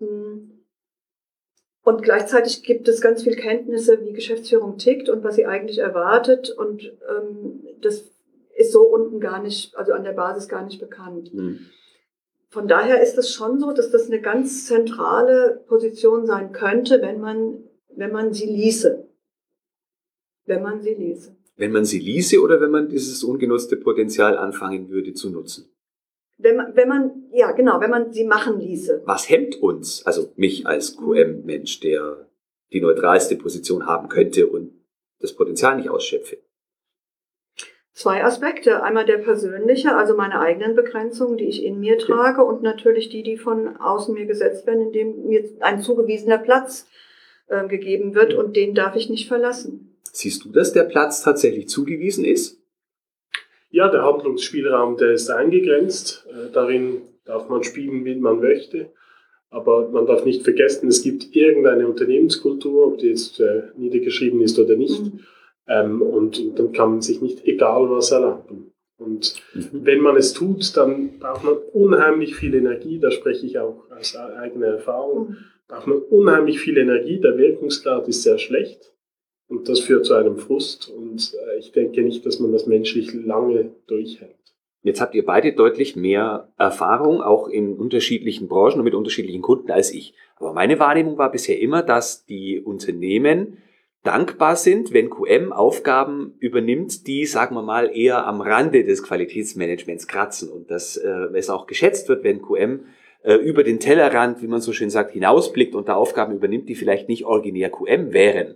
Hm. 0.00 0.61
Und 1.84 2.02
gleichzeitig 2.02 2.62
gibt 2.62 2.86
es 2.88 3.00
ganz 3.00 3.24
viel 3.24 3.34
Kenntnisse, 3.34 4.00
wie 4.04 4.12
Geschäftsführung 4.12 4.78
tickt 4.78 5.08
und 5.08 5.24
was 5.24 5.34
sie 5.34 5.46
eigentlich 5.46 5.78
erwartet. 5.78 6.50
Und 6.50 6.92
ähm, 7.08 7.66
das 7.80 8.10
ist 8.56 8.72
so 8.72 8.82
unten 8.82 9.18
gar 9.18 9.42
nicht, 9.42 9.76
also 9.76 9.92
an 9.92 10.04
der 10.04 10.12
Basis 10.12 10.48
gar 10.48 10.64
nicht 10.64 10.80
bekannt. 10.80 11.34
Mhm. 11.34 11.66
Von 12.50 12.68
daher 12.68 13.02
ist 13.02 13.18
es 13.18 13.32
schon 13.32 13.58
so, 13.58 13.72
dass 13.72 13.90
das 13.90 14.08
eine 14.08 14.20
ganz 14.20 14.66
zentrale 14.66 15.64
Position 15.66 16.26
sein 16.26 16.52
könnte, 16.52 17.00
wenn 17.00 17.18
man, 17.18 17.64
wenn 17.96 18.12
man 18.12 18.32
sie 18.32 18.46
ließe. 18.46 19.08
Wenn 20.44 20.62
man 20.62 20.82
sie 20.82 20.94
ließe. 20.94 21.34
Wenn 21.56 21.72
man 21.72 21.84
sie 21.84 21.98
ließe 21.98 22.40
oder 22.40 22.60
wenn 22.60 22.70
man 22.70 22.88
dieses 22.88 23.24
ungenutzte 23.24 23.76
Potenzial 23.76 24.36
anfangen 24.36 24.90
würde 24.90 25.14
zu 25.14 25.30
nutzen? 25.30 25.70
Wenn 26.42 26.56
man, 26.56 26.76
wenn 26.76 26.88
man, 26.88 27.24
ja 27.32 27.52
genau, 27.52 27.80
wenn 27.80 27.90
man 27.90 28.12
sie 28.12 28.24
machen 28.24 28.58
ließe. 28.58 29.02
Was 29.04 29.28
hemmt 29.28 29.60
uns, 29.62 30.04
also 30.04 30.32
mich 30.36 30.66
als 30.66 30.96
QM-Mensch, 30.96 31.80
der 31.80 32.28
die 32.72 32.80
neutralste 32.80 33.36
Position 33.36 33.86
haben 33.86 34.08
könnte 34.08 34.46
und 34.46 34.72
das 35.20 35.34
Potenzial 35.34 35.76
nicht 35.76 35.88
ausschöpfe? 35.88 36.38
Zwei 37.94 38.24
Aspekte. 38.24 38.82
Einmal 38.82 39.04
der 39.04 39.18
persönliche, 39.18 39.94
also 39.94 40.16
meine 40.16 40.40
eigenen 40.40 40.74
Begrenzungen, 40.74 41.36
die 41.36 41.48
ich 41.48 41.62
in 41.62 41.78
mir 41.78 41.98
trage 41.98 42.42
und 42.42 42.62
natürlich 42.62 43.10
die, 43.10 43.22
die 43.22 43.36
von 43.36 43.76
außen 43.76 44.14
mir 44.14 44.24
gesetzt 44.24 44.66
werden, 44.66 44.86
indem 44.86 45.26
mir 45.26 45.44
ein 45.60 45.82
zugewiesener 45.82 46.38
Platz 46.38 46.86
äh, 47.48 47.68
gegeben 47.68 48.14
wird 48.14 48.32
und 48.32 48.56
den 48.56 48.74
darf 48.74 48.96
ich 48.96 49.10
nicht 49.10 49.28
verlassen. 49.28 49.98
Siehst 50.10 50.44
du, 50.44 50.50
dass 50.50 50.72
der 50.72 50.84
Platz 50.84 51.22
tatsächlich 51.22 51.68
zugewiesen 51.68 52.24
ist? 52.24 52.61
Ja, 53.72 53.88
der 53.88 54.04
Handlungsspielraum, 54.04 54.98
der 54.98 55.12
ist 55.12 55.30
eingegrenzt. 55.30 56.28
Äh, 56.30 56.52
darin 56.52 57.02
darf 57.24 57.48
man 57.48 57.64
spielen, 57.64 58.04
wie 58.04 58.14
man 58.14 58.38
möchte. 58.38 58.92
Aber 59.48 59.88
man 59.88 60.06
darf 60.06 60.24
nicht 60.24 60.42
vergessen, 60.42 60.88
es 60.88 61.02
gibt 61.02 61.34
irgendeine 61.34 61.88
Unternehmenskultur, 61.88 62.86
ob 62.86 62.98
die 62.98 63.08
jetzt 63.08 63.40
äh, 63.40 63.62
niedergeschrieben 63.76 64.42
ist 64.42 64.58
oder 64.58 64.76
nicht. 64.76 65.02
Mhm. 65.02 65.20
Ähm, 65.68 66.02
und, 66.02 66.38
und, 66.38 66.58
dann 66.58 66.72
kann 66.72 66.90
man 66.90 67.00
sich 67.02 67.22
nicht 67.22 67.46
egal 67.46 67.90
was 67.90 68.12
erlauben. 68.12 68.72
Und 68.98 69.42
mhm. 69.54 69.70
wenn 69.72 70.00
man 70.00 70.16
es 70.16 70.34
tut, 70.34 70.76
dann 70.76 71.18
braucht 71.18 71.44
man 71.44 71.54
unheimlich 71.72 72.36
viel 72.36 72.54
Energie. 72.54 72.98
Da 72.98 73.10
spreche 73.10 73.46
ich 73.46 73.58
auch 73.58 73.84
aus 73.90 74.14
eigener 74.16 74.66
Erfahrung. 74.66 75.30
Mhm. 75.30 75.36
Braucht 75.66 75.86
man 75.86 75.98
unheimlich 75.98 76.60
viel 76.60 76.76
Energie. 76.76 77.20
Der 77.20 77.38
Wirkungsgrad 77.38 78.06
ist 78.06 78.22
sehr 78.22 78.36
schlecht. 78.36 78.92
Und 79.52 79.68
das 79.68 79.80
führt 79.80 80.06
zu 80.06 80.14
einem 80.14 80.38
Frust 80.38 80.88
und 80.88 81.34
äh, 81.34 81.58
ich 81.58 81.72
denke 81.72 82.00
nicht, 82.00 82.24
dass 82.24 82.40
man 82.40 82.52
das 82.52 82.66
menschlich 82.66 83.12
lange 83.12 83.70
durchhält. 83.86 84.34
Jetzt 84.82 85.02
habt 85.02 85.14
ihr 85.14 85.26
beide 85.26 85.52
deutlich 85.52 85.94
mehr 85.94 86.48
Erfahrung, 86.56 87.20
auch 87.20 87.48
in 87.48 87.76
unterschiedlichen 87.76 88.48
Branchen 88.48 88.78
und 88.78 88.84
mit 88.84 88.94
unterschiedlichen 88.94 89.42
Kunden 89.42 89.70
als 89.70 89.92
ich. 89.92 90.14
Aber 90.36 90.54
meine 90.54 90.78
Wahrnehmung 90.78 91.18
war 91.18 91.30
bisher 91.30 91.60
immer, 91.60 91.82
dass 91.82 92.24
die 92.24 92.62
Unternehmen 92.62 93.58
dankbar 94.02 94.56
sind, 94.56 94.94
wenn 94.94 95.10
QM 95.10 95.52
Aufgaben 95.52 96.32
übernimmt, 96.38 97.06
die, 97.06 97.26
sagen 97.26 97.54
wir 97.54 97.62
mal, 97.62 97.94
eher 97.94 98.26
am 98.26 98.40
Rande 98.40 98.84
des 98.84 99.02
Qualitätsmanagements 99.02 100.08
kratzen 100.08 100.48
und 100.48 100.70
dass 100.70 100.96
äh, 100.96 101.28
es 101.34 101.50
auch 101.50 101.66
geschätzt 101.66 102.08
wird, 102.08 102.24
wenn 102.24 102.40
QM 102.40 102.86
äh, 103.22 103.34
über 103.34 103.64
den 103.64 103.80
Tellerrand, 103.80 104.40
wie 104.40 104.48
man 104.48 104.62
so 104.62 104.72
schön 104.72 104.88
sagt, 104.88 105.12
hinausblickt 105.12 105.74
und 105.74 105.88
da 105.88 105.94
Aufgaben 105.94 106.34
übernimmt, 106.34 106.70
die 106.70 106.74
vielleicht 106.74 107.10
nicht 107.10 107.26
originär 107.26 107.68
QM 107.68 108.14
wären. 108.14 108.54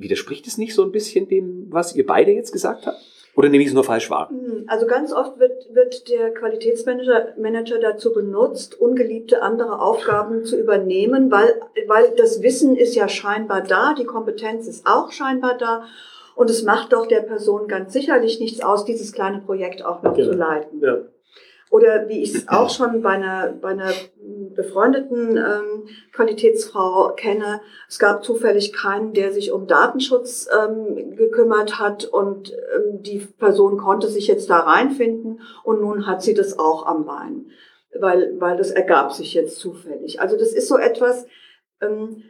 Widerspricht 0.00 0.46
es 0.46 0.58
nicht 0.58 0.74
so 0.74 0.82
ein 0.82 0.92
bisschen 0.92 1.28
dem, 1.28 1.66
was 1.70 1.94
ihr 1.94 2.06
beide 2.06 2.32
jetzt 2.32 2.52
gesagt 2.52 2.86
habt? 2.86 2.98
Oder 3.36 3.48
nehme 3.48 3.62
ich 3.62 3.68
es 3.68 3.74
nur 3.74 3.84
falsch 3.84 4.10
wahr? 4.10 4.28
Hm, 4.28 4.64
also 4.66 4.86
ganz 4.86 5.12
oft 5.12 5.38
wird, 5.38 5.72
wird 5.72 6.10
der 6.10 6.34
Qualitätsmanager 6.34 7.34
Manager 7.38 7.78
dazu 7.78 8.12
benutzt, 8.12 8.80
ungeliebte 8.80 9.42
andere 9.42 9.80
Aufgaben 9.80 10.44
zu 10.44 10.58
übernehmen, 10.58 11.30
weil, 11.30 11.60
weil 11.86 12.12
das 12.16 12.42
Wissen 12.42 12.76
ist 12.76 12.94
ja 12.96 13.08
scheinbar 13.08 13.62
da, 13.62 13.94
die 13.94 14.04
Kompetenz 14.04 14.66
ist 14.66 14.86
auch 14.86 15.12
scheinbar 15.12 15.56
da. 15.56 15.84
Und 16.34 16.50
es 16.50 16.64
macht 16.64 16.92
doch 16.92 17.06
der 17.06 17.20
Person 17.20 17.68
ganz 17.68 17.92
sicherlich 17.92 18.40
nichts 18.40 18.62
aus, 18.62 18.84
dieses 18.84 19.12
kleine 19.12 19.40
Projekt 19.40 19.84
auch 19.84 20.02
noch 20.02 20.14
genau. 20.14 20.30
zu 20.30 20.36
leiten. 20.36 20.80
Ja. 20.80 20.98
Oder 21.70 22.08
wie 22.08 22.22
ich 22.22 22.34
es 22.34 22.48
auch 22.48 22.68
schon 22.76 23.00
bei 23.00 23.10
einer, 23.10 23.52
bei 23.52 23.70
einer 23.70 23.92
befreundeten 24.54 25.36
ähm, 25.36 25.88
Qualitätsfrau 26.12 27.14
kenne, 27.14 27.60
es 27.88 27.98
gab 27.98 28.24
zufällig 28.24 28.72
keinen, 28.72 29.12
der 29.14 29.32
sich 29.32 29.52
um 29.52 29.66
Datenschutz 29.66 30.48
ähm, 30.52 31.16
gekümmert 31.16 31.78
hat 31.78 32.04
und 32.04 32.52
ähm, 32.52 33.02
die 33.02 33.18
Person 33.18 33.78
konnte 33.78 34.08
sich 34.08 34.26
jetzt 34.26 34.50
da 34.50 34.58
reinfinden 34.58 35.40
und 35.62 35.80
nun 35.80 36.06
hat 36.06 36.22
sie 36.22 36.34
das 36.34 36.58
auch 36.58 36.84
am 36.86 37.06
Bein, 37.06 37.46
weil, 37.98 38.38
weil 38.40 38.56
das 38.56 38.72
ergab 38.72 39.12
sich 39.12 39.34
jetzt 39.34 39.58
zufällig. 39.58 40.20
Also 40.20 40.36
das 40.36 40.52
ist 40.52 40.68
so 40.68 40.76
etwas, 40.76 41.26
ähm, 41.80 42.24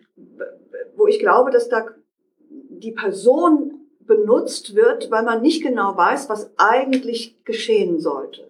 wo 0.94 1.06
ich 1.06 1.18
glaube, 1.18 1.50
dass 1.50 1.68
da 1.68 1.86
die 2.48 2.92
Person 2.92 3.88
benutzt 4.00 4.74
wird, 4.74 5.10
weil 5.10 5.22
man 5.22 5.40
nicht 5.40 5.62
genau 5.62 5.96
weiß, 5.96 6.28
was 6.28 6.50
eigentlich 6.58 7.42
geschehen 7.44 8.00
sollte 8.00 8.49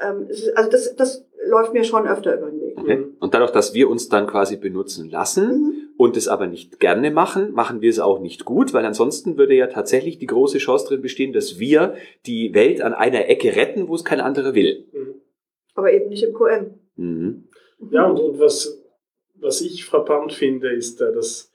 ähm, 0.00 0.28
also 0.54 0.70
das, 0.70 0.96
das 0.96 1.26
läuft 1.46 1.72
mir 1.72 1.84
schon 1.84 2.06
öfter 2.06 2.36
über 2.36 2.50
den 2.50 2.60
Weg. 2.60 2.78
Okay. 2.78 3.04
Und 3.18 3.34
dadurch, 3.34 3.50
dass 3.50 3.74
wir 3.74 3.88
uns 3.88 4.08
dann 4.08 4.26
quasi 4.26 4.56
benutzen 4.56 5.10
lassen 5.10 5.50
mhm. 5.50 5.74
und 5.96 6.16
es 6.16 6.28
aber 6.28 6.46
nicht 6.46 6.80
gerne 6.80 7.10
machen, 7.10 7.52
machen 7.52 7.80
wir 7.80 7.90
es 7.90 7.98
auch 7.98 8.20
nicht 8.20 8.44
gut, 8.44 8.72
weil 8.72 8.84
ansonsten 8.84 9.36
würde 9.36 9.54
ja 9.54 9.66
tatsächlich 9.66 10.18
die 10.18 10.26
große 10.26 10.58
Chance 10.58 10.88
drin 10.88 11.02
bestehen, 11.02 11.32
dass 11.32 11.58
wir 11.58 11.94
die 12.26 12.54
Welt 12.54 12.82
an 12.82 12.94
einer 12.94 13.28
Ecke 13.28 13.56
retten, 13.56 13.88
wo 13.88 13.94
es 13.94 14.04
kein 14.04 14.20
anderer 14.20 14.54
will. 14.54 14.86
Mhm. 14.92 15.14
Aber 15.74 15.92
eben 15.92 16.08
nicht 16.08 16.22
im 16.22 16.34
QM. 16.34 16.74
Mhm. 16.96 17.44
Ja, 17.90 18.06
und, 18.06 18.20
und 18.20 18.38
was, 18.38 18.82
was 19.36 19.60
ich 19.60 19.84
frappant 19.84 20.32
finde, 20.32 20.70
ist, 20.72 21.00
dass 21.00 21.50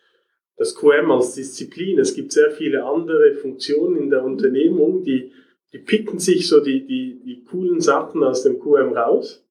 das 0.58 0.76
QM 0.76 1.12
als 1.12 1.36
Disziplin, 1.36 2.00
es 2.00 2.16
gibt 2.16 2.32
sehr 2.32 2.50
viele 2.52 2.86
andere 2.86 3.34
Funktionen 3.34 3.98
in 3.98 4.10
der 4.10 4.24
Unternehmung, 4.24 5.04
die 5.04 5.32
die 5.76 5.82
picken 5.82 6.20
sich 6.20 6.48
so 6.48 6.62
die, 6.62 6.88
die, 6.88 7.20
die 7.26 7.44
coolen 7.44 7.82
Sachen 7.82 8.24
aus 8.24 8.44
dem 8.44 8.62
QM 8.62 8.94
raus. 8.94 9.46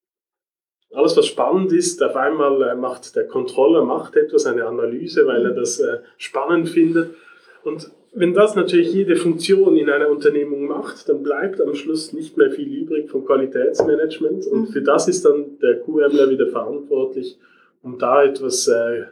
Alles, 0.95 1.15
was 1.19 1.27
spannend 1.27 1.71
ist, 1.71 2.03
auf 2.03 2.17
einmal 2.17 2.63
äh, 2.63 2.75
macht 2.75 3.15
der 3.15 3.29
Controller 3.29 3.85
macht 3.85 4.17
etwas, 4.17 4.47
eine 4.47 4.65
Analyse, 4.65 5.27
weil 5.27 5.45
er 5.45 5.51
das 5.51 5.81
äh, 5.81 5.99
spannend 6.17 6.71
findet. 6.71 7.15
Und 7.63 7.91
wenn 8.15 8.33
das 8.33 8.57
natürlich 8.57 8.95
jede 8.95 9.17
Funktion 9.17 9.77
in 9.77 9.91
einer 9.91 10.09
Unternehmung 10.09 10.67
macht, 10.67 11.11
dann 11.11 11.23
bleibt 11.23 11.61
am 11.61 11.75
Schluss 11.75 12.15
nicht 12.15 12.39
mehr 12.39 12.51
viel 12.51 12.73
übrig 12.73 13.11
vom 13.11 13.27
Qualitätsmanagement. 13.27 14.47
Und 14.47 14.61
mhm. 14.61 14.67
für 14.69 14.81
das 14.81 15.09
ist 15.09 15.27
dann 15.27 15.59
der 15.59 15.81
QMler 15.81 16.31
wieder 16.31 16.47
verantwortlich, 16.47 17.39
um 17.83 17.99
da 17.99 18.25
etwas, 18.25 18.67
äh, 18.67 19.03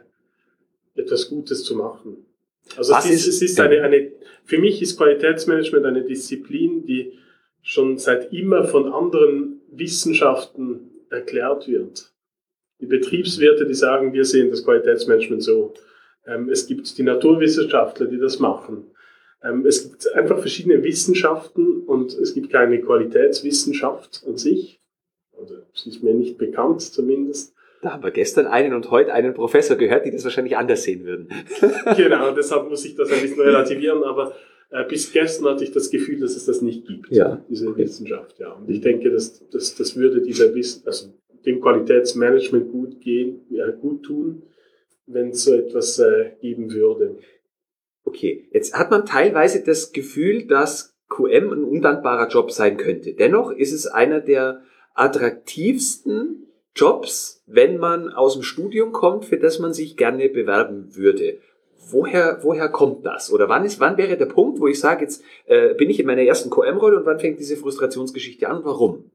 etwas 0.95 1.29
Gutes 1.29 1.63
zu 1.63 1.75
machen. 1.75 2.25
Also 2.77 2.95
es 2.95 3.05
ist, 3.09 3.27
es 3.27 3.41
ist 3.41 3.59
eine, 3.59 3.81
eine, 3.81 4.11
für 4.45 4.57
mich 4.57 4.81
ist 4.81 4.97
Qualitätsmanagement 4.97 5.85
eine 5.85 6.03
Disziplin, 6.03 6.85
die 6.85 7.13
schon 7.61 7.97
seit 7.97 8.33
immer 8.33 8.65
von 8.65 8.91
anderen 8.91 9.61
Wissenschaften 9.71 10.91
erklärt 11.09 11.67
wird. 11.67 12.11
Die 12.81 12.85
Betriebswirte, 12.85 13.65
die 13.65 13.73
sagen, 13.73 14.13
wir 14.13 14.25
sehen 14.25 14.49
das 14.49 14.63
Qualitätsmanagement 14.63 15.41
so. 15.41 15.73
Ähm, 16.25 16.49
es 16.49 16.67
gibt 16.67 16.97
die 16.97 17.03
Naturwissenschaftler, 17.03 18.07
die 18.07 18.17
das 18.17 18.39
machen. 18.39 18.87
Ähm, 19.41 19.65
es 19.65 19.83
gibt 19.83 20.13
einfach 20.13 20.39
verschiedene 20.39 20.83
Wissenschaften 20.83 21.83
und 21.83 22.13
es 22.13 22.33
gibt 22.33 22.49
keine 22.51 22.81
Qualitätswissenschaft 22.81 24.23
an 24.27 24.37
sich. 24.37 24.81
Also, 25.37 25.55
es 25.73 25.85
ist 25.85 26.03
mir 26.03 26.13
nicht 26.13 26.37
bekannt 26.37 26.81
zumindest. 26.81 27.53
Da 27.83 27.91
haben 27.91 28.03
wir 28.03 28.11
gestern 28.11 28.47
einen 28.47 28.73
und 28.73 28.89
heute 28.91 29.13
einen 29.13 29.33
Professor 29.33 29.75
gehört, 29.75 30.05
die 30.05 30.11
das 30.11 30.23
wahrscheinlich 30.23 30.55
anders 30.55 30.83
sehen 30.83 31.03
würden. 31.03 31.27
genau, 31.97 32.31
deshalb 32.31 32.69
muss 32.69 32.85
ich 32.85 32.95
das 32.95 33.11
ein 33.11 33.21
bisschen 33.21 33.41
relativieren, 33.41 34.03
aber 34.03 34.33
äh, 34.69 34.85
bis 34.85 35.11
gestern 35.11 35.49
hatte 35.49 35.65
ich 35.65 35.71
das 35.71 35.91
Gefühl, 35.91 36.21
dass 36.21 36.37
es 36.37 36.45
das 36.45 36.61
nicht 36.61 36.87
gibt, 36.87 37.11
ja. 37.11 37.43
diese 37.49 37.67
okay. 37.67 37.83
Wissenschaft. 37.83 38.39
Ja. 38.39 38.53
Und 38.53 38.69
ich 38.69 38.79
denke, 38.79 39.11
dass, 39.11 39.47
dass 39.49 39.75
das 39.75 39.97
würde 39.97 40.21
dieser 40.21 40.55
Wissen, 40.55 40.83
also 40.85 41.13
dem 41.45 41.59
Qualitätsmanagement 41.59 42.71
gut 42.71 43.01
gehen, 43.01 43.41
ja, 43.49 43.69
gut 43.69 44.03
tun, 44.03 44.43
wenn 45.05 45.29
es 45.31 45.43
so 45.43 45.53
etwas 45.53 45.99
äh, 45.99 46.31
geben 46.39 46.71
würde. 46.71 47.17
Okay, 48.05 48.47
jetzt 48.53 48.77
hat 48.77 48.91
man 48.91 49.05
teilweise 49.05 49.61
das 49.61 49.91
Gefühl, 49.91 50.47
dass 50.47 50.95
QM 51.09 51.51
ein 51.51 51.63
undankbarer 51.65 52.29
Job 52.29 52.51
sein 52.51 52.77
könnte. 52.77 53.13
Dennoch 53.13 53.51
ist 53.51 53.73
es 53.73 53.87
einer 53.87 54.21
der 54.21 54.61
attraktivsten 54.93 56.47
Jobs, 56.75 57.43
wenn 57.45 57.77
man 57.77 58.11
aus 58.11 58.33
dem 58.33 58.43
Studium 58.43 58.91
kommt, 58.91 59.25
für 59.25 59.37
das 59.37 59.59
man 59.59 59.73
sich 59.73 59.95
gerne 59.95 60.29
bewerben 60.29 60.95
würde. 60.95 61.39
Woher, 61.89 62.39
woher 62.41 62.69
kommt 62.69 63.05
das? 63.05 63.31
Oder 63.31 63.49
wann, 63.49 63.65
ist, 63.65 63.79
wann 63.79 63.97
wäre 63.97 64.17
der 64.17 64.25
Punkt, 64.25 64.59
wo 64.59 64.67
ich 64.67 64.79
sage, 64.79 65.03
jetzt 65.03 65.23
äh, 65.45 65.73
bin 65.75 65.89
ich 65.89 65.99
in 65.99 66.07
meiner 66.07 66.23
ersten 66.23 66.49
QM-Rolle 66.49 66.97
und 66.97 67.05
wann 67.05 67.19
fängt 67.19 67.39
diese 67.39 67.57
Frustrationsgeschichte 67.57 68.47
an? 68.49 68.63
Warum? 68.63 69.11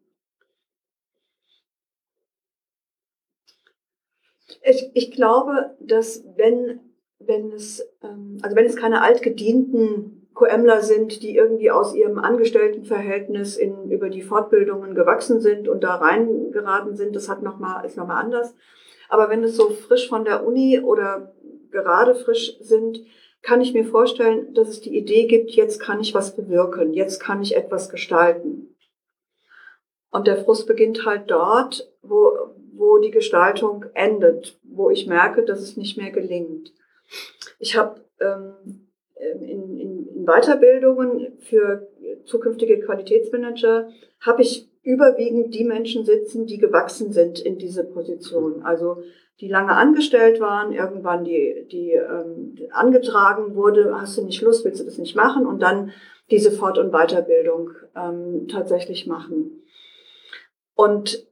Ich, 4.63 4.91
ich 4.95 5.11
glaube, 5.13 5.77
dass 5.81 6.25
wenn, 6.37 6.81
wenn 7.19 7.53
es, 7.53 7.81
ähm, 8.03 8.39
also 8.43 8.55
wenn 8.55 8.67
es 8.67 8.77
keine 8.77 9.03
altgedienten 9.03 10.18
QMler 10.39 10.83
sind, 10.83 11.23
die 11.23 11.37
irgendwie 11.37 11.71
aus 11.71 11.95
ihrem 11.95 12.19
Angestelltenverhältnis 12.19 13.57
in, 13.57 13.91
über 13.91 14.09
die 14.09 14.23
Fortbildungen 14.23 14.95
gewachsen 14.95 15.41
sind 15.41 15.69
und 15.69 15.83
da 15.83 15.97
reingeraten 15.97 16.97
sind, 16.97 17.17
das 17.17 17.29
hat 17.29 17.43
noch 17.43 17.59
mal, 17.59 17.85
ist 17.85 17.97
nochmal 17.97 18.23
anders. 18.23 18.55
Aber 19.09 19.31
wenn 19.31 19.43
es 19.43 19.57
so 19.57 19.71
frisch 19.71 20.09
von 20.09 20.25
der 20.25 20.47
Uni 20.47 20.81
oder 20.81 21.35
gerade 21.71 22.15
frisch 22.15 22.57
sind, 22.61 23.01
kann 23.43 23.61
ich 23.61 23.73
mir 23.73 23.85
vorstellen, 23.85 24.55
dass 24.55 24.69
es 24.69 24.81
die 24.81 24.97
Idee 24.97 25.27
gibt, 25.27 25.51
jetzt 25.51 25.81
kann 25.81 26.01
ich 26.01 26.15
was 26.15 26.37
bewirken, 26.37 26.93
jetzt 26.93 27.19
kann 27.19 27.43
ich 27.43 27.57
etwas 27.57 27.89
gestalten. 27.89 28.77
Und 30.11 30.27
der 30.27 30.45
Frust 30.45 30.67
beginnt 30.67 31.05
halt 31.05 31.31
dort, 31.31 31.91
wo, 32.03 32.33
wo 32.73 32.99
die 32.99 33.11
Gestaltung 33.11 33.87
endet, 33.95 34.59
wo 34.63 34.91
ich 34.91 35.07
merke, 35.07 35.45
dass 35.45 35.61
es 35.61 35.77
nicht 35.77 35.97
mehr 35.97 36.11
gelingt. 36.11 36.73
Ich 37.59 37.77
habe 37.77 38.01
ähm, 38.21 38.89
ähm, 39.21 39.43
in, 39.43 39.79
in, 39.79 39.98
in 39.98 39.98
Weiterbildungen 40.29 41.39
für 41.41 41.89
zukünftige 42.25 42.81
Qualitätsmanager 42.81 43.89
habe 44.21 44.43
ich 44.43 44.71
überwiegend 44.83 45.55
die 45.55 45.65
Menschen 45.65 46.05
sitzen, 46.05 46.47
die 46.47 46.59
gewachsen 46.59 47.13
sind 47.13 47.41
in 47.41 47.59
diese 47.59 47.85
Position. 47.85 48.63
Also 48.63 49.03
die 49.41 49.49
lange 49.49 49.73
angestellt 49.73 50.41
waren, 50.41 50.73
irgendwann 50.73 51.25
die, 51.25 51.67
die 51.71 51.93
ähm, 51.93 52.57
angetragen 52.71 53.55
wurde, 53.55 54.01
hast 54.01 54.19
du 54.19 54.25
nicht 54.25 54.43
Lust, 54.43 54.65
willst 54.65 54.81
du 54.81 54.85
das 54.85 54.99
nicht 54.99 55.17
machen 55.17 55.47
und 55.47 55.63
dann 55.63 55.93
diese 56.31 56.51
Fort- 56.51 56.79
und 56.79 56.93
Weiterbildung 56.93 57.71
ähm, 57.97 58.49
tatsächlich 58.49 59.07
machen. 59.07 59.63
Und 60.75 61.27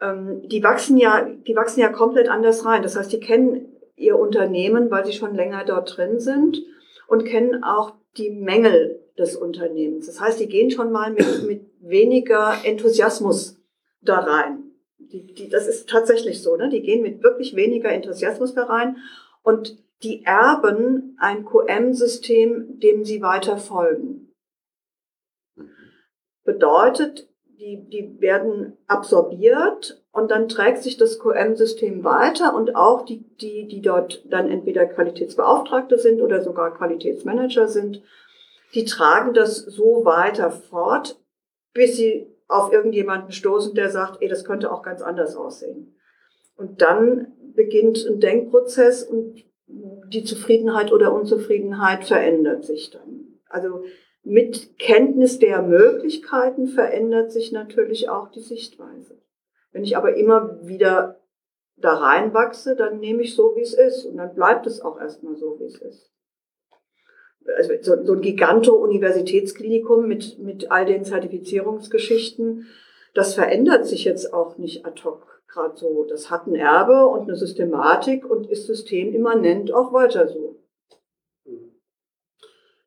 ähm, 0.00 0.42
die 0.48 0.62
wachsen 0.62 0.96
ja, 0.96 1.26
die 1.46 1.56
wachsen 1.56 1.80
ja 1.80 1.88
komplett 1.88 2.28
anders 2.28 2.64
rein. 2.64 2.82
Das 2.82 2.96
heißt, 2.96 3.12
die 3.12 3.20
kennen 3.20 3.72
ihr 3.96 4.18
Unternehmen, 4.18 4.90
weil 4.90 5.04
sie 5.04 5.12
schon 5.12 5.34
länger 5.34 5.64
dort 5.64 5.96
drin 5.96 6.20
sind 6.20 6.62
und 7.06 7.24
kennen 7.24 7.62
auch 7.62 7.94
die 8.16 8.30
Mängel 8.30 9.02
des 9.18 9.36
Unternehmens. 9.36 10.06
Das 10.06 10.20
heißt, 10.20 10.40
die 10.40 10.48
gehen 10.48 10.70
schon 10.70 10.92
mal 10.92 11.12
mit, 11.12 11.42
mit 11.46 11.66
weniger 11.80 12.56
Enthusiasmus 12.64 13.60
da 14.00 14.20
rein. 14.20 14.64
Die, 14.98 15.26
die, 15.34 15.48
das 15.48 15.66
ist 15.66 15.88
tatsächlich 15.88 16.42
so, 16.42 16.56
ne? 16.56 16.68
Die 16.68 16.82
gehen 16.82 17.02
mit 17.02 17.22
wirklich 17.22 17.54
weniger 17.56 17.90
Enthusiasmus 17.90 18.54
da 18.54 18.64
rein 18.64 18.96
und 19.42 19.76
die 20.02 20.24
erben 20.24 21.16
ein 21.20 21.44
QM-System, 21.44 22.80
dem 22.80 23.04
sie 23.04 23.22
weiter 23.22 23.56
folgen. 23.56 24.32
Bedeutet, 26.44 27.28
die, 27.44 27.88
die 27.88 28.20
werden 28.20 28.76
absorbiert 28.88 30.01
und 30.12 30.30
dann 30.30 30.48
trägt 30.48 30.82
sich 30.82 30.98
das 30.98 31.18
QM-System 31.18 32.04
weiter 32.04 32.54
und 32.54 32.76
auch 32.76 33.04
die, 33.04 33.24
die, 33.40 33.66
die 33.66 33.80
dort 33.80 34.22
dann 34.30 34.50
entweder 34.50 34.84
Qualitätsbeauftragte 34.84 35.98
sind 35.98 36.20
oder 36.20 36.42
sogar 36.42 36.76
Qualitätsmanager 36.76 37.66
sind, 37.66 38.02
die 38.74 38.84
tragen 38.84 39.32
das 39.32 39.56
so 39.56 40.04
weiter 40.04 40.50
fort, 40.50 41.18
bis 41.72 41.96
sie 41.96 42.26
auf 42.46 42.72
irgendjemanden 42.72 43.32
stoßen, 43.32 43.74
der 43.74 43.90
sagt, 43.90 44.20
ey, 44.20 44.28
das 44.28 44.44
könnte 44.44 44.70
auch 44.70 44.82
ganz 44.82 45.00
anders 45.00 45.34
aussehen. 45.34 45.96
Und 46.56 46.82
dann 46.82 47.32
beginnt 47.54 48.06
ein 48.06 48.20
Denkprozess 48.20 49.02
und 49.02 49.42
die 49.66 50.24
Zufriedenheit 50.24 50.92
oder 50.92 51.14
Unzufriedenheit 51.14 52.04
verändert 52.04 52.64
sich 52.64 52.90
dann. 52.90 53.38
Also 53.48 53.84
mit 54.22 54.78
Kenntnis 54.78 55.38
der 55.38 55.62
Möglichkeiten 55.62 56.66
verändert 56.66 57.32
sich 57.32 57.50
natürlich 57.50 58.10
auch 58.10 58.30
die 58.30 58.40
Sichtweise. 58.40 59.21
Wenn 59.72 59.84
ich 59.84 59.96
aber 59.96 60.14
immer 60.16 60.58
wieder 60.66 61.20
da 61.76 61.94
reinwachse, 61.94 62.76
dann 62.76 63.00
nehme 63.00 63.22
ich 63.22 63.34
so, 63.34 63.54
wie 63.56 63.62
es 63.62 63.74
ist. 63.74 64.04
Und 64.04 64.18
dann 64.18 64.34
bleibt 64.34 64.66
es 64.66 64.80
auch 64.80 65.00
erstmal 65.00 65.36
so, 65.36 65.58
wie 65.58 65.64
es 65.64 65.80
ist. 65.80 66.12
Also 67.56 67.72
so, 67.80 68.04
so 68.04 68.12
ein 68.12 68.20
Giganto-Universitätsklinikum 68.20 70.06
mit, 70.06 70.38
mit 70.38 70.70
all 70.70 70.86
den 70.86 71.04
Zertifizierungsgeschichten, 71.04 72.68
das 73.14 73.34
verändert 73.34 73.86
sich 73.86 74.04
jetzt 74.04 74.32
auch 74.32 74.58
nicht 74.58 74.86
ad 74.86 75.02
hoc 75.02 75.42
gerade 75.48 75.76
so. 75.76 76.04
Das 76.04 76.30
hat 76.30 76.46
ein 76.46 76.54
Erbe 76.54 77.06
und 77.06 77.22
eine 77.22 77.36
Systematik 77.36 78.28
und 78.28 78.48
ist 78.48 78.66
systemimmanent 78.66 79.72
auch 79.72 79.92
weiter 79.92 80.28
so. 80.28 80.62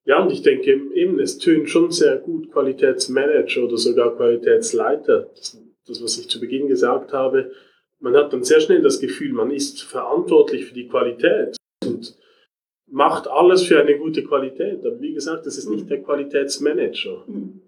Ja, 0.05 0.21
und 0.21 0.31
ich 0.31 0.43
denke 0.43 0.71
eben, 0.93 1.19
es 1.19 1.39
tönt 1.39 1.69
schon 1.69 1.91
sehr 1.91 2.17
gut 2.17 2.51
Qualitätsmanager 2.51 3.63
oder 3.63 3.77
sogar 3.77 4.15
Qualitätsleiter. 4.15 5.31
Das, 5.35 5.59
das, 5.87 6.03
was 6.03 6.17
ich 6.17 6.29
zu 6.29 6.39
Beginn 6.39 6.67
gesagt 6.67 7.13
habe, 7.13 7.51
man 7.99 8.15
hat 8.15 8.33
dann 8.33 8.43
sehr 8.43 8.59
schnell 8.59 8.81
das 8.81 8.99
Gefühl, 8.99 9.33
man 9.33 9.51
ist 9.51 9.81
verantwortlich 9.83 10.65
für 10.65 10.73
die 10.73 10.87
Qualität 10.87 11.55
und 11.83 12.17
macht 12.87 13.27
alles 13.27 13.63
für 13.63 13.79
eine 13.79 13.97
gute 13.97 14.23
Qualität. 14.23 14.85
Aber 14.85 14.99
wie 15.01 15.13
gesagt, 15.13 15.45
das 15.45 15.57
ist 15.57 15.69
nicht 15.69 15.89
der 15.89 16.03
Qualitätsmanager. 16.03 17.23
Mhm. 17.27 17.61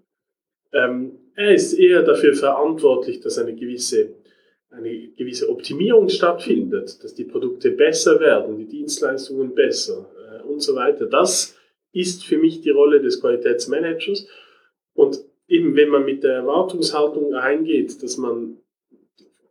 Ähm, 0.72 1.18
er 1.34 1.54
ist 1.54 1.72
eher 1.72 2.02
dafür 2.02 2.34
verantwortlich, 2.34 3.20
dass 3.20 3.38
eine 3.38 3.54
gewisse, 3.54 4.14
eine 4.70 5.08
gewisse 5.16 5.48
Optimierung 5.48 6.08
stattfindet, 6.08 7.02
dass 7.02 7.14
die 7.14 7.24
Produkte 7.24 7.70
besser 7.70 8.20
werden, 8.20 8.58
die 8.58 8.66
Dienstleistungen 8.66 9.54
besser 9.54 10.10
äh, 10.30 10.42
und 10.42 10.60
so 10.60 10.74
weiter. 10.74 11.06
Das 11.06 11.56
ist 11.92 12.24
für 12.24 12.38
mich 12.38 12.60
die 12.60 12.70
Rolle 12.70 13.00
des 13.00 13.20
Qualitätsmanagers. 13.20 14.28
Und 14.94 15.20
eben 15.48 15.74
wenn 15.74 15.88
man 15.88 16.04
mit 16.04 16.22
der 16.22 16.34
Erwartungshaltung 16.34 17.34
eingeht, 17.34 18.02
dass 18.02 18.18
man 18.18 18.58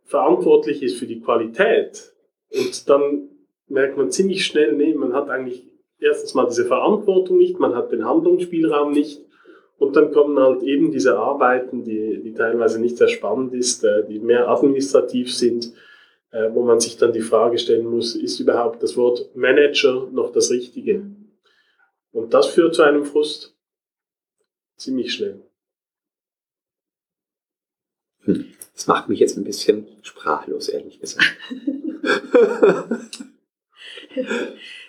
verantwortlich 0.04 0.82
ist 0.82 0.96
für 0.96 1.06
die 1.06 1.20
Qualität 1.20 2.14
und 2.50 2.88
dann 2.88 3.28
merkt 3.66 3.98
man 3.98 4.10
ziemlich 4.10 4.46
schnell, 4.46 4.72
nee, 4.72 4.94
man 4.94 5.12
hat 5.12 5.28
eigentlich 5.28 5.64
erstens 5.98 6.34
mal 6.34 6.46
diese 6.46 6.64
Verantwortung 6.64 7.36
nicht, 7.36 7.58
man 7.58 7.74
hat 7.74 7.92
den 7.92 8.06
Handlungsspielraum 8.06 8.92
nicht 8.92 9.20
und 9.76 9.96
dann 9.96 10.12
kommen 10.12 10.38
halt 10.38 10.62
eben 10.62 10.90
diese 10.90 11.18
Arbeiten, 11.18 11.84
die, 11.84 12.20
die 12.22 12.32
teilweise 12.32 12.80
nicht 12.80 12.96
sehr 12.96 13.08
spannend 13.08 13.52
ist, 13.52 13.84
äh, 13.84 14.06
die 14.08 14.18
mehr 14.18 14.48
administrativ 14.48 15.34
sind, 15.34 15.72
äh, 16.30 16.50
wo 16.52 16.62
man 16.62 16.80
sich 16.80 16.96
dann 16.96 17.12
die 17.12 17.20
Frage 17.20 17.58
stellen 17.58 17.86
muss, 17.86 18.14
ist 18.14 18.40
überhaupt 18.40 18.82
das 18.82 18.96
Wort 18.96 19.34
Manager 19.36 20.08
noch 20.12 20.30
das 20.32 20.50
Richtige? 20.50 21.02
Und 22.12 22.34
das 22.34 22.46
führt 22.46 22.74
zu 22.74 22.82
einem 22.82 23.04
Frust 23.04 23.56
ziemlich 24.76 25.12
schnell. 25.12 25.40
Hm. 28.24 28.46
Das 28.78 28.86
macht 28.86 29.08
mich 29.08 29.18
jetzt 29.18 29.36
ein 29.36 29.42
bisschen 29.42 29.88
sprachlos, 30.02 30.68
ehrlich 30.68 31.00
gesagt. 31.00 31.26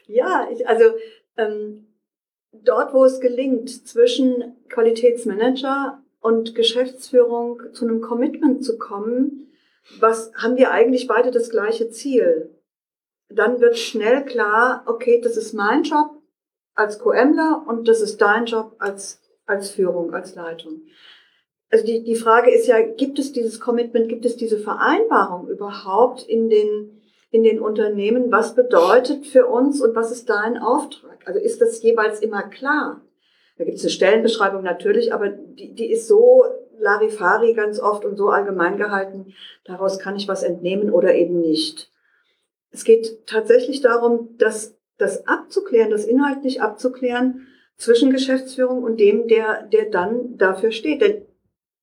ja, 0.06 0.47
ich, 0.52 0.67
also 0.67 0.93
ähm, 1.38 1.88
dort, 2.52 2.93
wo 2.93 3.04
es 3.04 3.19
gelingt, 3.19 3.88
zwischen 3.88 4.58
Qualitätsmanager 4.69 6.04
und 6.19 6.54
Geschäftsführung 6.54 7.63
zu 7.73 7.86
einem 7.86 8.02
Commitment 8.02 8.63
zu 8.63 8.78
kommen, 8.78 9.52
was 9.99 10.32
haben 10.36 10.56
wir 10.56 10.69
eigentlich 10.69 11.08
beide 11.08 11.32
das 11.32 11.49
gleiche 11.49 11.89
Ziel? 11.89 12.56
Dann 13.30 13.60
wird 13.60 13.80
schnell 13.80 14.23
klar, 14.23 14.84
okay, 14.86 15.19
das 15.19 15.36
ist 15.36 15.54
mein 15.54 15.82
Job 15.82 16.12
als 16.75 16.99
QMler 16.99 17.65
und 17.67 17.88
das 17.88 18.02
ist 18.02 18.21
dein 18.21 18.45
Job 18.45 18.75
als, 18.78 19.19
als 19.47 19.71
Führung, 19.71 20.13
als 20.13 20.36
Leitung 20.36 20.84
also 21.72 21.86
die, 21.86 22.04
die 22.04 22.16
Frage 22.16 22.52
ist 22.52 22.68
ja, 22.68 22.82
gibt 22.82 23.20
es 23.20 23.32
dieses 23.32 23.60
Commitment, 23.60 24.10
gibt 24.10 24.26
es 24.26 24.36
diese 24.36 24.58
Vereinbarung 24.58 25.48
überhaupt 25.48 26.24
in 26.24 26.50
den, 26.50 27.02
in 27.32 27.44
den 27.44 27.60
Unternehmen? 27.60 28.32
Was 28.32 28.56
bedeutet 28.56 29.28
für 29.28 29.46
uns 29.46 29.82
und 29.82 29.96
was 29.96 30.12
ist 30.12 30.30
dein 30.30 30.58
Auftrag? 30.58 31.20
Also 31.26 31.40
ist 31.40 31.62
das 31.62 31.82
jeweils 31.84 32.22
immer 32.22 32.44
klar? 32.44 33.02
Da 33.58 33.66
gibt 33.66 33.78
es 33.78 33.84
eine 33.84 33.92
Stellenbeschreibung 33.92 34.64
natürlich, 34.64 35.14
aber 35.14 35.30
die, 35.30 35.76
die 35.76 35.92
ist 35.92 36.08
so 36.08 36.44
Larifari 36.80 37.54
ganz 37.54 37.80
oft 37.80 38.06
und 38.06 38.18
so 38.18 38.30
allgemein 38.30 38.78
gehalten, 38.78 39.34
daraus 39.66 40.00
kann 40.00 40.16
ich 40.16 40.28
was 40.28 40.44
entnehmen 40.44 40.90
oder 40.92 41.14
eben 41.14 41.40
nicht. 41.40 41.92
Es 42.72 42.84
geht 42.84 43.28
tatsächlich 43.28 43.82
darum, 43.82 44.36
das, 44.38 44.78
das 44.98 45.28
abzuklären, 45.28 45.92
das 45.92 46.06
inhaltlich 46.06 46.62
abzuklären 46.62 47.48
zwischen 47.76 48.12
Geschäftsführung 48.12 48.84
und 48.84 49.00
dem, 49.00 49.28
der, 49.28 49.64
der 49.64 49.90
dann 49.90 50.38
dafür 50.38 50.72
steht. 50.72 51.02
Denn 51.02 51.26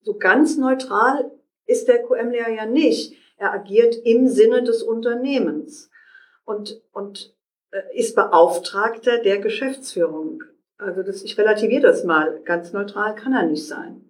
so 0.06 0.14
ganz 0.14 0.56
neutral 0.56 1.32
ist 1.66 1.88
der 1.88 2.00
QM-Lehrer 2.00 2.50
ja 2.50 2.64
nicht. 2.64 3.16
Er 3.38 3.52
agiert 3.52 3.96
im 4.04 4.28
Sinne 4.28 4.62
des 4.62 4.84
Unternehmens 4.84 5.90
und, 6.44 6.80
und 6.92 7.34
äh, 7.72 7.82
ist 7.92 8.14
Beauftragter 8.14 9.18
der 9.18 9.38
Geschäftsführung. 9.40 10.44
Also 10.78 11.02
das, 11.02 11.24
ich 11.24 11.36
relativiere 11.36 11.82
das 11.82 12.04
mal. 12.04 12.40
Ganz 12.44 12.72
neutral 12.72 13.16
kann 13.16 13.32
er 13.32 13.46
nicht 13.46 13.66
sein. 13.66 14.08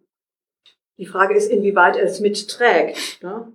Die 0.98 1.06
Frage 1.06 1.34
ist, 1.34 1.50
inwieweit 1.50 1.96
er 1.96 2.04
es 2.04 2.20
mitträgt. 2.20 3.22
Ne? 3.22 3.50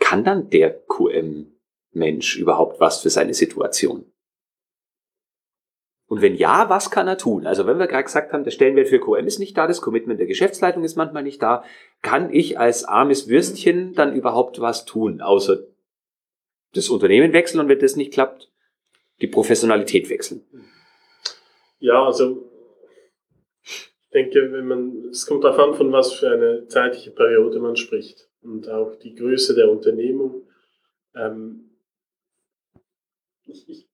Kann 0.00 0.24
dann 0.24 0.48
der 0.48 0.72
QM-Mensch 0.86 2.38
überhaupt 2.38 2.80
was 2.80 3.02
für 3.02 3.10
seine 3.10 3.34
Situation? 3.34 4.10
Und 6.12 6.20
wenn 6.20 6.34
ja, 6.34 6.68
was 6.68 6.90
kann 6.90 7.08
er 7.08 7.16
tun? 7.16 7.46
Also 7.46 7.66
wenn 7.66 7.78
wir 7.78 7.86
gerade 7.86 8.04
gesagt 8.04 8.34
haben, 8.34 8.44
der 8.44 8.50
Stellenwert 8.50 8.88
für 8.88 9.00
QM 9.00 9.26
ist 9.26 9.38
nicht 9.38 9.56
da, 9.56 9.66
das 9.66 9.80
Commitment 9.80 10.20
der 10.20 10.26
Geschäftsleitung 10.26 10.84
ist 10.84 10.94
manchmal 10.94 11.22
nicht 11.22 11.40
da, 11.40 11.64
kann 12.02 12.30
ich 12.34 12.58
als 12.58 12.84
armes 12.84 13.30
Würstchen 13.30 13.94
dann 13.94 14.14
überhaupt 14.14 14.60
was 14.60 14.84
tun, 14.84 15.22
außer 15.22 15.60
das 16.74 16.90
Unternehmen 16.90 17.32
wechseln 17.32 17.60
und 17.60 17.70
wenn 17.70 17.78
das 17.78 17.96
nicht 17.96 18.12
klappt, 18.12 18.52
die 19.22 19.26
Professionalität 19.26 20.10
wechseln? 20.10 20.44
Ja, 21.78 22.04
also 22.04 22.46
ich 23.62 23.90
denke, 24.12 24.52
wenn 24.52 24.66
man, 24.66 25.08
es 25.10 25.24
kommt 25.24 25.44
darauf 25.44 25.66
an, 25.66 25.74
von 25.74 25.92
was 25.92 26.12
für 26.12 26.30
eine 26.30 26.66
zeitliche 26.66 27.12
Periode 27.12 27.58
man 27.58 27.76
spricht 27.76 28.28
und 28.42 28.68
auch 28.68 28.96
die 28.96 29.14
Größe 29.14 29.54
der 29.54 29.70
Unternehmung. 29.70 30.46
Ähm, 31.14 31.70
ich, 33.46 33.66
ich, 33.66 33.91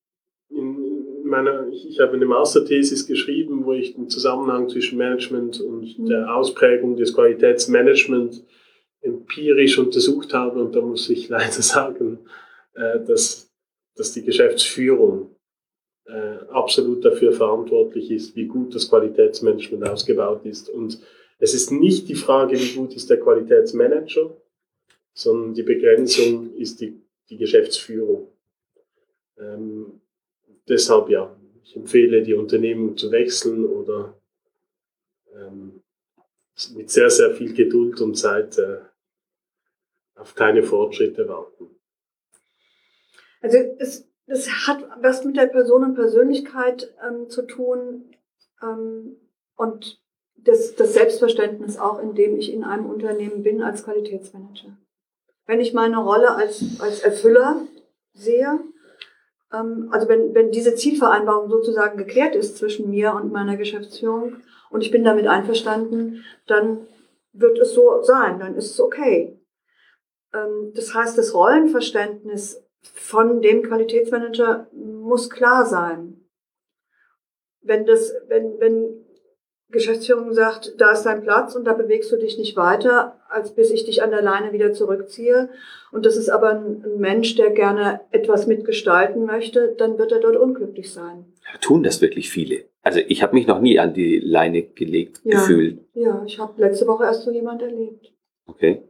in, 0.58 1.24
meiner, 1.24 1.68
ich, 1.68 1.88
ich 1.88 2.00
habe 2.00 2.14
eine 2.14 2.26
Masterthesis 2.26 3.06
geschrieben, 3.06 3.64
wo 3.64 3.72
ich 3.72 3.94
den 3.94 4.08
Zusammenhang 4.08 4.68
zwischen 4.68 4.98
Management 4.98 5.60
und 5.60 5.98
mhm. 5.98 6.06
der 6.06 6.34
Ausprägung 6.34 6.96
des 6.96 7.14
Qualitätsmanagements 7.14 8.44
empirisch 9.00 9.78
untersucht 9.78 10.34
habe. 10.34 10.60
Und 10.60 10.74
da 10.74 10.80
muss 10.80 11.08
ich 11.10 11.28
leider 11.28 11.62
sagen, 11.62 12.18
äh, 12.74 13.00
dass, 13.04 13.50
dass 13.94 14.12
die 14.12 14.24
Geschäftsführung 14.24 15.34
äh, 16.06 16.38
absolut 16.50 17.04
dafür 17.04 17.32
verantwortlich 17.32 18.10
ist, 18.10 18.34
wie 18.34 18.46
gut 18.46 18.74
das 18.74 18.88
Qualitätsmanagement 18.88 19.88
ausgebaut 19.88 20.44
ist. 20.44 20.68
Und 20.68 21.00
es 21.38 21.54
ist 21.54 21.70
nicht 21.70 22.08
die 22.08 22.14
Frage, 22.14 22.58
wie 22.58 22.74
gut 22.74 22.94
ist 22.94 23.10
der 23.10 23.20
Qualitätsmanager, 23.20 24.34
sondern 25.12 25.54
die 25.54 25.62
Begrenzung 25.62 26.54
ist 26.54 26.80
die, 26.80 27.00
die 27.28 27.36
Geschäftsführung. 27.36 28.28
Ähm, 29.38 30.00
deshalb 30.68 31.08
ja, 31.08 31.34
ich 31.62 31.76
empfehle 31.76 32.22
die 32.22 32.34
Unternehmung 32.34 32.96
zu 32.96 33.10
wechseln 33.10 33.66
oder 33.66 34.18
ähm, 35.34 35.82
mit 36.74 36.90
sehr, 36.90 37.10
sehr 37.10 37.34
viel 37.34 37.54
Geduld 37.54 38.00
und 38.00 38.14
Zeit 38.14 38.58
äh, 38.58 38.80
auf 40.16 40.34
keine 40.34 40.62
Fortschritte 40.62 41.28
warten. 41.28 41.70
Also 43.40 43.58
es, 43.78 44.08
es 44.26 44.66
hat 44.66 44.84
was 45.00 45.24
mit 45.24 45.36
der 45.36 45.46
Person 45.46 45.84
und 45.84 45.94
Persönlichkeit 45.94 46.92
ähm, 47.06 47.28
zu 47.28 47.42
tun 47.42 48.16
ähm, 48.62 49.16
und 49.56 50.02
das, 50.36 50.74
das 50.74 50.94
Selbstverständnis 50.94 51.78
auch, 51.78 52.00
in 52.00 52.14
dem 52.14 52.36
ich 52.36 52.52
in 52.52 52.64
einem 52.64 52.86
Unternehmen 52.86 53.42
bin 53.42 53.62
als 53.62 53.84
Qualitätsmanager. 53.84 54.76
Wenn 55.46 55.60
ich 55.60 55.72
meine 55.72 55.98
Rolle 55.98 56.34
als, 56.34 56.62
als 56.80 57.00
Erfüller 57.00 57.62
sehe, 58.12 58.60
also 59.50 60.08
wenn, 60.08 60.34
wenn 60.34 60.50
diese 60.50 60.74
Zielvereinbarung 60.74 61.48
sozusagen 61.48 61.96
geklärt 61.96 62.34
ist 62.36 62.58
zwischen 62.58 62.90
mir 62.90 63.14
und 63.14 63.32
meiner 63.32 63.56
Geschäftsführung 63.56 64.36
und 64.70 64.82
ich 64.82 64.90
bin 64.90 65.04
damit 65.04 65.26
einverstanden, 65.26 66.24
dann 66.46 66.86
wird 67.32 67.58
es 67.58 67.72
so 67.72 68.02
sein, 68.02 68.38
dann 68.38 68.54
ist 68.56 68.72
es 68.72 68.80
okay. 68.80 69.38
Ähm, 70.34 70.72
das 70.74 70.94
heißt, 70.94 71.16
das 71.16 71.34
Rollenverständnis 71.34 72.62
von 72.82 73.40
dem 73.40 73.62
Qualitätsmanager 73.62 74.68
muss 74.72 75.30
klar 75.30 75.64
sein. 75.64 76.24
Wenn 77.60 77.86
das, 77.86 78.14
wenn, 78.28 78.60
wenn 78.60 78.97
Geschäftsführung 79.70 80.32
sagt, 80.32 80.74
da 80.78 80.92
ist 80.92 81.02
dein 81.02 81.22
Platz 81.22 81.54
und 81.54 81.64
da 81.64 81.74
bewegst 81.74 82.10
du 82.10 82.16
dich 82.16 82.38
nicht 82.38 82.56
weiter, 82.56 83.20
als 83.28 83.54
bis 83.54 83.70
ich 83.70 83.84
dich 83.84 84.02
an 84.02 84.10
der 84.10 84.22
Leine 84.22 84.52
wieder 84.52 84.72
zurückziehe. 84.72 85.50
Und 85.92 86.06
das 86.06 86.16
ist 86.16 86.30
aber 86.30 86.50
ein, 86.50 86.84
Mensch, 86.96 87.34
der 87.36 87.50
gerne 87.50 88.00
etwas 88.10 88.46
mitgestalten 88.46 89.26
möchte, 89.26 89.74
dann 89.76 89.98
wird 89.98 90.12
er 90.12 90.20
dort 90.20 90.36
unglücklich 90.36 90.92
sein. 90.92 91.26
Tun 91.60 91.82
das 91.82 92.00
wirklich 92.00 92.30
viele? 92.30 92.64
Also 92.82 93.00
ich 93.06 93.22
habe 93.22 93.34
mich 93.34 93.46
noch 93.46 93.60
nie 93.60 93.78
an 93.78 93.92
die 93.92 94.18
Leine 94.18 94.62
gelegt 94.62 95.20
ja, 95.24 95.38
gefühlt. 95.38 95.84
Ja, 95.92 96.22
ich 96.24 96.38
habe 96.38 96.60
letzte 96.60 96.86
Woche 96.86 97.04
erst 97.04 97.22
so 97.24 97.30
jemand 97.30 97.60
erlebt. 97.60 98.12
Okay. 98.46 98.88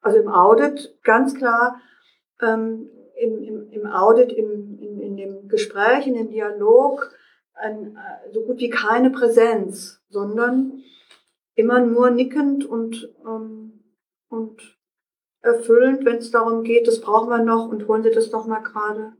Also 0.00 0.18
im 0.18 0.28
Audit 0.28 0.98
ganz 1.04 1.36
klar, 1.36 1.80
ähm, 2.42 2.90
im, 3.20 3.42
im, 3.42 3.70
im 3.70 3.86
Audit, 3.86 4.32
im, 4.32 4.78
in, 4.80 5.00
in 5.00 5.16
dem 5.16 5.48
Gespräch, 5.48 6.06
in 6.06 6.14
dem 6.14 6.30
Dialog, 6.30 7.14
ein, 7.60 7.96
äh, 7.96 8.32
so 8.32 8.42
gut 8.42 8.58
wie 8.58 8.70
keine 8.70 9.10
Präsenz, 9.10 10.00
sondern 10.08 10.82
immer 11.54 11.80
nur 11.80 12.10
nickend 12.10 12.64
und, 12.64 13.12
ähm, 13.26 13.84
und 14.28 14.78
erfüllend, 15.42 16.04
wenn 16.04 16.16
es 16.16 16.30
darum 16.30 16.64
geht, 16.64 16.86
das 16.86 17.00
brauchen 17.00 17.30
wir 17.30 17.42
noch 17.42 17.68
und 17.68 17.88
holen 17.88 18.02
Sie 18.02 18.10
das 18.10 18.30
doch 18.30 18.46
mal 18.46 18.60
gerade. 18.60 19.12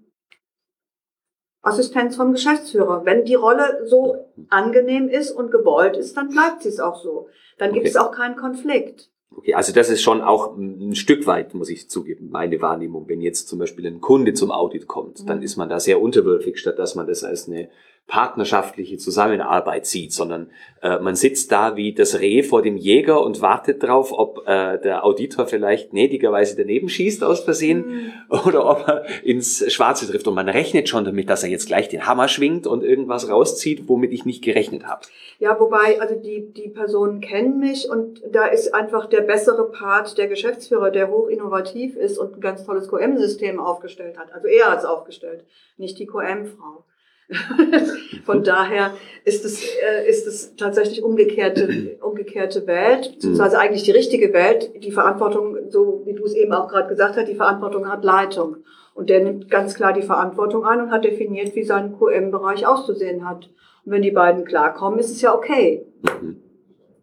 Assistenz 1.62 2.16
vom 2.16 2.32
Geschäftsführer. 2.32 3.04
Wenn 3.04 3.24
die 3.24 3.34
Rolle 3.34 3.86
so 3.86 4.16
angenehm 4.48 5.08
ist 5.08 5.30
und 5.30 5.50
gewollt 5.50 5.96
ist, 5.96 6.16
dann 6.16 6.30
bleibt 6.30 6.62
sie 6.62 6.70
es 6.70 6.80
auch 6.80 7.02
so. 7.02 7.28
Dann 7.58 7.72
gibt 7.72 7.82
okay. 7.82 7.90
es 7.90 7.96
auch 7.96 8.12
keinen 8.12 8.36
Konflikt. 8.36 9.10
Okay, 9.36 9.54
also 9.54 9.72
das 9.72 9.90
ist 9.90 10.02
schon 10.02 10.22
auch 10.22 10.56
ein 10.56 10.94
Stück 10.94 11.26
weit, 11.26 11.54
muss 11.54 11.68
ich 11.68 11.88
zugeben, 11.88 12.30
meine 12.30 12.60
Wahrnehmung. 12.60 13.08
Wenn 13.08 13.20
jetzt 13.20 13.48
zum 13.48 13.58
Beispiel 13.58 13.86
ein 13.86 14.00
Kunde 14.00 14.32
zum 14.32 14.50
Audit 14.50 14.88
kommt, 14.88 15.22
mhm. 15.22 15.26
dann 15.26 15.42
ist 15.42 15.56
man 15.56 15.68
da 15.68 15.78
sehr 15.78 16.00
unterwürfig, 16.00 16.58
statt 16.58 16.78
dass 16.78 16.94
man 16.94 17.06
das 17.06 17.22
als 17.22 17.46
eine 17.46 17.68
partnerschaftliche 18.10 18.98
Zusammenarbeit 18.98 19.86
sieht, 19.86 20.12
sondern 20.12 20.50
äh, 20.82 20.98
man 20.98 21.14
sitzt 21.14 21.52
da 21.52 21.76
wie 21.76 21.94
das 21.94 22.18
Reh 22.18 22.42
vor 22.42 22.60
dem 22.60 22.76
Jäger 22.76 23.22
und 23.22 23.40
wartet 23.40 23.84
drauf, 23.84 24.12
ob 24.12 24.48
äh, 24.48 24.78
der 24.80 25.04
Auditor 25.04 25.46
vielleicht 25.46 25.90
gnädigerweise 25.90 26.56
daneben 26.56 26.88
schießt 26.88 27.22
aus 27.22 27.40
Versehen 27.40 27.86
mhm. 27.86 28.12
oder 28.46 28.68
ob 28.68 28.88
er 28.88 29.04
ins 29.24 29.72
Schwarze 29.72 30.10
trifft. 30.10 30.26
Und 30.26 30.34
man 30.34 30.48
rechnet 30.48 30.88
schon 30.88 31.04
damit, 31.04 31.30
dass 31.30 31.44
er 31.44 31.50
jetzt 31.50 31.68
gleich 31.68 31.88
den 31.88 32.06
Hammer 32.06 32.26
schwingt 32.26 32.66
und 32.66 32.82
irgendwas 32.82 33.30
rauszieht, 33.30 33.88
womit 33.88 34.12
ich 34.12 34.24
nicht 34.24 34.42
gerechnet 34.42 34.86
habe. 34.86 35.02
Ja, 35.38 35.58
wobei, 35.60 36.00
also 36.00 36.16
die, 36.16 36.52
die 36.52 36.68
Personen 36.68 37.20
kennen 37.20 37.60
mich 37.60 37.88
und 37.88 38.20
da 38.28 38.46
ist 38.46 38.74
einfach 38.74 39.06
der 39.06 39.20
bessere 39.20 39.70
Part 39.70 40.18
der 40.18 40.26
Geschäftsführer, 40.26 40.90
der 40.90 41.10
hoch 41.10 41.28
innovativ 41.28 41.94
ist 41.94 42.18
und 42.18 42.34
ein 42.34 42.40
ganz 42.40 42.66
tolles 42.66 42.88
QM-System 42.88 43.60
aufgestellt 43.60 44.18
hat. 44.18 44.32
Also 44.32 44.48
er 44.48 44.72
hat 44.72 44.80
es 44.80 44.84
aufgestellt, 44.84 45.44
nicht 45.76 45.96
die 46.00 46.06
QM-Frau. 46.06 46.84
Von 48.24 48.42
daher 48.42 48.94
ist 49.24 49.44
es, 49.44 49.62
äh, 49.62 50.08
ist 50.08 50.26
es 50.26 50.56
tatsächlich 50.56 51.02
umgekehrte, 51.02 51.98
umgekehrte 52.02 52.66
Welt, 52.66 53.12
beziehungsweise 53.14 53.56
mhm. 53.56 53.62
eigentlich 53.62 53.82
die 53.84 53.90
richtige 53.92 54.32
Welt. 54.32 54.70
Die 54.82 54.92
Verantwortung, 54.92 55.56
so 55.68 56.02
wie 56.04 56.14
du 56.14 56.24
es 56.24 56.34
eben 56.34 56.52
auch 56.52 56.68
gerade 56.68 56.88
gesagt 56.88 57.16
hast, 57.16 57.28
die 57.28 57.34
Verantwortung 57.34 57.88
hat 57.88 58.04
Leitung. 58.04 58.56
Und 58.94 59.08
der 59.08 59.22
nimmt 59.22 59.50
ganz 59.50 59.74
klar 59.74 59.92
die 59.92 60.02
Verantwortung 60.02 60.64
ein 60.64 60.80
und 60.80 60.90
hat 60.90 61.04
definiert, 61.04 61.54
wie 61.54 61.62
sein 61.62 61.96
QM-Bereich 61.96 62.66
auszusehen 62.66 63.28
hat. 63.28 63.48
Und 63.84 63.92
wenn 63.92 64.02
die 64.02 64.10
beiden 64.10 64.44
klarkommen, 64.44 64.98
ist 64.98 65.10
es 65.10 65.22
ja 65.22 65.34
okay. 65.34 65.86
Mhm. 66.02 66.36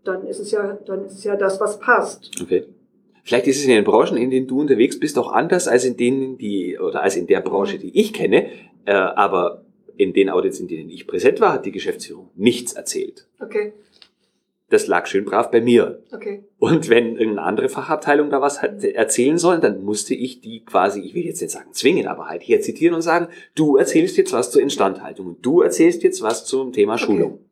Dann 0.04 0.26
ist 0.28 0.40
es 0.40 0.52
ja, 0.52 0.78
dann 0.86 1.06
ist 1.06 1.14
es 1.14 1.24
ja 1.24 1.36
das, 1.36 1.60
was 1.60 1.80
passt. 1.80 2.32
Okay. 2.42 2.66
Vielleicht 3.24 3.48
ist 3.48 3.58
es 3.58 3.66
in 3.66 3.72
den 3.72 3.84
Branchen, 3.84 4.16
in 4.16 4.30
denen 4.30 4.48
du 4.48 4.62
unterwegs 4.62 5.00
bist, 5.00 5.18
auch 5.18 5.34
anders 5.34 5.68
als 5.68 5.84
in 5.84 5.98
denen, 5.98 6.38
die, 6.38 6.80
oder 6.80 7.04
als 7.04 7.18
in 7.18 7.28
der 7.28 7.42
Branche, 7.42 7.78
die 7.78 8.00
ich 8.00 8.14
kenne. 8.14 8.48
Äh, 8.86 8.94
aber 8.94 9.66
in 9.98 10.14
den 10.14 10.30
Audits, 10.30 10.60
in 10.60 10.68
denen 10.68 10.90
ich 10.90 11.08
präsent 11.08 11.40
war, 11.40 11.54
hat 11.54 11.66
die 11.66 11.72
Geschäftsführung 11.72 12.30
nichts 12.36 12.74
erzählt. 12.74 13.28
Okay. 13.40 13.74
Das 14.70 14.88
lag 14.88 15.08
schön 15.08 15.24
brav 15.24 15.50
bei 15.50 15.62
mir. 15.62 16.04
Okay. 16.14 16.44
Und 16.60 16.90
wenn 16.90 17.16
irgendeine 17.16 17.44
andere 17.44 17.70
Fachabteilung 17.70 18.30
da 18.30 18.42
was 18.42 18.62
hat 18.62 18.84
erzählen 18.84 19.38
sollen, 19.38 19.62
dann 19.62 19.82
musste 19.82 20.14
ich 20.14 20.42
die 20.42 20.66
quasi, 20.66 21.00
ich 21.00 21.14
will 21.14 21.24
jetzt 21.24 21.42
nicht 21.42 21.52
sagen 21.52 21.72
zwingen, 21.72 22.08
aber 22.08 22.28
halt 22.28 22.44
hier 22.44 22.60
zitieren 22.60 22.94
und 22.94 23.02
sagen, 23.02 23.30
du 23.56 23.78
erzählst 23.78 24.18
jetzt 24.18 24.34
was 24.34 24.52
zur 24.52 24.62
Instandhaltung 24.62 25.28
und 25.28 25.46
du 25.46 25.62
erzählst 25.62 26.04
jetzt 26.04 26.22
was 26.22 26.46
zum 26.46 26.74
Thema 26.74 26.98
Schulung. 26.98 27.47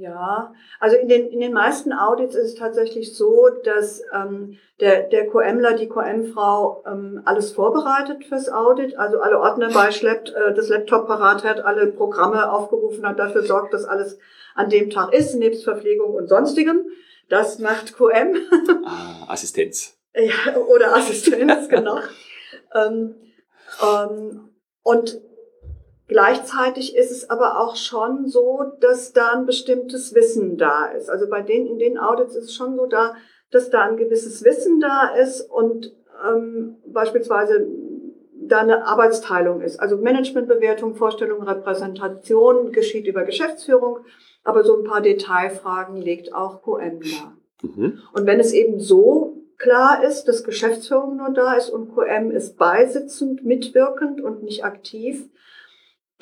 Ja, 0.00 0.54
also 0.78 0.96
in 0.96 1.08
den, 1.08 1.28
in 1.28 1.40
den 1.40 1.52
meisten 1.52 1.92
Audits 1.92 2.34
ist 2.34 2.46
es 2.46 2.54
tatsächlich 2.54 3.14
so, 3.14 3.50
dass 3.64 4.02
ähm, 4.14 4.56
der, 4.80 5.02
der 5.02 5.28
QMler, 5.28 5.74
die 5.74 5.90
QM-Frau 5.90 6.84
ähm, 6.86 7.20
alles 7.26 7.52
vorbereitet 7.52 8.24
fürs 8.24 8.48
Audit, 8.48 8.96
also 8.96 9.20
alle 9.20 9.38
Ordner 9.38 9.68
beischleppt, 9.68 10.30
äh, 10.30 10.54
das 10.54 10.70
Laptop 10.70 11.06
parat 11.06 11.44
hat, 11.44 11.60
alle 11.60 11.88
Programme 11.88 12.50
aufgerufen 12.50 13.06
hat, 13.06 13.18
dafür 13.18 13.42
sorgt, 13.42 13.74
dass 13.74 13.84
alles 13.84 14.18
an 14.54 14.70
dem 14.70 14.88
Tag 14.88 15.12
ist, 15.12 15.34
nebst 15.34 15.64
Verpflegung 15.64 16.14
und 16.14 16.28
sonstigem. 16.28 16.86
Das 17.28 17.58
macht 17.58 17.94
QM. 17.94 18.36
Ah, 18.86 19.26
Assistenz. 19.28 19.98
ja, 20.14 20.56
oder 20.56 20.96
Assistenz, 20.96 21.68
genau. 21.68 21.98
ähm, 22.74 23.16
ähm, 23.82 24.48
und 24.82 25.20
Gleichzeitig 26.10 26.96
ist 26.96 27.12
es 27.12 27.30
aber 27.30 27.60
auch 27.60 27.76
schon 27.76 28.26
so, 28.26 28.64
dass 28.80 29.12
da 29.12 29.30
ein 29.32 29.46
bestimmtes 29.46 30.12
Wissen 30.12 30.58
da 30.58 30.86
ist. 30.86 31.08
Also 31.08 31.30
bei 31.30 31.40
den, 31.40 31.68
in 31.68 31.78
den 31.78 31.98
Audits 31.98 32.34
ist 32.34 32.46
es 32.46 32.54
schon 32.54 32.74
so 32.74 32.86
da, 32.86 33.14
dass 33.52 33.70
da 33.70 33.82
ein 33.82 33.96
gewisses 33.96 34.44
Wissen 34.44 34.80
da 34.80 35.14
ist 35.14 35.42
und 35.42 35.94
ähm, 36.28 36.78
beispielsweise 36.86 37.64
da 38.34 38.58
eine 38.58 38.88
Arbeitsteilung 38.88 39.60
ist. 39.60 39.78
Also 39.78 39.98
Managementbewertung, 39.98 40.96
Vorstellung, 40.96 41.44
Repräsentation 41.44 42.72
geschieht 42.72 43.06
über 43.06 43.22
Geschäftsführung, 43.22 44.00
aber 44.42 44.64
so 44.64 44.76
ein 44.76 44.84
paar 44.84 45.02
Detailfragen 45.02 45.94
legt 45.94 46.34
auch 46.34 46.64
QM 46.64 47.02
da. 47.02 47.36
Mhm. 47.62 48.00
Und 48.12 48.26
wenn 48.26 48.40
es 48.40 48.52
eben 48.52 48.80
so 48.80 49.44
klar 49.58 50.02
ist, 50.02 50.24
dass 50.24 50.42
Geschäftsführung 50.42 51.18
nur 51.18 51.30
da 51.30 51.54
ist 51.54 51.70
und 51.70 51.94
QM 51.94 52.32
ist 52.32 52.58
beisitzend, 52.58 53.44
mitwirkend 53.44 54.20
und 54.20 54.42
nicht 54.42 54.64
aktiv, 54.64 55.30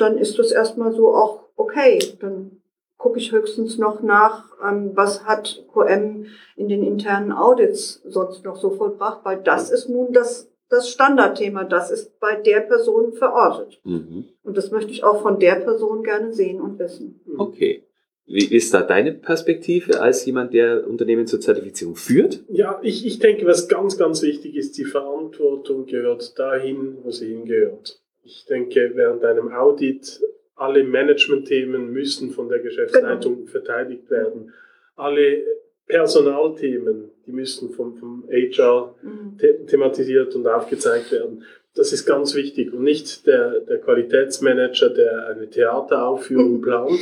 dann 0.01 0.19
ist 0.19 0.39
das 0.39 0.53
erstmal 0.53 0.93
so 0.93 1.15
auch 1.15 1.45
okay. 1.57 1.99
Dann 2.21 2.63
gucke 2.97 3.19
ich 3.19 3.33
höchstens 3.33 3.79
noch 3.79 4.03
nach, 4.03 4.45
ähm, 4.63 4.91
was 4.95 5.25
hat 5.25 5.65
QM 5.73 6.27
in 6.57 6.69
den 6.69 6.83
internen 6.83 7.33
Audits 7.33 8.03
sonst 8.05 8.45
noch 8.45 8.57
so 8.57 8.71
vollbracht, 8.71 9.25
weil 9.25 9.41
das 9.43 9.71
ist 9.71 9.89
nun 9.89 10.13
das, 10.13 10.51
das 10.69 10.91
Standardthema, 10.91 11.65
das 11.65 11.91
ist 11.91 12.19
bei 12.21 12.35
der 12.35 12.61
Person 12.61 13.13
verortet. 13.13 13.81
Mhm. 13.85 14.25
Und 14.43 14.57
das 14.57 14.71
möchte 14.71 14.91
ich 14.91 15.05
auch 15.05 15.23
von 15.23 15.39
der 15.39 15.57
Person 15.57 16.03
gerne 16.03 16.33
sehen 16.33 16.61
und 16.61 16.79
wissen. 16.79 17.21
Okay. 17.39 17.85
Wie 18.31 18.45
ist 18.45 18.75
da 18.75 18.83
deine 18.83 19.15
Perspektive 19.15 20.03
als 20.03 20.27
jemand, 20.27 20.53
der 20.53 20.87
Unternehmen 20.87 21.27
zur 21.27 21.41
Zertifizierung 21.41 21.97
führt? 21.97 22.45
Ja, 22.51 22.79
ich, 22.83 23.07
ich 23.07 23.21
denke, 23.21 23.47
was 23.47 23.69
ganz, 23.69 23.97
ganz 23.97 24.21
wichtig 24.21 24.55
ist, 24.55 24.77
die 24.77 24.85
Verantwortung 24.85 25.87
gehört 25.87 26.39
dahin, 26.39 26.99
wo 27.03 27.11
sie 27.11 27.29
hingehört. 27.29 28.03
Ich 28.29 28.45
denke, 28.45 28.93
während 28.95 29.25
einem 29.25 29.51
Audit 29.53 30.21
alle 30.55 30.85
Management-Themen 30.85 31.91
müssen 31.93 32.31
von 32.31 32.51
der 32.51 32.59
Geschäftsleitung 32.59 33.37
genau. 33.37 33.51
verteidigt 33.51 34.11
werden. 34.11 34.53
Alle 34.97 35.45
Personalthemen, 35.87 37.11
die 37.25 37.33
müssen 37.33 37.71
vom, 37.71 37.97
vom 37.97 38.29
HR 38.31 38.95
mhm. 39.01 39.39
the 39.41 39.67
thematisiert 39.67 40.35
und 40.35 40.47
aufgezeigt 40.47 41.11
werden. 41.11 41.45
Das 41.75 41.95
ist 41.95 42.05
ganz 42.05 42.35
wichtig 42.35 42.75
und 42.75 42.83
nicht 42.83 43.27
der, 43.27 43.61
der 43.61 43.79
Qualitätsmanager, 43.79 44.91
der 44.91 45.29
eine 45.29 45.49
Theateraufführung 45.49 46.61
plant. 46.67 47.01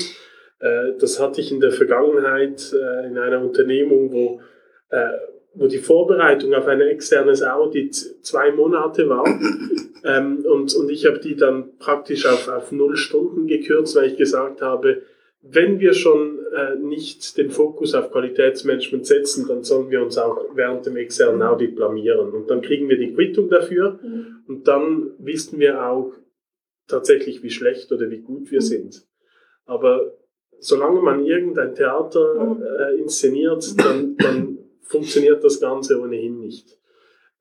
Äh, 0.60 0.92
das 1.00 1.18
hatte 1.18 1.40
ich 1.40 1.50
in 1.50 1.58
der 1.58 1.72
Vergangenheit 1.72 2.72
äh, 2.72 3.08
in 3.08 3.18
einer 3.18 3.40
Unternehmung, 3.42 4.12
wo 4.12 4.40
äh, 4.90 5.08
wo 5.56 5.66
die 5.66 5.78
Vorbereitung 5.78 6.54
auf 6.54 6.66
ein 6.66 6.80
externes 6.80 7.42
Audit 7.42 7.94
zwei 7.94 8.52
Monate 8.52 9.08
war. 9.08 9.24
Ähm, 10.04 10.44
und, 10.44 10.72
und 10.76 10.88
ich 10.88 11.04
habe 11.04 11.18
die 11.18 11.34
dann 11.34 11.76
praktisch 11.78 12.26
auf, 12.26 12.48
auf 12.48 12.70
null 12.70 12.96
Stunden 12.96 13.48
gekürzt, 13.48 13.96
weil 13.96 14.12
ich 14.12 14.16
gesagt 14.16 14.62
habe, 14.62 15.02
wenn 15.42 15.80
wir 15.80 15.94
schon 15.94 16.38
äh, 16.54 16.76
nicht 16.76 17.36
den 17.36 17.50
Fokus 17.50 17.94
auf 17.94 18.12
Qualitätsmanagement 18.12 19.04
setzen, 19.04 19.46
dann 19.48 19.64
sollen 19.64 19.90
wir 19.90 20.02
uns 20.02 20.16
auch 20.16 20.44
während 20.54 20.86
dem 20.86 20.96
externen 20.96 21.42
Audit 21.42 21.74
blamieren. 21.74 22.30
Und 22.30 22.50
dann 22.50 22.62
kriegen 22.62 22.88
wir 22.88 22.98
die 22.98 23.14
Quittung 23.14 23.48
dafür 23.48 23.98
mhm. 24.02 24.44
und 24.46 24.68
dann 24.68 25.10
wissen 25.18 25.58
wir 25.58 25.84
auch 25.84 26.12
tatsächlich, 26.88 27.42
wie 27.42 27.50
schlecht 27.50 27.90
oder 27.90 28.08
wie 28.10 28.20
gut 28.20 28.50
wir 28.50 28.60
mhm. 28.60 28.64
sind. 28.64 29.06
Aber 29.64 30.12
solange 30.58 31.00
man 31.00 31.24
irgendein 31.24 31.74
Theater 31.74 32.44
mhm. 32.44 32.62
äh, 32.62 32.94
inszeniert, 33.00 33.74
dann, 33.78 34.16
dann 34.16 34.55
funktioniert 34.88 35.42
das 35.44 35.60
Ganze 35.60 36.00
ohnehin 36.00 36.38
nicht. 36.38 36.78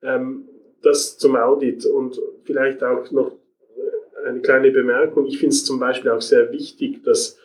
Ähm, 0.02 0.48
das 0.82 1.18
zum 1.18 1.36
Audit 1.36 1.84
und 1.86 2.20
vielleicht 2.44 2.82
auch 2.82 3.10
noch 3.10 3.32
äh, 3.32 4.28
eine 4.28 4.40
kleine 4.40 4.70
Bemerkung. 4.70 5.26
Ich 5.26 5.38
finde 5.38 5.54
es 5.54 5.64
zum 5.64 5.80
Beispiel 5.80 6.10
auch 6.10 6.20
sehr 6.20 6.52
wichtig, 6.52 7.02
dass 7.02 7.38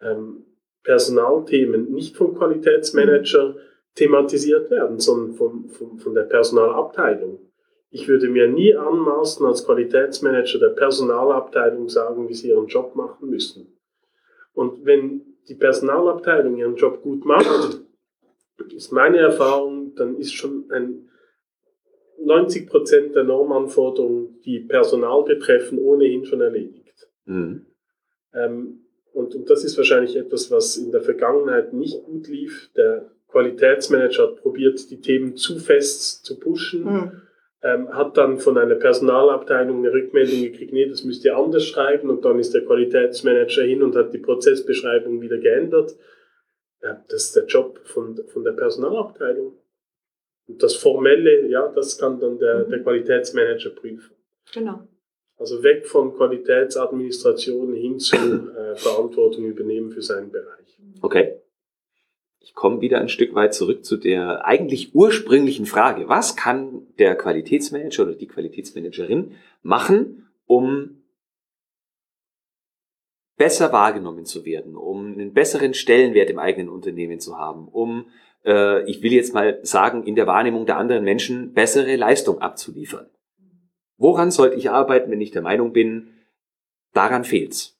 ähm, 0.00 0.44
Personalthemen 0.82 1.92
nicht 1.92 2.16
vom 2.16 2.34
Qualitätsmanager 2.36 3.56
thematisiert 3.94 4.70
werden, 4.70 5.00
sondern 5.00 5.34
vom, 5.34 5.68
vom, 5.68 5.98
von 5.98 6.14
der 6.14 6.22
Personalabteilung. 6.22 7.40
Ich 7.90 8.08
würde 8.08 8.28
mir 8.28 8.46
nie 8.46 8.74
anmaßen, 8.74 9.44
als 9.46 9.64
Qualitätsmanager 9.64 10.58
der 10.58 10.68
Personalabteilung 10.70 11.88
sagen, 11.88 12.28
wie 12.28 12.34
sie 12.34 12.48
ihren 12.48 12.66
Job 12.66 12.94
machen 12.94 13.30
müssen. 13.30 13.78
Und 14.52 14.84
wenn 14.84 15.22
die 15.48 15.54
Personalabteilung 15.54 16.56
ihren 16.56 16.76
Job 16.76 17.02
gut 17.02 17.24
macht, 17.24 17.80
ist 18.74 18.92
meine 18.92 19.18
Erfahrung, 19.18 19.94
dann 19.94 20.16
ist 20.16 20.34
schon 20.34 20.70
ein 20.70 21.08
90 22.18 22.68
Prozent 22.68 23.14
der 23.14 23.24
Normanforderungen, 23.24 24.40
die 24.44 24.60
Personal 24.60 25.22
betreffen, 25.24 25.78
ohnehin 25.78 26.24
schon 26.24 26.40
erledigt. 26.40 27.08
Mhm. 27.26 27.66
Ähm, 28.32 28.80
und, 29.12 29.34
und 29.34 29.48
das 29.48 29.64
ist 29.64 29.76
wahrscheinlich 29.76 30.16
etwas, 30.16 30.50
was 30.50 30.76
in 30.76 30.92
der 30.92 31.00
Vergangenheit 31.00 31.72
nicht 31.72 32.04
gut 32.04 32.28
lief. 32.28 32.70
Der 32.76 33.10
Qualitätsmanager 33.28 34.24
hat 34.24 34.36
probiert, 34.36 34.90
die 34.90 35.00
Themen 35.00 35.36
zu 35.36 35.58
fest 35.58 36.24
zu 36.24 36.38
pushen. 36.38 36.84
Mhm. 36.84 37.22
Ähm, 37.62 37.88
hat 37.88 38.16
dann 38.18 38.38
von 38.38 38.58
einer 38.58 38.74
Personalabteilung 38.74 39.78
eine 39.78 39.92
Rückmeldung 39.92 40.42
gekriegt, 40.42 40.74
nee, 40.74 40.86
das 40.86 41.04
müsst 41.04 41.24
ihr 41.24 41.36
anders 41.36 41.64
schreiben 41.64 42.10
und 42.10 42.24
dann 42.24 42.38
ist 42.38 42.52
der 42.54 42.64
Qualitätsmanager 42.64 43.62
hin 43.62 43.82
und 43.82 43.96
hat 43.96 44.12
die 44.12 44.18
Prozessbeschreibung 44.18 45.22
wieder 45.22 45.38
geändert. 45.38 45.96
Ja, 46.86 47.04
das 47.08 47.24
ist 47.24 47.36
der 47.36 47.46
Job 47.46 47.80
von, 47.84 48.16
von 48.28 48.44
der 48.44 48.52
Personalabteilung. 48.52 49.54
Und 50.46 50.62
das 50.62 50.76
Formelle, 50.76 51.48
ja, 51.48 51.66
das 51.74 51.98
kann 51.98 52.20
dann 52.20 52.38
der, 52.38 52.62
der 52.62 52.80
Qualitätsmanager 52.80 53.70
prüfen. 53.70 54.14
Genau. 54.54 54.86
Also 55.36 55.64
weg 55.64 55.84
von 55.84 56.14
Qualitätsadministration 56.14 57.74
hin 57.74 57.98
zu 57.98 58.14
äh, 58.16 58.76
Verantwortung 58.76 59.46
übernehmen 59.46 59.90
für 59.90 60.00
seinen 60.00 60.30
Bereich. 60.30 60.78
Okay. 61.02 61.40
Ich 62.38 62.54
komme 62.54 62.80
wieder 62.80 63.00
ein 63.00 63.08
Stück 63.08 63.34
weit 63.34 63.52
zurück 63.52 63.84
zu 63.84 63.96
der 63.96 64.46
eigentlich 64.46 64.94
ursprünglichen 64.94 65.66
Frage. 65.66 66.08
Was 66.08 66.36
kann 66.36 66.86
der 67.00 67.16
Qualitätsmanager 67.16 68.04
oder 68.04 68.14
die 68.14 68.28
Qualitätsmanagerin 68.28 69.32
machen, 69.62 70.28
um 70.46 71.02
besser 73.36 73.72
wahrgenommen 73.72 74.24
zu 74.24 74.44
werden, 74.44 74.76
um 74.76 75.12
einen 75.12 75.32
besseren 75.32 75.74
Stellenwert 75.74 76.30
im 76.30 76.38
eigenen 76.38 76.68
Unternehmen 76.68 77.20
zu 77.20 77.36
haben, 77.38 77.68
um 77.68 78.06
äh, 78.44 78.88
ich 78.88 79.02
will 79.02 79.12
jetzt 79.12 79.34
mal 79.34 79.58
sagen, 79.62 80.04
in 80.04 80.14
der 80.14 80.26
Wahrnehmung 80.26 80.66
der 80.66 80.78
anderen 80.78 81.04
Menschen 81.04 81.52
bessere 81.52 81.96
Leistung 81.96 82.40
abzuliefern. 82.40 83.10
Woran 83.98 84.30
sollte 84.30 84.56
ich 84.56 84.70
arbeiten, 84.70 85.10
wenn 85.10 85.20
ich 85.20 85.30
der 85.30 85.42
Meinung 85.42 85.72
bin, 85.72 86.14
daran 86.92 87.24
fehlt's? 87.24 87.78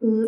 Mm, 0.00 0.26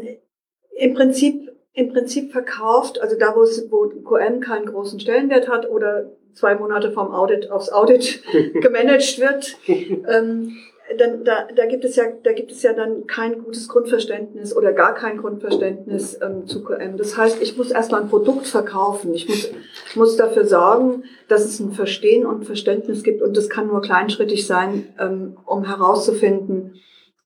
Im 0.76 0.94
Prinzip, 0.94 1.50
im 1.72 1.92
Prinzip 1.92 2.32
verkauft, 2.32 3.00
also 3.00 3.18
da, 3.18 3.34
wo, 3.34 3.42
es, 3.42 3.70
wo 3.70 3.88
QM 3.88 4.40
keinen 4.40 4.66
großen 4.66 5.00
Stellenwert 5.00 5.48
hat 5.48 5.68
oder 5.68 6.10
zwei 6.34 6.54
Monate 6.54 6.92
vom 6.92 7.10
Audit 7.10 7.50
aufs 7.50 7.70
Audit 7.70 8.22
gemanagt 8.54 9.18
wird, 9.18 9.56
ähm, 9.66 10.56
dann, 10.96 11.24
da, 11.24 11.48
da, 11.54 11.66
gibt 11.66 11.84
es 11.84 11.96
ja, 11.96 12.04
da 12.22 12.32
gibt 12.32 12.50
es 12.50 12.62
ja 12.62 12.72
dann 12.72 13.06
kein 13.06 13.42
gutes 13.42 13.68
Grundverständnis 13.68 14.56
oder 14.56 14.72
gar 14.72 14.94
kein 14.94 15.18
Grundverständnis 15.18 16.18
ähm, 16.22 16.46
zu 16.46 16.64
QM. 16.64 16.96
Das 16.96 17.16
heißt, 17.16 17.42
ich 17.42 17.56
muss 17.58 17.70
erstmal 17.70 18.02
ein 18.02 18.08
Produkt 18.08 18.46
verkaufen. 18.46 19.12
Ich 19.12 19.28
muss, 19.28 19.50
muss 19.94 20.16
dafür 20.16 20.46
sorgen, 20.46 21.04
dass 21.28 21.44
es 21.44 21.60
ein 21.60 21.72
Verstehen 21.72 22.24
und 22.24 22.44
Verständnis 22.44 23.02
gibt. 23.02 23.22
Und 23.22 23.36
das 23.36 23.48
kann 23.48 23.66
nur 23.66 23.82
kleinschrittig 23.82 24.46
sein, 24.46 24.88
ähm, 24.98 25.36
um 25.44 25.64
herauszufinden, 25.64 26.76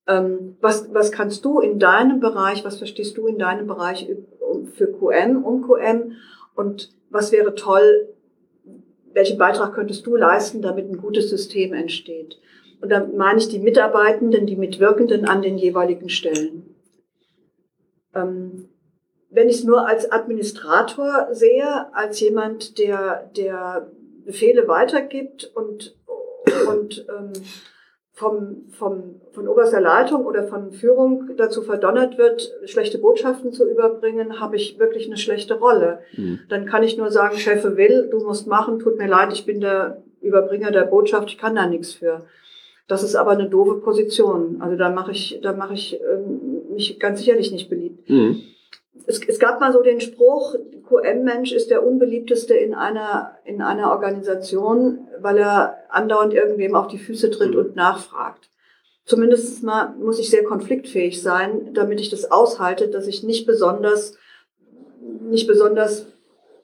ähm, 0.08 0.56
was, 0.60 0.92
was 0.92 1.12
kannst 1.12 1.44
du 1.44 1.60
in 1.60 1.78
deinem 1.78 2.18
Bereich, 2.18 2.64
was 2.64 2.78
verstehst 2.78 3.16
du 3.16 3.26
in 3.28 3.38
deinem 3.38 3.66
Bereich 3.66 4.08
für 4.74 4.86
QM, 4.88 5.44
um 5.44 5.62
QM 5.62 6.16
und 6.54 6.90
was 7.10 7.30
wäre 7.30 7.54
toll, 7.54 8.08
welchen 9.12 9.38
Beitrag 9.38 9.74
könntest 9.74 10.06
du 10.06 10.16
leisten, 10.16 10.62
damit 10.62 10.88
ein 10.90 10.96
gutes 10.96 11.30
System 11.30 11.72
entsteht. 11.74 12.38
Und 12.82 12.88
da 12.90 13.06
meine 13.16 13.38
ich 13.38 13.48
die 13.48 13.60
Mitarbeitenden, 13.60 14.44
die 14.44 14.56
Mitwirkenden 14.56 15.24
an 15.24 15.40
den 15.40 15.56
jeweiligen 15.56 16.08
Stellen. 16.08 16.74
Ähm, 18.12 18.68
wenn 19.30 19.48
ich 19.48 19.56
es 19.56 19.64
nur 19.64 19.86
als 19.86 20.10
Administrator 20.10 21.28
sehe, 21.30 21.86
als 21.94 22.18
jemand, 22.18 22.78
der, 22.78 23.30
der 23.36 23.88
Befehle 24.26 24.66
weitergibt 24.66 25.50
und, 25.54 25.96
und 26.68 27.06
ähm, 27.08 27.32
vom, 28.14 28.64
vom, 28.70 29.20
von 29.30 29.48
oberster 29.48 29.80
Leitung 29.80 30.26
oder 30.26 30.42
von 30.44 30.72
Führung 30.72 31.30
dazu 31.36 31.62
verdonnert 31.62 32.18
wird, 32.18 32.52
schlechte 32.64 32.98
Botschaften 32.98 33.52
zu 33.52 33.68
überbringen, 33.70 34.40
habe 34.40 34.56
ich 34.56 34.78
wirklich 34.80 35.06
eine 35.06 35.16
schlechte 35.16 35.54
Rolle. 35.54 36.00
Mhm. 36.16 36.40
Dann 36.48 36.66
kann 36.66 36.82
ich 36.82 36.98
nur 36.98 37.12
sagen, 37.12 37.38
Chefe 37.38 37.76
will, 37.76 38.08
du 38.10 38.18
musst 38.18 38.48
machen, 38.48 38.80
tut 38.80 38.98
mir 38.98 39.08
leid, 39.08 39.32
ich 39.32 39.46
bin 39.46 39.60
der 39.60 40.02
Überbringer 40.20 40.72
der 40.72 40.84
Botschaft, 40.84 41.30
ich 41.30 41.38
kann 41.38 41.54
da 41.54 41.66
nichts 41.66 41.92
für. 41.94 42.26
Das 42.88 43.02
ist 43.02 43.14
aber 43.14 43.32
eine 43.32 43.48
doofe 43.48 43.76
Position. 43.76 44.60
Also 44.60 44.76
da 44.76 44.90
mache 44.90 45.12
ich, 45.12 45.40
da 45.42 45.52
mache 45.52 45.74
ich 45.74 46.00
ähm, 46.00 46.62
mich 46.74 46.98
ganz 46.98 47.20
sicherlich 47.20 47.52
nicht 47.52 47.70
beliebt. 47.70 48.08
Mhm. 48.08 48.42
Es, 49.06 49.20
es, 49.26 49.38
gab 49.38 49.60
mal 49.60 49.72
so 49.72 49.82
den 49.82 50.00
Spruch, 50.00 50.54
QM-Mensch 50.86 51.52
ist 51.52 51.70
der 51.70 51.86
unbeliebteste 51.86 52.54
in 52.54 52.74
einer, 52.74 53.38
in 53.44 53.62
einer 53.62 53.90
Organisation, 53.90 55.08
weil 55.20 55.38
er 55.38 55.78
andauernd 55.88 56.34
irgendwem 56.34 56.74
auf 56.74 56.88
die 56.88 56.98
Füße 56.98 57.30
tritt 57.30 57.52
mhm. 57.52 57.58
und 57.58 57.76
nachfragt. 57.76 58.50
Zumindest 59.04 59.62
mal 59.62 59.94
muss 59.98 60.18
ich 60.18 60.30
sehr 60.30 60.44
konfliktfähig 60.44 61.22
sein, 61.22 61.72
damit 61.74 62.00
ich 62.00 62.10
das 62.10 62.30
aushalte, 62.30 62.88
dass 62.88 63.06
ich 63.06 63.22
nicht 63.24 63.46
besonders, 63.46 64.16
nicht 65.22 65.48
besonders 65.48 66.06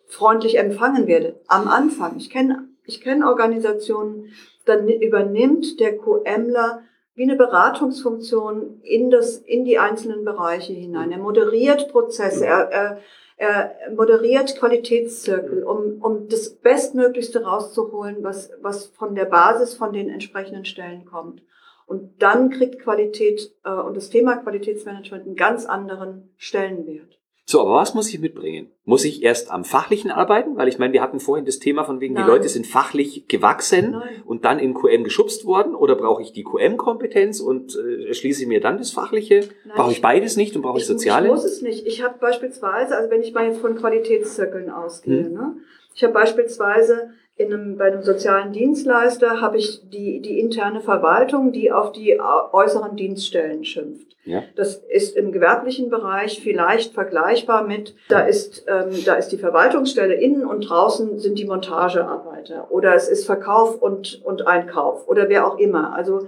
freundlich 0.06 0.58
empfangen 0.58 1.06
werde. 1.06 1.40
Am 1.48 1.66
Anfang. 1.66 2.16
Ich 2.16 2.30
kenne 2.30 2.68
ich 2.88 3.02
kenne 3.02 3.26
Organisationen, 3.26 4.32
dann 4.68 4.88
übernimmt 4.88 5.80
der 5.80 5.98
QMler 5.98 6.82
wie 7.14 7.24
eine 7.24 7.36
Beratungsfunktion 7.36 8.80
in, 8.82 9.10
das, 9.10 9.38
in 9.38 9.64
die 9.64 9.78
einzelnen 9.78 10.24
Bereiche 10.24 10.72
hinein. 10.72 11.10
Er 11.10 11.18
moderiert 11.18 11.90
Prozesse, 11.90 12.46
er, 12.46 12.70
er, 12.70 13.00
er 13.36 13.74
moderiert 13.94 14.56
Qualitätszirkel, 14.56 15.64
um, 15.64 16.00
um 16.00 16.28
das 16.28 16.50
Bestmöglichste 16.50 17.42
rauszuholen, 17.42 18.18
was, 18.22 18.52
was 18.62 18.86
von 18.86 19.16
der 19.16 19.24
Basis 19.24 19.74
von 19.74 19.92
den 19.92 20.08
entsprechenden 20.08 20.64
Stellen 20.64 21.06
kommt. 21.06 21.42
Und 21.86 22.22
dann 22.22 22.50
kriegt 22.50 22.80
Qualität 22.80 23.52
äh, 23.64 23.70
und 23.70 23.96
das 23.96 24.10
Thema 24.10 24.36
Qualitätsmanagement 24.36 25.26
einen 25.26 25.36
ganz 25.36 25.66
anderen 25.66 26.30
Stellenwert. 26.36 27.17
So, 27.50 27.62
aber 27.62 27.76
was 27.76 27.94
muss 27.94 28.12
ich 28.12 28.20
mitbringen? 28.20 28.70
Muss 28.84 29.06
ich 29.06 29.22
erst 29.22 29.50
am 29.50 29.64
Fachlichen 29.64 30.10
arbeiten? 30.10 30.58
Weil 30.58 30.68
ich 30.68 30.78
meine, 30.78 30.92
wir 30.92 31.00
hatten 31.00 31.18
vorhin 31.18 31.46
das 31.46 31.58
Thema 31.58 31.84
von 31.84 31.98
wegen, 31.98 32.12
Nein. 32.12 32.24
die 32.26 32.30
Leute 32.30 32.46
sind 32.46 32.66
fachlich 32.66 33.26
gewachsen 33.26 33.92
Nein. 33.92 34.22
und 34.26 34.44
dann 34.44 34.58
in 34.58 34.74
QM 34.74 35.02
geschubst 35.02 35.46
worden. 35.46 35.74
Oder 35.74 35.94
brauche 35.94 36.20
ich 36.20 36.32
die 36.32 36.44
QM-Kompetenz 36.44 37.40
und 37.40 37.74
äh, 37.74 38.12
schließe 38.12 38.42
ich 38.42 38.48
mir 38.48 38.60
dann 38.60 38.76
das 38.76 38.90
Fachliche? 38.90 39.48
Nein, 39.64 39.76
brauche 39.76 39.92
ich 39.92 40.02
beides 40.02 40.36
nicht 40.36 40.56
und 40.56 40.60
brauche 40.60 40.76
ich, 40.76 40.82
ich 40.82 40.88
Soziale? 40.88 41.28
Ich 41.28 41.32
muss 41.32 41.44
es 41.44 41.62
nicht. 41.62 41.86
Ich 41.86 42.04
habe 42.04 42.18
beispielsweise, 42.18 42.94
also 42.94 43.10
wenn 43.10 43.22
ich 43.22 43.32
mal 43.32 43.46
jetzt 43.46 43.60
von 43.60 43.76
Qualitätszirkeln 43.76 44.68
ausgehe, 44.68 45.24
hm. 45.24 45.32
ne? 45.32 45.56
ich 45.94 46.04
habe 46.04 46.12
beispielsweise 46.12 47.14
in 47.38 47.52
einem, 47.52 47.76
bei 47.76 47.86
einem 47.86 48.02
sozialen 48.02 48.52
Dienstleister 48.52 49.40
habe 49.40 49.58
ich 49.58 49.88
die, 49.88 50.20
die 50.20 50.40
interne 50.40 50.80
Verwaltung, 50.80 51.52
die 51.52 51.70
auf 51.70 51.92
die 51.92 52.20
äußeren 52.20 52.96
Dienststellen 52.96 53.64
schimpft. 53.64 54.16
Ja. 54.24 54.42
Das 54.56 54.74
ist 54.74 55.16
im 55.16 55.30
gewerblichen 55.30 55.88
Bereich 55.88 56.40
vielleicht 56.42 56.92
vergleichbar 56.92 57.66
mit, 57.66 57.94
da 58.08 58.20
ist, 58.20 58.66
ähm, 58.66 58.90
da 59.06 59.14
ist 59.14 59.28
die 59.28 59.38
Verwaltungsstelle 59.38 60.14
innen 60.14 60.44
und 60.44 60.68
draußen 60.68 61.18
sind 61.20 61.38
die 61.38 61.46
Montagearbeiter 61.46 62.70
oder 62.70 62.94
es 62.94 63.08
ist 63.08 63.24
Verkauf 63.24 63.80
und, 63.80 64.20
und 64.24 64.46
Einkauf 64.46 65.08
oder 65.08 65.28
wer 65.28 65.46
auch 65.46 65.58
immer. 65.58 65.94
Also 65.94 66.26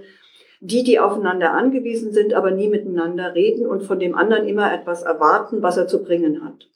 die, 0.61 0.83
die 0.83 0.99
aufeinander 0.99 1.53
angewiesen 1.53 2.13
sind, 2.13 2.33
aber 2.33 2.51
nie 2.51 2.69
miteinander 2.69 3.35
reden 3.35 3.67
und 3.67 3.83
von 3.83 3.99
dem 3.99 4.15
anderen 4.15 4.47
immer 4.47 4.73
etwas 4.73 5.03
erwarten, 5.03 5.61
was 5.61 5.75
er 5.75 5.87
zu 5.87 6.01
bringen 6.03 6.45
hat. 6.45 6.67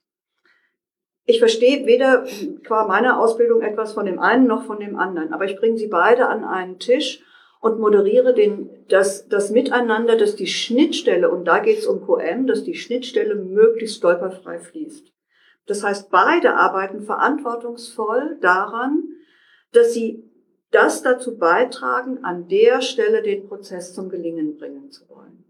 Ich 1.26 1.40
verstehe 1.40 1.86
weder 1.88 2.26
qua 2.64 2.88
meiner 2.88 3.20
Ausbildung 3.20 3.62
etwas 3.62 3.94
von 3.94 4.06
dem 4.06 4.20
einen 4.20 4.46
noch 4.46 4.64
von 4.64 4.80
dem 4.80 4.96
anderen, 4.96 5.34
aber 5.34 5.46
ich 5.46 5.58
bringe 5.58 5.78
sie 5.78 5.88
beide 5.88 6.28
an 6.28 6.44
einen 6.44 6.78
Tisch 6.78 7.24
und 7.62 7.80
moderiere 7.80 8.36
den, 8.36 8.70
das, 8.90 9.28
das 9.28 9.50
Miteinander, 9.50 10.18
dass 10.18 10.36
die 10.36 10.46
Schnittstelle, 10.46 11.32
und 11.32 11.46
da 11.46 11.60
geht 11.60 11.80
es 11.80 11.88
um 11.88 12.06
QM, 12.06 12.46
dass 12.46 12.64
die 12.64 12.76
Schnittstelle 12.76 13.34
möglichst 13.34 13.98
stolperfrei 13.98 14.60
fließt. 14.60 15.12
Das 15.66 15.84
heißt, 15.84 16.12
beide 16.12 16.56
arbeiten 16.56 17.02
verantwortungsvoll 17.02 18.38
daran, 18.40 19.04
dass 19.72 19.94
sie 19.94 20.30
das 20.70 21.02
dazu 21.02 21.40
beitragen, 21.40 22.24
an 22.24 22.48
der 22.48 22.82
Stelle 22.82 23.24
den 23.24 23.48
Prozess 23.48 23.96
zum 23.96 24.10
Gelingen 24.10 24.58
bringen 24.58 24.92
zu 24.92 25.10
wollen. 25.10 25.45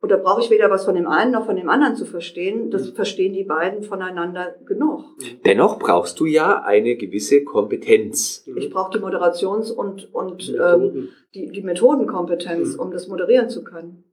Und 0.00 0.12
da 0.12 0.16
brauche 0.16 0.40
ich 0.40 0.50
weder 0.50 0.70
was 0.70 0.84
von 0.84 0.94
dem 0.94 1.08
einen 1.08 1.32
noch 1.32 1.46
von 1.46 1.56
dem 1.56 1.68
anderen 1.68 1.96
zu 1.96 2.04
verstehen. 2.04 2.70
Das 2.70 2.90
mhm. 2.90 2.94
verstehen 2.94 3.32
die 3.32 3.42
beiden 3.42 3.82
voneinander 3.82 4.54
genug. 4.64 5.04
Dennoch 5.44 5.78
brauchst 5.78 6.20
du 6.20 6.26
ja 6.26 6.62
eine 6.62 6.96
gewisse 6.96 7.42
Kompetenz. 7.42 8.46
Ich 8.56 8.70
brauche 8.70 8.96
die 8.96 9.04
Moderations- 9.04 9.72
und, 9.72 10.14
und 10.14 10.54
ähm, 10.54 11.08
die, 11.34 11.50
die 11.50 11.62
Methodenkompetenz, 11.62 12.74
mhm. 12.74 12.80
um 12.80 12.90
das 12.92 13.08
moderieren 13.08 13.48
zu 13.48 13.64
können. 13.64 14.04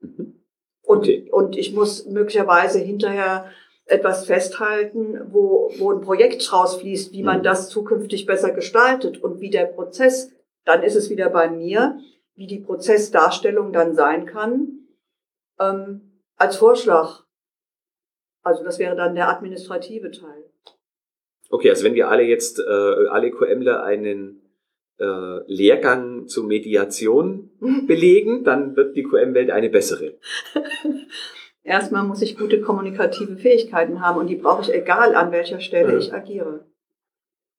Mhm. 0.00 0.40
Und, 0.82 0.98
okay. 0.98 1.28
und 1.30 1.56
ich 1.56 1.72
muss 1.72 2.06
möglicherweise 2.06 2.80
hinterher 2.80 3.46
etwas 3.84 4.26
festhalten, 4.26 5.20
wo, 5.30 5.70
wo 5.78 5.92
ein 5.92 6.00
Projekt 6.00 6.52
rausfließt, 6.52 7.12
wie 7.12 7.22
man 7.22 7.38
mhm. 7.38 7.42
das 7.44 7.68
zukünftig 7.68 8.26
besser 8.26 8.50
gestaltet 8.50 9.22
und 9.22 9.40
wie 9.40 9.50
der 9.50 9.66
Prozess, 9.66 10.32
dann 10.64 10.82
ist 10.82 10.96
es 10.96 11.10
wieder 11.10 11.30
bei 11.30 11.48
mir, 11.48 11.98
wie 12.34 12.48
die 12.48 12.58
Prozessdarstellung 12.58 13.72
dann 13.72 13.94
sein 13.94 14.26
kann 14.26 14.77
ähm, 15.60 16.22
als 16.36 16.56
Vorschlag. 16.56 17.24
Also 18.42 18.64
das 18.64 18.78
wäre 18.78 18.96
dann 18.96 19.14
der 19.14 19.28
administrative 19.28 20.10
Teil. 20.10 20.44
Okay, 21.50 21.70
also 21.70 21.84
wenn 21.84 21.94
wir 21.94 22.08
alle 22.08 22.22
jetzt, 22.22 22.58
äh, 22.60 23.06
alle 23.08 23.30
QMler 23.30 23.82
einen 23.82 24.42
äh, 24.98 25.40
Lehrgang 25.46 26.26
zur 26.26 26.46
Mediation 26.46 27.50
belegen, 27.86 28.44
dann 28.44 28.76
wird 28.76 28.96
die 28.96 29.02
QM-Welt 29.02 29.50
eine 29.50 29.70
bessere. 29.70 30.18
Erstmal 31.62 32.04
muss 32.04 32.22
ich 32.22 32.38
gute 32.38 32.60
kommunikative 32.60 33.36
Fähigkeiten 33.36 34.00
haben 34.00 34.18
und 34.18 34.28
die 34.28 34.36
brauche 34.36 34.62
ich 34.62 34.72
egal 34.72 35.14
an 35.14 35.32
welcher 35.32 35.60
Stelle 35.60 35.92
ja. 35.92 35.98
ich 35.98 36.12
agiere. 36.12 36.66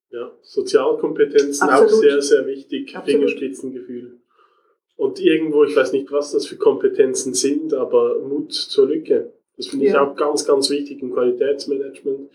Ja, 0.10 0.32
Sozialkompetenzen 0.42 1.70
Absolut. 1.70 1.94
auch 1.94 1.98
sehr, 1.98 2.22
sehr 2.22 2.46
wichtig, 2.48 2.98
Fingerspitzengefühl. 3.06 4.19
Und 5.00 5.18
irgendwo, 5.22 5.64
ich 5.64 5.78
weiß 5.78 5.94
nicht, 5.94 6.12
was 6.12 6.34
das 6.34 6.46
für 6.46 6.58
Kompetenzen 6.58 7.34
sind, 7.34 7.74
aber 7.74 8.20
Mut 8.20 8.52
zur 8.52 8.90
Lücke. 8.90 9.32
Das 9.56 9.68
finde 9.68 9.86
ich 9.86 9.94
ja. 9.94 10.06
auch 10.06 10.14
ganz, 10.18 10.44
ganz 10.44 10.70
wichtig 10.70 11.02
im 11.02 11.14
Qualitätsmanagement. 11.14 12.30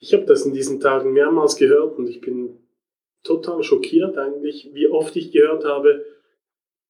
Ich 0.00 0.12
habe 0.12 0.26
das 0.26 0.44
in 0.44 0.52
diesen 0.52 0.80
Tagen 0.80 1.14
mehrmals 1.14 1.56
gehört 1.56 1.96
und 1.96 2.06
ich 2.10 2.20
bin 2.20 2.58
total 3.22 3.62
schockiert 3.62 4.18
eigentlich, 4.18 4.68
wie 4.74 4.86
oft 4.86 5.16
ich 5.16 5.32
gehört 5.32 5.64
habe, 5.64 6.04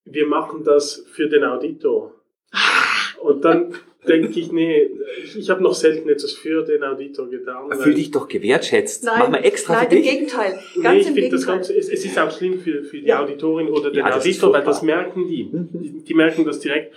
wir 0.04 0.26
machen 0.26 0.64
das 0.64 1.04
für 1.12 1.28
den 1.28 1.44
Auditor. 1.44 2.12
Und 3.22 3.44
dann 3.44 3.72
denke 4.06 4.38
ich, 4.38 4.52
nee, 4.52 4.90
ich, 5.22 5.38
ich 5.38 5.50
habe 5.50 5.62
noch 5.62 5.74
selten 5.74 6.08
etwas 6.08 6.32
für 6.32 6.62
den 6.62 6.82
Auditor 6.82 7.28
getan. 7.28 7.70
Fühl 7.80 7.94
dich 7.94 8.10
doch 8.10 8.28
gewertschätzt. 8.28 9.04
Nein, 9.04 9.14
Mach 9.18 9.28
mal 9.30 9.44
extra 9.44 9.74
nein, 9.74 9.88
für 9.88 9.96
dich. 9.96 10.06
im 10.06 10.18
Gegenteil. 10.18 10.58
Ganz 10.82 10.94
nee, 10.94 11.00
ich 11.00 11.06
finde 11.06 11.30
das 11.30 11.46
Ganze, 11.46 11.76
es, 11.76 11.88
es, 11.88 12.04
ist 12.04 12.18
auch 12.18 12.30
schlimm 12.30 12.58
für, 12.58 12.84
für 12.84 12.98
die 12.98 13.06
ja. 13.06 13.22
Auditorin 13.22 13.68
oder 13.68 13.90
den 13.90 14.00
ja, 14.06 14.16
Auditor, 14.16 14.52
weil 14.52 14.64
das 14.64 14.82
merken 14.82 15.28
die. 15.28 15.44
Mhm. 15.44 15.68
die. 15.72 16.04
Die 16.04 16.14
merken 16.14 16.44
das 16.44 16.60
direkt. 16.60 16.94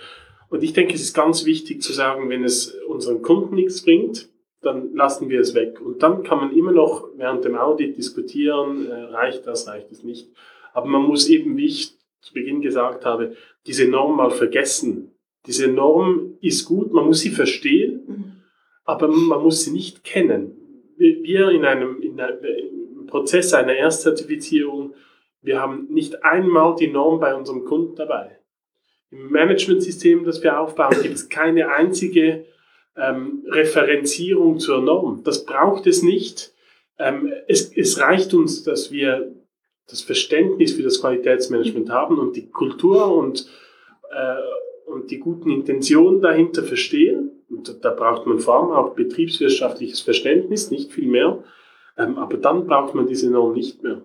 Und 0.50 0.62
ich 0.62 0.72
denke, 0.72 0.94
es 0.94 1.02
ist 1.02 1.14
ganz 1.14 1.44
wichtig 1.44 1.82
zu 1.82 1.92
sagen, 1.92 2.30
wenn 2.30 2.44
es 2.44 2.74
unseren 2.86 3.22
Kunden 3.22 3.54
nichts 3.54 3.82
bringt, 3.82 4.28
dann 4.62 4.94
lassen 4.94 5.28
wir 5.28 5.40
es 5.40 5.54
weg. 5.54 5.80
Und 5.80 6.02
dann 6.02 6.22
kann 6.22 6.38
man 6.38 6.56
immer 6.56 6.72
noch 6.72 7.08
während 7.16 7.44
dem 7.44 7.56
Audit 7.56 7.96
diskutieren, 7.96 8.86
äh, 8.90 8.94
reicht 8.94 9.46
das, 9.46 9.68
reicht 9.68 9.92
es 9.92 10.02
nicht. 10.02 10.28
Aber 10.72 10.86
man 10.86 11.02
muss 11.02 11.28
eben, 11.28 11.56
wie 11.56 11.66
ich 11.66 11.96
zu 12.20 12.32
Beginn 12.32 12.60
gesagt 12.60 13.04
habe, 13.04 13.36
diese 13.66 13.86
Norm 13.86 14.16
mal 14.16 14.30
vergessen. 14.30 15.14
Diese 15.48 15.66
Norm 15.66 16.34
ist 16.42 16.66
gut, 16.66 16.92
man 16.92 17.06
muss 17.06 17.20
sie 17.20 17.30
verstehen, 17.30 18.02
mhm. 18.06 18.32
aber 18.84 19.08
man 19.08 19.42
muss 19.42 19.64
sie 19.64 19.72
nicht 19.72 20.04
kennen. 20.04 20.54
Wir 20.98 21.48
in 21.48 21.64
einem, 21.64 22.02
in 22.02 22.20
einem 22.20 23.06
Prozess 23.06 23.54
einer 23.54 23.74
Erstzertifizierung, 23.74 24.94
wir 25.40 25.58
haben 25.58 25.86
nicht 25.88 26.22
einmal 26.22 26.76
die 26.76 26.88
Norm 26.88 27.18
bei 27.18 27.34
unserem 27.34 27.64
Kunden 27.64 27.96
dabei. 27.96 28.38
Im 29.10 29.30
Managementsystem, 29.30 30.24
das 30.24 30.42
wir 30.42 30.60
aufbauen, 30.60 31.00
gibt 31.02 31.14
es 31.14 31.30
keine 31.30 31.70
einzige 31.70 32.44
ähm, 32.94 33.42
Referenzierung 33.48 34.58
zur 34.58 34.82
Norm. 34.82 35.22
Das 35.24 35.46
braucht 35.46 35.86
es 35.86 36.02
nicht. 36.02 36.52
Ähm, 36.98 37.32
es, 37.46 37.74
es 37.74 37.98
reicht 37.98 38.34
uns, 38.34 38.64
dass 38.64 38.92
wir 38.92 39.34
das 39.88 40.02
Verständnis 40.02 40.74
für 40.74 40.82
das 40.82 41.00
Qualitätsmanagement 41.00 41.88
haben 41.88 42.18
und 42.18 42.36
die 42.36 42.50
Kultur 42.50 43.16
und, 43.16 43.48
äh, 44.10 44.34
und 44.88 45.10
die 45.10 45.18
guten 45.18 45.50
Intentionen 45.50 46.20
dahinter 46.20 46.62
verstehen. 46.62 47.30
Und 47.48 47.84
da 47.84 47.90
braucht 47.90 48.26
man 48.26 48.38
vor 48.38 48.56
allem 48.56 48.72
auch 48.72 48.94
betriebswirtschaftliches 48.94 50.00
Verständnis, 50.00 50.70
nicht 50.70 50.92
viel 50.92 51.08
mehr. 51.08 51.44
Ähm, 51.96 52.18
aber 52.18 52.36
dann 52.36 52.66
braucht 52.66 52.94
man 52.94 53.06
diese 53.06 53.30
Norm 53.30 53.54
nicht 53.54 53.82
mehr. 53.82 54.02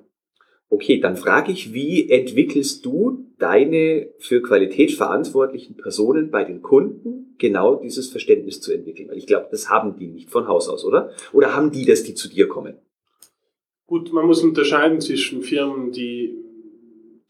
Okay, 0.69 0.99
dann 0.99 1.17
frage 1.17 1.51
ich, 1.51 1.73
wie 1.73 2.09
entwickelst 2.09 2.83
du 2.83 3.27
deine 3.37 4.09
für 4.17 4.41
Qualität 4.41 4.91
verantwortlichen 4.91 5.77
Personen 5.77 6.31
bei 6.31 6.43
den 6.43 6.63
Kunden 6.63 7.35
genau 7.37 7.75
dieses 7.75 8.09
Verständnis 8.09 8.59
zu 8.59 8.73
entwickeln? 8.73 9.09
Weil 9.09 9.17
ich 9.17 9.27
glaube, 9.27 9.49
das 9.51 9.69
haben 9.69 9.97
die 9.97 10.07
nicht 10.07 10.31
von 10.31 10.47
Haus 10.47 10.69
aus, 10.69 10.83
oder? 10.83 11.11
Oder 11.31 11.55
haben 11.55 11.71
die 11.71 11.85
das, 11.85 12.03
die 12.03 12.15
zu 12.15 12.27
dir 12.27 12.47
kommen? 12.47 12.77
Gut, 13.85 14.11
man 14.13 14.25
muss 14.25 14.43
unterscheiden 14.43 14.99
zwischen 14.99 15.43
Firmen, 15.43 15.91
die 15.91 16.42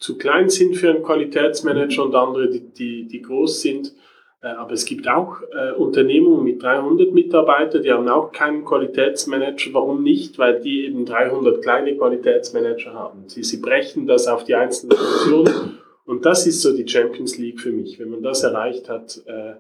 zu 0.04 0.18
klein 0.18 0.50
sind 0.50 0.76
für 0.76 0.90
einen 0.90 1.02
Qualitätsmanager 1.02 2.04
und 2.04 2.14
andere, 2.14 2.50
die, 2.50 2.60
die, 2.60 3.08
die 3.08 3.22
groß 3.22 3.62
sind. 3.62 3.94
Äh, 4.42 4.48
aber 4.48 4.74
es 4.74 4.84
gibt 4.84 5.08
auch 5.08 5.38
äh, 5.54 5.72
Unternehmungen 5.72 6.44
mit 6.44 6.62
300 6.62 7.14
Mitarbeitern, 7.14 7.82
die 7.82 7.90
haben 7.90 8.10
auch 8.10 8.34
keinen 8.34 8.66
Qualitätsmanager. 8.66 9.74
Warum 9.74 10.04
nicht? 10.04 10.38
Weil 10.38 10.60
die 10.60 10.88
eben 10.88 11.06
300 11.06 11.62
kleine 11.62 11.96
Qualitätsmanager 11.96 12.94
haben. 12.94 13.30
Sie, 13.30 13.44
sie 13.44 13.62
brechen 13.62 14.06
das 14.06 14.28
auf 14.28 14.44
die 14.44 14.56
einzelnen 14.56 14.98
Funktionen. 14.98 15.80
Und 16.04 16.26
das 16.26 16.46
ist 16.48 16.62
so 16.62 16.76
die 16.76 16.86
Champions 16.86 17.38
League 17.38 17.62
für 17.62 17.72
mich. 17.72 17.98
Wenn 17.98 18.10
man 18.10 18.22
das 18.22 18.44
erreicht 18.44 18.90
hat, 18.90 19.22
äh, 19.26 19.54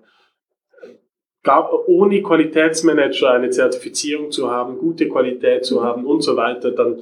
gab, 1.41 1.71
ohne 1.87 2.21
Qualitätsmanager 2.21 3.31
eine 3.31 3.49
Zertifizierung 3.49 4.29
zu 4.29 4.51
haben, 4.51 4.77
gute 4.77 5.07
Qualität 5.07 5.63
zu 5.63 5.85
haben 5.85 6.05
und 6.05 6.19
so 6.19 6.35
weiter, 6.35 6.71
dann 6.71 7.01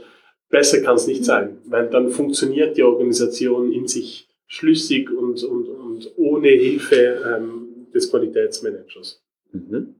besser 0.52 0.82
kann 0.82 0.96
es 0.96 1.08
nicht 1.08 1.26
sein, 1.26 1.58
weil 1.66 1.90
dann 1.90 2.10
funktioniert 2.10 2.78
die 2.78 2.84
Organisation 2.84 3.72
in 3.72 3.88
sich 3.88 4.30
schlüssig 4.46 5.10
und, 5.10 5.44
und, 5.44 5.68
und 5.70 6.12
ohne 6.18 6.50
Hilfe 6.50 7.24
ähm, 7.26 7.88
des 7.94 8.12
Qualitätsmanagers. 8.12 9.24
Mhm. 9.54 9.96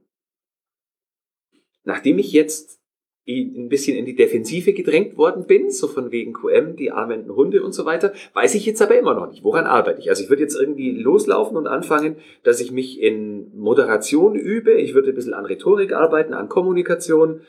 Nachdem 1.84 2.18
ich 2.18 2.32
jetzt 2.32 2.78
ein 3.26 3.68
bisschen 3.68 3.96
in 3.96 4.04
die 4.04 4.16
Defensive 4.16 4.72
gedrängt 4.72 5.16
worden 5.16 5.46
bin, 5.46 5.70
so 5.70 5.86
von 5.86 6.10
wegen 6.10 6.32
QM, 6.32 6.74
die 6.76 6.90
armenden 6.90 7.34
Hunde 7.34 7.62
und 7.62 7.72
so 7.72 7.84
weiter, 7.84 8.12
weiß 8.34 8.56
ich 8.56 8.66
jetzt 8.66 8.82
aber 8.82 8.98
immer 8.98 9.14
noch 9.14 9.30
nicht, 9.30 9.44
woran 9.44 9.64
arbeite 9.64 10.00
ich. 10.00 10.10
Also 10.10 10.24
ich 10.24 10.28
würde 10.28 10.42
jetzt 10.42 10.58
irgendwie 10.58 10.90
loslaufen 10.90 11.56
und 11.56 11.68
anfangen, 11.68 12.16
dass 12.42 12.60
ich 12.60 12.72
mich 12.72 13.00
in 13.00 13.56
Moderation 13.56 14.34
übe, 14.34 14.72
ich 14.72 14.94
würde 14.94 15.10
ein 15.10 15.14
bisschen 15.14 15.34
an 15.34 15.46
Rhetorik 15.46 15.92
arbeiten, 15.92 16.34
an 16.34 16.48
Kommunikation. 16.48 17.42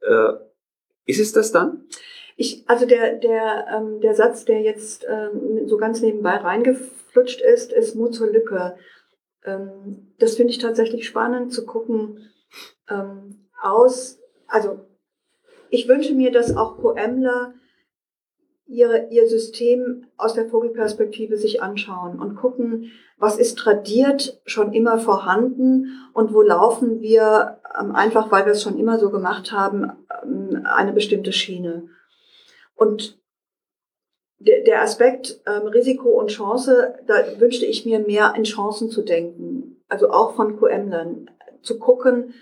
Äh, 0.00 0.34
ist 1.06 1.20
es 1.20 1.32
das 1.32 1.50
dann? 1.50 1.86
Ich, 2.36 2.68
also 2.68 2.86
der, 2.86 3.14
der, 3.14 3.66
ähm, 3.74 4.00
der 4.00 4.14
Satz, 4.14 4.44
der 4.44 4.60
jetzt 4.60 5.06
ähm, 5.08 5.66
so 5.66 5.78
ganz 5.78 6.02
nebenbei 6.02 6.36
reingeflutscht 6.36 7.40
ist, 7.40 7.72
ist 7.72 7.96
Mut 7.96 8.14
zur 8.14 8.28
Lücke. 8.28 8.76
Ähm, 9.44 10.14
das 10.18 10.36
finde 10.36 10.52
ich 10.52 10.58
tatsächlich 10.58 11.06
spannend 11.06 11.52
zu 11.52 11.64
gucken 11.64 12.30
ähm, 12.88 13.48
aus, 13.60 14.18
also 14.46 14.80
ich 15.70 15.88
wünsche 15.88 16.14
mir, 16.14 16.30
dass 16.30 16.56
auch 16.56 16.78
QMler 16.78 17.54
ihre, 18.66 19.08
ihr 19.10 19.28
System 19.28 20.06
aus 20.16 20.34
der 20.34 20.48
Vogelperspektive 20.48 21.36
sich 21.36 21.62
anschauen 21.62 22.18
und 22.18 22.36
gucken, 22.36 22.90
was 23.18 23.38
ist 23.38 23.58
tradiert 23.58 24.40
schon 24.44 24.72
immer 24.72 24.98
vorhanden 24.98 25.92
und 26.12 26.34
wo 26.34 26.42
laufen 26.42 27.00
wir 27.00 27.60
ähm, 27.80 27.94
einfach, 27.94 28.30
weil 28.30 28.44
wir 28.44 28.52
es 28.52 28.62
schon 28.62 28.78
immer 28.78 28.98
so 28.98 29.10
gemacht 29.10 29.52
haben, 29.52 29.92
ähm, 30.22 30.62
eine 30.64 30.92
bestimmte 30.92 31.32
Schiene. 31.32 31.88
Und 32.76 33.18
der 34.38 34.82
Aspekt 34.82 35.40
ähm, 35.46 35.66
Risiko 35.66 36.10
und 36.10 36.28
Chance, 36.28 36.94
da 37.06 37.40
wünschte 37.40 37.66
ich 37.66 37.86
mir 37.86 38.00
mehr 38.00 38.34
in 38.36 38.44
Chancen 38.44 38.90
zu 38.90 39.02
denken. 39.02 39.82
Also 39.88 40.10
auch 40.10 40.34
von 40.34 40.58
QMlern. 40.58 41.30
Zu 41.62 41.78
gucken, 41.78 42.34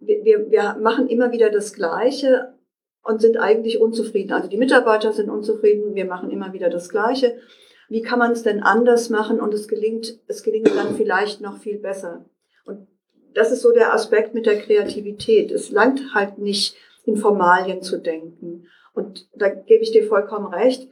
wir, 0.00 0.50
wir 0.50 0.76
machen 0.80 1.08
immer 1.08 1.32
wieder 1.32 1.50
das 1.50 1.72
Gleiche 1.72 2.54
und 3.02 3.20
sind 3.20 3.36
eigentlich 3.36 3.80
unzufrieden. 3.80 4.32
Also 4.32 4.48
die 4.48 4.56
Mitarbeiter 4.56 5.12
sind 5.12 5.30
unzufrieden, 5.30 5.94
wir 5.94 6.04
machen 6.04 6.30
immer 6.30 6.52
wieder 6.52 6.68
das 6.68 6.88
Gleiche. 6.88 7.38
Wie 7.88 8.02
kann 8.02 8.18
man 8.18 8.32
es 8.32 8.42
denn 8.42 8.62
anders 8.62 9.08
machen 9.08 9.40
und 9.40 9.54
es 9.54 9.68
gelingt, 9.68 10.18
es 10.26 10.42
gelingt 10.42 10.74
dann 10.74 10.94
vielleicht 10.96 11.40
noch 11.40 11.58
viel 11.58 11.78
besser? 11.78 12.24
Und 12.64 12.86
das 13.34 13.50
ist 13.52 13.62
so 13.62 13.72
der 13.72 13.94
Aspekt 13.94 14.34
mit 14.34 14.46
der 14.46 14.60
Kreativität. 14.60 15.50
Es 15.50 15.70
langt 15.70 16.14
halt 16.14 16.38
nicht, 16.38 16.76
in 17.06 17.16
Formalien 17.16 17.82
zu 17.82 17.98
denken. 17.98 18.66
Und 18.94 19.28
da 19.34 19.48
gebe 19.48 19.82
ich 19.82 19.92
dir 19.92 20.06
vollkommen 20.06 20.46
recht. 20.46 20.88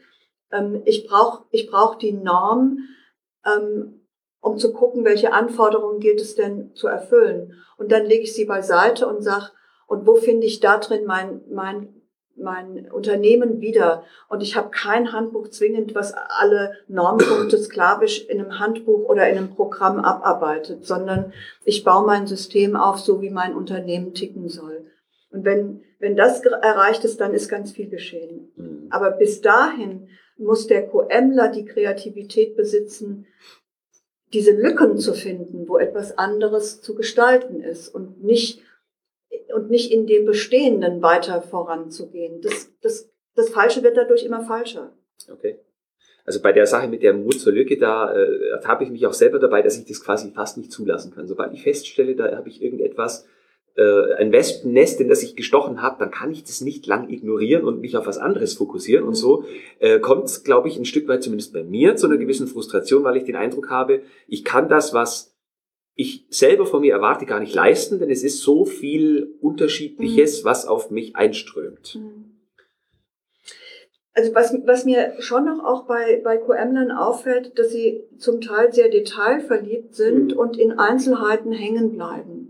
Ähm, 0.53 0.82
ich 0.84 1.07
brauche 1.07 1.44
ich 1.51 1.70
brauch 1.70 1.96
die 1.96 2.12
Norm, 2.12 2.78
ähm, 3.46 4.01
um 4.40 4.59
zu 4.59 4.72
gucken, 4.72 5.05
welche 5.05 5.32
Anforderungen 5.32 6.01
gilt 6.01 6.20
es 6.20 6.34
denn 6.34 6.74
zu 6.74 6.86
erfüllen. 6.86 7.55
Und 7.76 7.92
dann 7.92 8.07
lege 8.07 8.24
ich 8.24 8.34
sie 8.34 8.44
beiseite 8.44 9.07
und 9.07 9.22
sage, 9.22 9.51
und 9.86 10.07
wo 10.07 10.16
finde 10.16 10.46
ich 10.46 10.61
da 10.61 10.78
drin 10.78 11.07
mein, 11.07 11.40
mein 11.51 11.99
mein 12.40 12.90
Unternehmen 12.90 13.61
wieder. 13.61 14.05
Und 14.28 14.42
ich 14.42 14.57
habe 14.57 14.70
kein 14.70 15.12
Handbuch 15.12 15.49
zwingend, 15.49 15.94
was 15.94 16.14
alle 16.14 16.74
Normpunkte 16.88 17.59
sklavisch 17.59 18.26
in 18.26 18.40
einem 18.40 18.59
Handbuch 18.59 19.09
oder 19.09 19.28
in 19.28 19.36
einem 19.36 19.55
Programm 19.55 19.99
abarbeitet, 20.01 20.86
sondern 20.86 21.32
ich 21.64 21.84
baue 21.84 22.07
mein 22.07 22.26
System 22.26 22.76
auf, 22.76 22.99
so 22.99 23.20
wie 23.20 23.30
mein 23.30 23.55
Unternehmen 23.55 24.14
ticken 24.14 24.49
soll. 24.49 24.86
Und 25.30 25.44
wenn, 25.44 25.82
wenn 25.99 26.16
das 26.16 26.44
erreicht 26.44 27.05
ist, 27.05 27.20
dann 27.20 27.34
ist 27.34 27.49
ganz 27.49 27.72
viel 27.72 27.88
geschehen. 27.88 28.53
Mhm. 28.57 28.86
Aber 28.90 29.11
bis 29.12 29.40
dahin 29.40 30.09
muss 30.36 30.66
der 30.66 30.88
QMler 30.88 31.49
die 31.49 31.64
Kreativität 31.64 32.57
besitzen, 32.57 33.26
diese 34.32 34.53
Lücken 34.53 34.99
zu 34.99 35.14
finden, 35.14 35.68
wo 35.68 35.78
etwas 35.78 36.16
anderes 36.18 36.80
zu 36.80 36.94
gestalten 36.94 37.61
ist 37.61 37.88
und 37.88 38.22
nicht 38.22 38.62
und 39.55 39.70
nicht 39.70 39.92
in 39.92 40.07
dem 40.07 40.24
Bestehenden 40.24 41.03
weiter 41.03 41.42
voranzugehen. 41.42 42.40
Das, 42.40 42.72
das, 42.80 43.11
das 43.34 43.51
Falsche 43.51 43.82
wird 43.82 43.96
dadurch 43.96 44.24
immer 44.24 44.42
falscher. 44.42 44.92
Okay. 45.30 45.59
Also 46.24 46.42
bei 46.42 46.53
der 46.53 46.66
Sache 46.66 46.88
mit 46.88 47.03
der 47.03 47.14
Mut 47.14 47.40
zur 47.40 47.53
Lücke, 47.53 47.78
da 47.78 48.12
äh, 48.12 48.49
ertappe 48.51 48.84
ich 48.84 48.90
mich 48.90 49.07
auch 49.07 49.14
selber 49.14 49.38
dabei, 49.38 49.62
dass 49.62 49.78
ich 49.78 49.86
das 49.86 50.05
quasi 50.05 50.30
fast 50.30 50.59
nicht 50.59 50.70
zulassen 50.70 51.14
kann. 51.14 51.26
Sobald 51.26 51.55
ich 51.55 51.62
feststelle, 51.62 52.14
da 52.14 52.36
habe 52.36 52.49
ich 52.49 52.62
irgendetwas, 52.62 53.26
äh, 53.79 54.14
ein 54.14 54.33
Wespennest, 54.33 55.01
in 55.01 55.09
das 55.09 55.22
ich 55.22 55.37
gestochen 55.37 55.81
habe, 55.81 55.97
dann 56.01 56.11
kann 56.11 56.33
ich 56.33 56.43
das 56.43 56.61
nicht 56.61 56.87
lang 56.87 57.09
ignorieren 57.09 57.64
und 57.64 57.81
mich 57.81 57.97
auf 57.97 58.07
was 58.07 58.18
anderes 58.18 58.55
fokussieren. 58.55 59.07
Und 59.07 59.14
so 59.14 59.45
äh, 59.79 60.01
kommt 60.01 60.24
es, 60.24 60.43
glaube 60.43 60.66
ich, 60.66 60.76
ein 60.76 60.85
Stück 60.85 61.07
weit 61.07 61.22
zumindest 61.22 61.53
bei 61.53 61.62
mir 61.62 61.95
zu 61.95 62.09
einer 62.09 62.16
gewissen 62.16 62.49
Frustration, 62.49 63.05
weil 63.05 63.16
ich 63.16 63.24
den 63.24 63.37
Eindruck 63.37 63.70
habe, 63.70 64.03
ich 64.26 64.45
kann 64.45 64.68
das, 64.68 64.95
was 64.95 65.37
ich 65.95 66.26
selber 66.29 66.66
von 66.66 66.81
mir 66.81 66.93
erwarte 66.93 67.24
gar 67.24 67.39
nicht 67.39 67.55
leisten, 67.55 68.01
denn 68.01 68.11
es 68.11 68.24
ist 68.24 68.43
so 68.43 68.64
viel 68.64 69.37
Unterschiedliches, 69.41 70.43
mhm. 70.43 70.49
was 70.49 70.66
auf 70.66 70.91
mich 70.91 71.14
einströmt. 71.14 71.95
Mhm. 71.95 72.37
Also 74.12 74.35
was, 74.35 74.53
was 74.64 74.85
mir 74.85 75.14
schon 75.20 75.45
noch 75.45 75.64
auch 75.64 75.87
bei, 75.87 76.20
bei 76.24 76.39
QM-Lern 76.39 76.91
auffällt, 76.91 77.57
dass 77.57 77.70
sie 77.70 78.03
zum 78.16 78.41
Teil 78.41 78.72
sehr 78.72 78.89
detailverliebt 78.89 79.95
sind 79.95 80.33
mhm. 80.33 80.39
und 80.39 80.57
in 80.57 80.72
Einzelheiten 80.72 81.53
hängen 81.53 81.93
bleiben. 81.93 82.47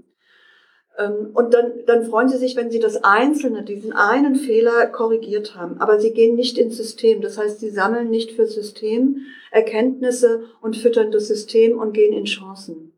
Ähm, 0.99 1.31
und 1.33 1.55
dann, 1.55 1.85
dann 1.87 2.05
freuen 2.05 2.29
sie 2.29 2.37
sich, 2.37 2.57
wenn 2.57 2.71
sie 2.71 2.81
das 2.81 3.03
Einzelne, 3.05 3.63
diesen 3.63 3.93
einen 3.93 4.35
Fehler 4.35 4.87
korrigiert 4.87 5.55
haben. 5.55 5.81
Aber 5.81 6.01
sie 6.01 6.13
gehen 6.13 6.35
nicht 6.35 6.59
ins 6.59 6.77
System. 6.77 7.23
Das 7.23 7.39
heißt, 7.39 7.61
sie 7.61 7.71
sammeln 7.71 8.11
nicht 8.11 8.33
für 8.33 8.47
System 8.47 9.23
Erkenntnisse 9.51 10.43
und 10.61 10.77
füttern 10.77 11.11
das 11.11 11.29
System 11.29 11.79
und 11.79 11.93
gehen 11.93 12.13
in 12.13 12.25
Chancen. 12.25 12.93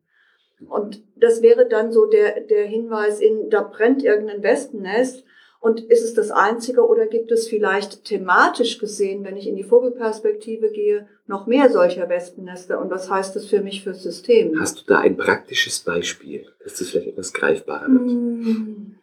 Und 0.68 1.02
das 1.16 1.42
wäre 1.42 1.68
dann 1.68 1.92
so 1.92 2.06
der, 2.06 2.40
der 2.40 2.66
Hinweis 2.66 3.20
in, 3.20 3.50
da 3.50 3.62
brennt 3.62 4.02
irgendein 4.02 4.42
Wespennest 4.42 5.24
und 5.60 5.80
ist 5.80 6.02
es 6.02 6.14
das 6.14 6.30
Einzige 6.30 6.86
oder 6.86 7.06
gibt 7.06 7.30
es 7.30 7.46
vielleicht 7.46 8.06
thematisch 8.06 8.78
gesehen, 8.78 9.24
wenn 9.24 9.36
ich 9.36 9.46
in 9.46 9.56
die 9.56 9.62
Vogelperspektive 9.62 10.70
gehe, 10.70 11.06
noch 11.26 11.46
mehr 11.46 11.68
solcher 11.68 12.08
Wespennester? 12.08 12.80
Und 12.80 12.90
was 12.90 13.10
heißt 13.10 13.36
das 13.36 13.44
für 13.44 13.60
mich 13.60 13.84
fürs 13.84 14.02
System? 14.02 14.58
Hast 14.58 14.80
du 14.80 14.84
da 14.86 15.00
ein 15.00 15.18
praktisches 15.18 15.80
Beispiel, 15.80 16.46
dass 16.64 16.76
das 16.76 16.88
vielleicht 16.88 17.08
etwas 17.08 17.34
greifbarer 17.34 17.88
wird? 17.88 18.02
Mm. 18.02 18.94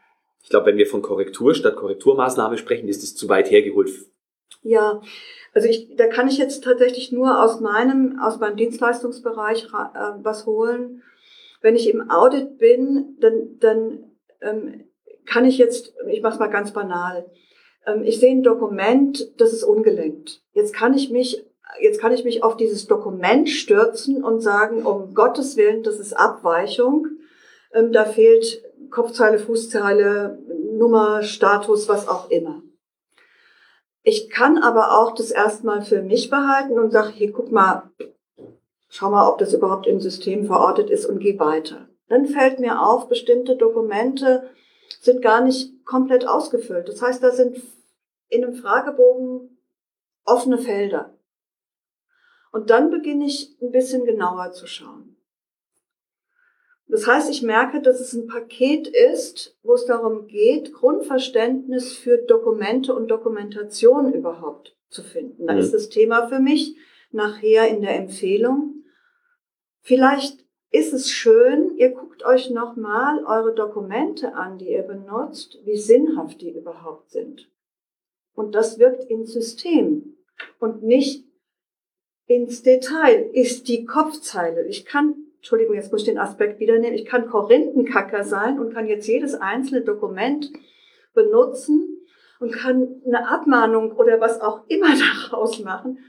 Ich 0.41 0.49
glaube, 0.49 0.65
wenn 0.65 0.77
wir 0.77 0.87
von 0.87 1.03
Korrektur 1.03 1.53
statt 1.53 1.75
Korrekturmaßnahme 1.75 2.57
sprechen, 2.57 2.87
ist 2.87 3.03
es 3.03 3.15
zu 3.15 3.29
weit 3.29 3.51
hergeholt. 3.51 3.91
Ja, 4.63 5.01
also 5.53 5.67
ich, 5.67 5.95
da 5.95 6.07
kann 6.07 6.27
ich 6.27 6.39
jetzt 6.39 6.63
tatsächlich 6.63 7.11
nur 7.11 7.43
aus 7.43 7.59
meinem, 7.59 8.19
aus 8.19 8.39
meinem 8.39 8.57
Dienstleistungsbereich 8.57 9.65
äh, 9.65 10.23
was 10.23 10.47
holen. 10.47 11.03
Wenn 11.61 11.75
ich 11.75 11.87
im 11.87 12.09
Audit 12.09 12.57
bin, 12.57 13.15
dann, 13.19 13.59
dann 13.59 14.11
ähm, 14.41 14.86
kann 15.27 15.45
ich 15.45 15.57
jetzt, 15.57 15.93
ich 16.09 16.21
mache 16.21 16.33
es 16.33 16.39
mal 16.39 16.47
ganz 16.47 16.71
banal, 16.71 17.29
ähm, 17.85 18.03
ich 18.03 18.19
sehe 18.19 18.31
ein 18.31 18.43
Dokument, 18.43 19.39
das 19.39 19.53
ist 19.53 19.63
ungelenkt. 19.63 20.41
Jetzt 20.53 20.73
kann 20.73 20.93
ich 20.93 21.11
mich, 21.11 21.45
jetzt 21.79 21.99
kann 21.99 22.13
ich 22.13 22.23
mich 22.23 22.43
auf 22.43 22.57
dieses 22.57 22.87
Dokument 22.87 23.49
stürzen 23.49 24.23
und 24.23 24.41
sagen, 24.41 24.85
um 24.85 25.13
Gottes 25.13 25.57
Willen, 25.57 25.83
das 25.83 25.99
ist 25.99 26.13
Abweichung. 26.13 27.07
Ähm, 27.73 27.91
da 27.91 28.05
fehlt 28.05 28.63
Kopfzeile, 28.89 29.37
Fußzeile, 29.37 30.39
Nummer, 30.77 31.23
Status, 31.23 31.89
was 31.89 32.07
auch 32.07 32.29
immer. 32.29 32.63
Ich 34.03 34.29
kann 34.29 34.57
aber 34.57 34.97
auch 34.97 35.13
das 35.15 35.31
erstmal 35.31 35.81
für 35.81 36.01
mich 36.01 36.29
behalten 36.29 36.79
und 36.79 36.91
sage, 36.91 37.09
hier 37.09 37.33
guck 37.33 37.51
mal, 37.51 37.91
schau 38.87 39.09
mal, 39.09 39.29
ob 39.29 39.37
das 39.37 39.53
überhaupt 39.53 39.85
im 39.85 39.99
System 39.99 40.45
verortet 40.45 40.89
ist 40.89 41.05
und 41.05 41.19
geh 41.19 41.37
weiter. 41.37 41.89
Dann 42.07 42.25
fällt 42.25 42.61
mir 42.61 42.81
auf, 42.81 43.09
bestimmte 43.09 43.57
Dokumente 43.57 44.49
sind 45.01 45.21
gar 45.21 45.41
nicht 45.41 45.85
komplett 45.85 46.27
ausgefüllt. 46.27 46.87
Das 46.87 47.01
heißt, 47.01 47.23
da 47.23 47.31
sind 47.31 47.61
in 48.29 48.43
einem 48.43 48.55
Fragebogen 48.55 49.57
offene 50.25 50.57
Felder. 50.57 51.17
Und 52.51 52.69
dann 52.69 52.89
beginne 52.89 53.25
ich 53.25 53.57
ein 53.61 53.71
bisschen 53.71 54.05
genauer 54.05 54.51
zu 54.51 54.67
schauen. 54.67 55.17
Das 56.89 57.05
heißt, 57.05 57.29
ich 57.29 57.41
merke, 57.41 57.81
dass 57.81 57.99
es 57.99 58.13
ein 58.13 58.27
Paket 58.27 58.87
ist, 58.87 59.57
wo 59.61 59.73
es 59.73 59.85
darum 59.85 60.27
geht, 60.27 60.73
Grundverständnis 60.73 61.93
für 61.93 62.17
Dokumente 62.17 62.95
und 62.95 63.09
Dokumentation 63.09 64.13
überhaupt 64.13 64.75
zu 64.89 65.03
finden. 65.03 65.47
Da 65.47 65.53
mhm. 65.53 65.59
ist 65.59 65.73
das 65.73 65.89
Thema 65.89 66.27
für 66.27 66.39
mich 66.39 66.77
nachher 67.11 67.67
in 67.67 67.81
der 67.81 67.95
Empfehlung. 67.95 68.85
Vielleicht 69.81 70.46
ist 70.71 70.93
es 70.93 71.09
schön, 71.09 71.77
ihr 71.77 71.91
guckt 71.91 72.25
euch 72.25 72.49
nochmal 72.49 73.23
eure 73.25 73.53
Dokumente 73.55 74.35
an, 74.35 74.57
die 74.57 74.71
ihr 74.71 74.83
benutzt, 74.83 75.59
wie 75.63 75.77
sinnhaft 75.77 76.41
die 76.41 76.51
überhaupt 76.51 77.11
sind. 77.11 77.49
Und 78.33 78.53
das 78.53 78.77
wirkt 78.77 79.05
ins 79.05 79.33
System 79.33 80.17
und 80.59 80.83
nicht 80.83 81.25
ins 82.27 82.61
Detail. 82.61 83.29
Ist 83.33 83.67
die 83.67 83.85
Kopfzeile. 83.85 84.67
Ich 84.67 84.85
kann, 84.85 85.15
Entschuldigung, 85.37 85.75
jetzt 85.75 85.91
muss 85.91 86.01
ich 86.01 86.07
den 86.07 86.19
Aspekt 86.19 86.59
wieder 86.59 86.77
nehmen, 86.77 86.95
ich 86.95 87.05
kann 87.05 87.29
Korinthenkacker 87.29 88.23
sein 88.23 88.59
und 88.59 88.73
kann 88.73 88.87
jetzt 88.87 89.07
jedes 89.07 89.35
einzelne 89.35 89.81
Dokument 89.81 90.51
benutzen 91.13 92.05
und 92.39 92.51
kann 92.51 93.01
eine 93.05 93.27
Abmahnung 93.27 93.93
oder 93.93 94.19
was 94.19 94.41
auch 94.41 94.67
immer 94.67 94.93
daraus 95.29 95.59
machen 95.59 95.99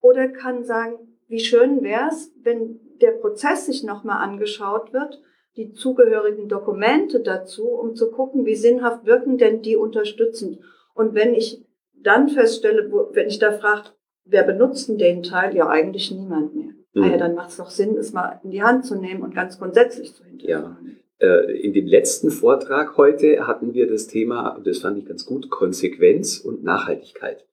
oder 0.00 0.28
kann 0.28 0.64
sagen, 0.64 0.98
wie 1.28 1.40
schön 1.40 1.82
wäre 1.82 2.08
es, 2.08 2.32
wenn 2.42 2.80
der 3.00 3.12
Prozess 3.12 3.66
sich 3.66 3.84
nochmal 3.84 4.22
angeschaut 4.22 4.92
wird, 4.92 5.20
die 5.56 5.72
zugehörigen 5.72 6.48
Dokumente 6.48 7.20
dazu, 7.20 7.68
um 7.68 7.94
zu 7.94 8.10
gucken, 8.10 8.46
wie 8.46 8.54
sinnhaft 8.54 9.06
wirken 9.06 9.38
denn 9.38 9.62
die 9.62 9.76
unterstützend. 9.76 10.60
Und 10.94 11.14
wenn 11.14 11.34
ich 11.34 11.64
dann 11.94 12.28
feststelle, 12.28 12.90
wenn 13.12 13.28
ich 13.28 13.38
da 13.38 13.52
frage, 13.52 13.90
wer 14.24 14.44
benutzt 14.44 14.88
denn 14.88 14.98
den 14.98 15.22
Teil? 15.22 15.56
Ja, 15.56 15.68
eigentlich 15.68 16.10
niemand 16.10 16.54
mehr. 16.54 16.72
Mhm. 16.94 17.02
Ah 17.02 17.06
ja, 17.08 17.16
dann 17.16 17.34
macht 17.34 17.50
es 17.50 17.56
doch 17.56 17.70
Sinn, 17.70 17.96
es 17.96 18.12
mal 18.12 18.40
in 18.44 18.50
die 18.50 18.62
Hand 18.62 18.84
zu 18.84 18.96
nehmen 18.96 19.22
und 19.22 19.34
ganz 19.34 19.58
grundsätzlich 19.58 20.14
zu 20.14 20.24
hinterfragen. 20.24 20.98
Ja. 21.20 21.26
Äh, 21.26 21.60
in 21.60 21.72
dem 21.72 21.86
letzten 21.86 22.30
Vortrag 22.30 22.96
heute 22.96 23.46
hatten 23.46 23.74
wir 23.74 23.88
das 23.88 24.06
Thema, 24.06 24.50
und 24.50 24.66
das 24.66 24.78
fand 24.78 24.98
ich 24.98 25.06
ganz 25.06 25.26
gut, 25.26 25.50
Konsequenz 25.50 26.38
und 26.38 26.62
Nachhaltigkeit. 26.62 27.44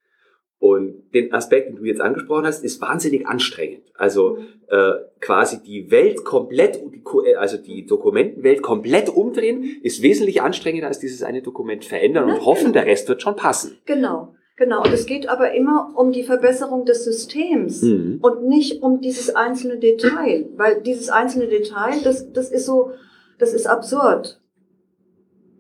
Und 0.60 1.14
den 1.14 1.34
Aspekt, 1.34 1.70
den 1.70 1.76
du 1.76 1.84
jetzt 1.84 2.02
angesprochen 2.02 2.46
hast, 2.46 2.64
ist 2.64 2.82
wahnsinnig 2.82 3.28
anstrengend. 3.28 3.92
Also 3.94 4.40
äh, 4.68 4.94
quasi 5.20 5.62
die 5.62 5.92
Welt 5.92 6.24
komplett, 6.24 6.80
äh, 7.26 7.36
also 7.36 7.58
die 7.58 7.86
Dokumentenwelt 7.86 8.62
komplett 8.62 9.10
umdrehen, 9.10 9.64
ist 9.84 10.02
wesentlich 10.02 10.42
anstrengender 10.42 10.88
als 10.88 11.00
dieses 11.00 11.24
eine 11.24 11.42
Dokument 11.42 11.86
verändern 11.86 12.30
und 12.30 12.46
hoffen, 12.46 12.74
der 12.74 12.86
Rest 12.86 13.10
wird 13.10 13.22
schon 13.22 13.36
passen. 13.36 13.78
Genau. 13.86 14.34
Genau, 14.58 14.84
und 14.84 14.94
es 14.94 15.06
geht 15.06 15.28
aber 15.28 15.54
immer 15.54 15.92
um 15.98 16.14
die 16.14 16.24
Verbesserung 16.24 16.86
des 16.86 17.04
Systems 17.04 17.82
mhm. 17.82 18.20
und 18.22 18.48
nicht 18.48 18.82
um 18.82 19.02
dieses 19.02 19.36
einzelne 19.36 19.80
Detail, 19.80 20.48
weil 20.56 20.82
dieses 20.82 21.10
einzelne 21.10 21.48
Detail, 21.48 22.00
das, 22.06 22.32
das 22.32 22.52
ist 22.52 22.66
so, 22.66 22.92
das 23.38 23.54
ist 23.54 23.68
absurd. 23.68 24.40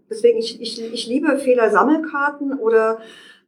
Deswegen, 0.09 0.37
ich, 0.37 0.61
ich, 0.61 0.81
ich 0.93 1.07
liebe 1.07 1.37
Fehlersammelkarten 1.37 2.57
oder 2.57 2.99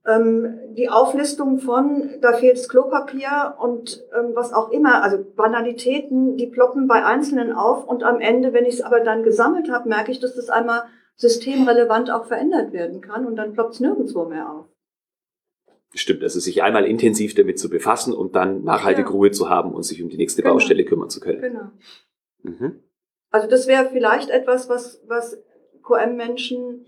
die 0.10 0.88
Auflistung 0.90 1.60
von, 1.60 2.12
da 2.22 2.34
fehlt 2.34 2.58
das 2.58 2.70
Klopapier 2.70 3.56
und 3.60 4.06
ähm, 4.18 4.32
was 4.36 4.54
auch 4.54 4.72
immer, 4.72 5.04
also 5.04 5.18
Banalitäten, 5.36 6.38
die 6.38 6.48
ploppen 6.48 6.88
bei 6.88 7.04
Einzelnen 7.06 7.52
auf 7.52 7.86
und 7.86 8.04
am 8.04 8.22
Ende, 8.22 8.54
wenn 8.54 8.66
ich 8.66 8.76
es 8.76 8.82
aber 8.82 9.02
dann 9.02 9.24
gesammelt 9.24 9.70
habe, 9.70 9.90
merke 9.90 10.12
ich, 10.12 10.22
dass 10.22 10.36
das 10.36 10.50
einmal 10.50 10.84
systemrelevant 11.18 12.10
auch 12.10 12.26
verändert 12.26 12.72
werden 12.72 13.02
kann 13.02 13.26
und 13.26 13.36
dann 13.36 13.52
ploppt 13.52 13.74
es 13.74 13.80
nirgendwo 13.82 14.26
mehr 14.26 14.50
auf. 14.50 14.66
Stimmt, 15.94 16.24
also 16.24 16.40
sich 16.40 16.64
einmal 16.64 16.86
intensiv 16.86 17.36
damit 17.36 17.60
zu 17.60 17.70
befassen 17.70 18.14
und 18.14 18.36
dann 18.36 18.64
nachhaltig 18.64 19.08
ja. 19.08 19.12
Ruhe 19.12 19.32
zu 19.32 19.50
haben 19.50 19.74
und 19.74 19.84
sich 19.84 20.02
um 20.02 20.10
die 20.10 20.18
nächste 20.18 20.42
genau. 20.42 20.54
Baustelle 20.54 20.86
kümmern 20.86 21.10
zu 21.10 21.20
können. 21.20 21.42
Genau. 21.42 21.72
Mhm. 22.44 22.84
Also 23.30 23.50
das 23.50 23.68
wäre 23.68 23.90
vielleicht 23.92 24.30
etwas, 24.30 24.70
was, 24.70 25.04
was 25.08 25.38
QM-Menschen 25.84 26.86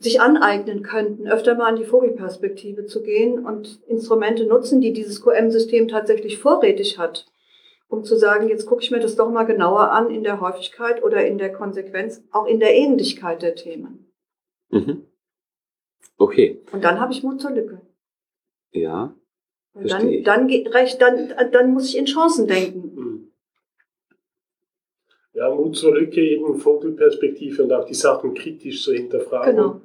sich 0.00 0.20
aneignen 0.20 0.82
könnten, 0.82 1.28
öfter 1.28 1.54
mal 1.54 1.70
in 1.70 1.76
die 1.76 1.84
Vogelperspektive 1.84 2.86
zu 2.86 3.02
gehen 3.02 3.44
und 3.44 3.82
Instrumente 3.86 4.46
nutzen, 4.46 4.80
die 4.80 4.94
dieses 4.94 5.22
QM-System 5.22 5.88
tatsächlich 5.88 6.38
vorrätig 6.38 6.98
hat, 6.98 7.26
um 7.86 8.02
zu 8.02 8.16
sagen, 8.16 8.48
jetzt 8.48 8.64
gucke 8.64 8.82
ich 8.82 8.90
mir 8.90 9.00
das 9.00 9.16
doch 9.16 9.30
mal 9.30 9.44
genauer 9.44 9.92
an 9.92 10.10
in 10.10 10.24
der 10.24 10.40
Häufigkeit 10.40 11.04
oder 11.04 11.26
in 11.26 11.36
der 11.36 11.52
Konsequenz, 11.52 12.24
auch 12.32 12.46
in 12.46 12.60
der 12.60 12.74
Ähnlichkeit 12.74 13.42
der 13.42 13.54
Themen. 13.54 14.10
Mhm. 14.70 15.04
Okay. 16.16 16.62
Und 16.72 16.82
dann 16.82 16.98
habe 16.98 17.12
ich 17.12 17.22
Mut 17.22 17.40
zur 17.40 17.50
Lücke. 17.50 17.82
Ja. 18.72 19.14
Und 19.74 19.90
dann, 19.90 20.24
dann, 20.24 20.46
recht, 20.46 21.00
dann, 21.02 21.32
dann 21.52 21.74
muss 21.74 21.90
ich 21.90 21.98
in 21.98 22.06
Chancen 22.06 22.46
denken. 22.46 22.94
Mhm. 22.94 23.32
Ja, 25.34 25.54
Mut 25.54 25.76
zur 25.76 25.94
Lücke, 25.94 26.22
eben 26.22 26.58
Vogelperspektive 26.58 27.64
und 27.64 27.72
auch 27.72 27.84
die 27.84 27.94
Sachen 27.94 28.32
kritisch 28.32 28.82
zu 28.82 28.92
hinterfragen. 28.92 29.56
Genau. 29.56 29.80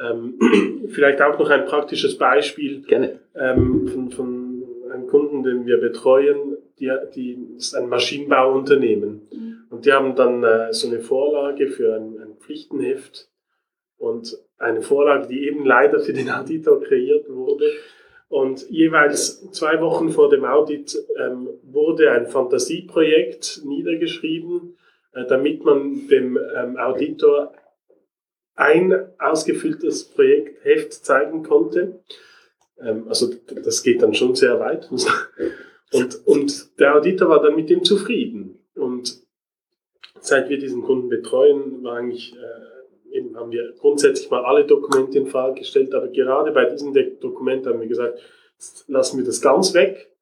Ähm, 0.00 0.88
vielleicht 0.90 1.20
auch 1.22 1.38
noch 1.38 1.50
ein 1.50 1.66
praktisches 1.66 2.18
Beispiel 2.18 2.82
Gerne. 2.82 3.20
Ähm, 3.34 3.88
von, 3.88 4.10
von 4.10 4.64
einem 4.92 5.06
Kunden, 5.06 5.42
den 5.42 5.66
wir 5.66 5.78
betreuen. 5.78 6.56
Die, 6.78 6.90
die 7.14 7.38
ist 7.56 7.74
ein 7.74 7.88
Maschinenbauunternehmen. 7.88 9.28
Mhm. 9.32 9.58
Und 9.70 9.84
die 9.84 9.92
haben 9.92 10.14
dann 10.14 10.44
äh, 10.44 10.72
so 10.72 10.88
eine 10.88 11.00
Vorlage 11.00 11.68
für 11.68 11.96
ein, 11.96 12.18
ein 12.20 12.36
Pflichtenheft 12.38 13.28
und 13.98 14.38
eine 14.58 14.82
Vorlage, 14.82 15.28
die 15.28 15.46
eben 15.46 15.64
leider 15.64 16.00
für 16.00 16.12
den 16.12 16.30
Auditor 16.30 16.80
kreiert 16.80 17.28
wurde. 17.28 17.64
Und 18.28 18.68
jeweils 18.68 19.50
zwei 19.52 19.80
Wochen 19.80 20.10
vor 20.10 20.28
dem 20.28 20.44
Audit 20.44 20.96
ähm, 21.18 21.48
wurde 21.62 22.10
ein 22.12 22.26
Fantasieprojekt 22.26 23.62
niedergeschrieben, 23.64 24.76
äh, 25.12 25.24
damit 25.26 25.64
man 25.64 26.08
dem 26.08 26.38
ähm, 26.56 26.76
Auditor 26.76 27.52
ein 28.58 28.92
ausgefülltes 29.20 30.04
Projektheft 30.04 30.92
zeigen 30.92 31.44
konnte. 31.44 32.00
Ähm, 32.80 33.06
also 33.08 33.32
das 33.64 33.82
geht 33.82 34.02
dann 34.02 34.14
schon 34.14 34.34
sehr 34.34 34.58
weit. 34.58 34.90
Und, 35.90 36.26
und 36.26 36.78
der 36.78 36.96
Auditor 36.96 37.30
war 37.30 37.42
dann 37.42 37.56
mit 37.56 37.70
dem 37.70 37.82
zufrieden. 37.82 38.58
Und 38.74 39.22
seit 40.20 40.50
wir 40.50 40.58
diesen 40.58 40.82
Kunden 40.82 41.08
betreuen, 41.08 41.82
war 41.82 41.96
eigentlich, 41.96 42.36
äh, 42.36 43.16
eben 43.16 43.34
haben 43.34 43.50
wir 43.50 43.72
grundsätzlich 43.78 44.30
mal 44.30 44.44
alle 44.44 44.66
Dokumente 44.66 45.16
in 45.16 45.28
Frage 45.28 45.60
gestellt, 45.60 45.94
aber 45.94 46.08
gerade 46.08 46.52
bei 46.52 46.66
diesem 46.66 46.92
Dokument 47.20 47.66
haben 47.66 47.80
wir 47.80 47.88
gesagt, 47.88 48.20
lassen 48.86 49.16
wir 49.16 49.24
das 49.24 49.40
ganz 49.40 49.72
weg, 49.72 50.14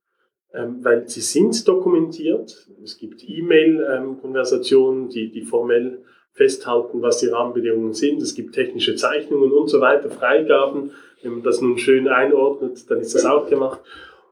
ähm, 0.54 0.84
weil 0.84 1.08
sie 1.08 1.20
sind 1.20 1.66
dokumentiert. 1.66 2.68
Es 2.84 2.96
gibt 2.96 3.28
E-Mail-Konversationen, 3.28 5.06
ähm, 5.06 5.08
die, 5.08 5.32
die 5.32 5.42
formell 5.42 6.04
festhalten, 6.36 7.02
was 7.02 7.18
die 7.18 7.28
Rahmenbedingungen 7.28 7.94
sind. 7.94 8.22
Es 8.22 8.34
gibt 8.34 8.54
technische 8.54 8.94
Zeichnungen 8.94 9.52
und 9.52 9.68
so 9.68 9.80
weiter, 9.80 10.10
Freigaben. 10.10 10.92
Wenn 11.22 11.32
man 11.32 11.42
das 11.42 11.60
nun 11.60 11.78
schön 11.78 12.08
einordnet, 12.08 12.88
dann 12.90 13.00
ist 13.00 13.14
das 13.14 13.24
auch 13.24 13.48
gemacht. 13.48 13.80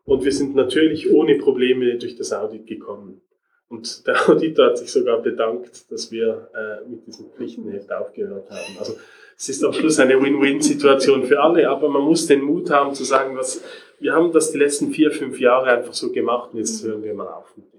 Und 0.05 0.23
wir 0.23 0.33
sind 0.33 0.55
natürlich 0.55 1.11
ohne 1.11 1.37
Probleme 1.39 1.97
durch 1.97 2.15
das 2.15 2.33
Audit 2.33 2.67
gekommen. 2.67 3.23
Und 3.69 4.07
der 4.07 4.17
Auditor 4.29 4.67
hat 4.67 4.79
sich 4.79 4.93
sogar 4.93 5.23
bedankt, 5.23 5.91
dass 5.91 6.13
wir 6.13 6.51
äh, 6.55 6.89
mit 6.89 7.07
diesem 7.07 7.31
Pflichtenheft 7.31 7.91
aufgehört 7.91 8.51
haben. 8.51 8.79
Also 8.79 8.97
es 9.37 9.49
ist 9.49 9.65
am 9.65 9.73
Schluss 9.73 9.99
eine 9.99 10.21
Win-Win-Situation 10.21 11.25
für 11.25 11.41
alle, 11.41 11.69
aber 11.69 11.89
man 11.89 12.03
muss 12.03 12.27
den 12.27 12.43
Mut 12.43 12.71
haben 12.71 12.95
zu 12.95 13.05
sagen, 13.05 13.37
was, 13.37 13.65
wir 13.99 14.13
haben 14.13 14.31
das 14.31 14.53
die 14.53 14.59
letzten 14.59 14.93
vier, 14.93 15.11
fünf 15.11 15.41
Jahre 15.41 15.71
einfach 15.71 15.95
so 15.95 16.13
gemacht 16.13 16.51
und 16.53 16.59
jetzt 16.59 16.85
hören 16.85 17.03
wir 17.03 17.15
mal 17.15 17.29
auf 17.29 17.57
mit. 17.57 17.74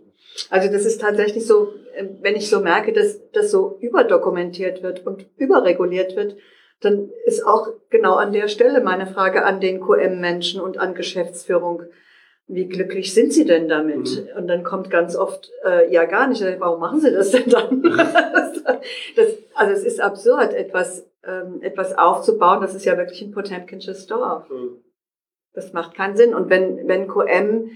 Also 0.49 0.71
das 0.71 0.85
ist 0.85 1.01
tatsächlich 1.01 1.45
so, 1.45 1.73
äh, 1.95 2.05
wenn 2.21 2.35
ich 2.35 2.49
so 2.49 2.59
merke, 2.59 2.93
dass 2.93 3.19
das 3.31 3.51
so 3.51 3.77
überdokumentiert 3.79 4.83
wird 4.83 5.05
und 5.05 5.25
überreguliert 5.37 6.15
wird, 6.15 6.35
dann 6.81 7.09
ist 7.25 7.45
auch 7.45 7.69
genau 7.89 8.15
an 8.15 8.33
der 8.33 8.47
Stelle 8.47 8.81
meine 8.81 9.07
Frage 9.07 9.45
an 9.45 9.59
den 9.59 9.79
QM-Menschen 9.79 10.59
und 10.61 10.77
an 10.77 10.93
Geschäftsführung 10.93 11.83
wie 12.47 12.67
glücklich 12.67 13.13
sind 13.13 13.33
Sie 13.33 13.45
denn 13.45 13.67
damit? 13.67 14.07
Mhm. 14.07 14.37
Und 14.37 14.47
dann 14.47 14.63
kommt 14.63 14.91
ganz 14.91 15.15
oft, 15.15 15.51
äh, 15.65 15.91
ja 15.91 16.05
gar 16.05 16.27
nicht, 16.27 16.43
warum 16.59 16.79
machen 16.79 17.01
Sie 17.01 17.11
das 17.11 17.31
denn 17.31 17.49
dann? 17.49 17.81
das, 19.15 19.37
also 19.55 19.73
es 19.73 19.83
ist 19.83 19.99
absurd, 19.99 20.53
etwas, 20.53 21.07
ähm, 21.23 21.61
etwas 21.61 21.97
aufzubauen, 21.97 22.61
das 22.61 22.75
ist 22.75 22.85
ja 22.85 22.97
wirklich 22.97 23.21
ein 23.21 23.31
Potemkinsches 23.31 24.05
Dorf. 24.05 24.49
Mhm. 24.49 24.83
Das 25.53 25.73
macht 25.73 25.95
keinen 25.95 26.17
Sinn. 26.17 26.35
Und 26.35 26.49
wenn, 26.49 26.87
wenn 26.87 27.07
QM 27.07 27.71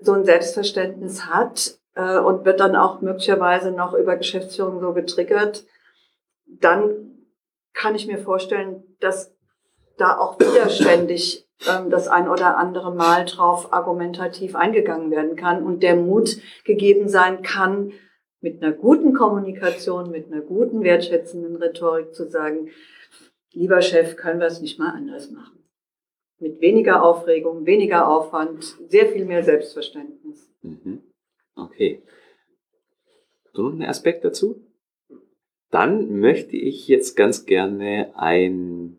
so 0.00 0.12
ein 0.12 0.24
Selbstverständnis 0.24 1.26
hat 1.26 1.78
äh, 2.00 2.18
und 2.18 2.44
wird 2.44 2.60
dann 2.60 2.76
auch 2.76 3.00
möglicherweise 3.00 3.72
noch 3.72 3.94
über 3.94 4.16
Geschäftsführung 4.16 4.80
so 4.80 4.92
getriggert, 4.92 5.64
dann 6.46 7.10
kann 7.72 7.94
ich 7.94 8.06
mir 8.06 8.18
vorstellen, 8.18 8.82
dass 9.00 9.34
da 9.96 10.18
auch 10.18 10.38
widerständig 10.40 11.46
ähm, 11.68 11.90
das 11.90 12.08
ein 12.08 12.28
oder 12.28 12.56
andere 12.56 12.94
Mal 12.94 13.24
drauf 13.26 13.72
argumentativ 13.72 14.56
eingegangen 14.56 15.10
werden 15.10 15.36
kann 15.36 15.62
und 15.62 15.82
der 15.82 15.96
Mut 15.96 16.38
gegeben 16.64 17.08
sein 17.08 17.42
kann, 17.42 17.92
mit 18.40 18.62
einer 18.62 18.72
guten 18.72 19.12
Kommunikation, 19.12 20.10
mit 20.10 20.32
einer 20.32 20.40
guten 20.40 20.82
wertschätzenden 20.82 21.56
Rhetorik 21.56 22.14
zu 22.14 22.30
sagen, 22.30 22.70
lieber 23.52 23.82
Chef, 23.82 24.16
können 24.16 24.40
wir 24.40 24.46
es 24.46 24.62
nicht 24.62 24.78
mal 24.78 24.94
anders 24.94 25.30
machen. 25.30 25.58
Mit 26.38 26.62
weniger 26.62 27.04
Aufregung, 27.04 27.66
weniger 27.66 28.08
Aufwand, 28.08 28.78
sehr 28.88 29.08
viel 29.08 29.26
mehr 29.26 29.44
Selbstverständnis. 29.44 30.50
Mhm. 30.62 31.02
Okay. 31.60 32.02
Noch 33.54 33.72
einen 33.72 33.82
Aspekt 33.82 34.24
dazu? 34.24 34.64
Dann 35.70 36.18
möchte 36.18 36.56
ich 36.56 36.88
jetzt 36.88 37.16
ganz 37.16 37.46
gerne 37.46 38.12
ein, 38.16 38.96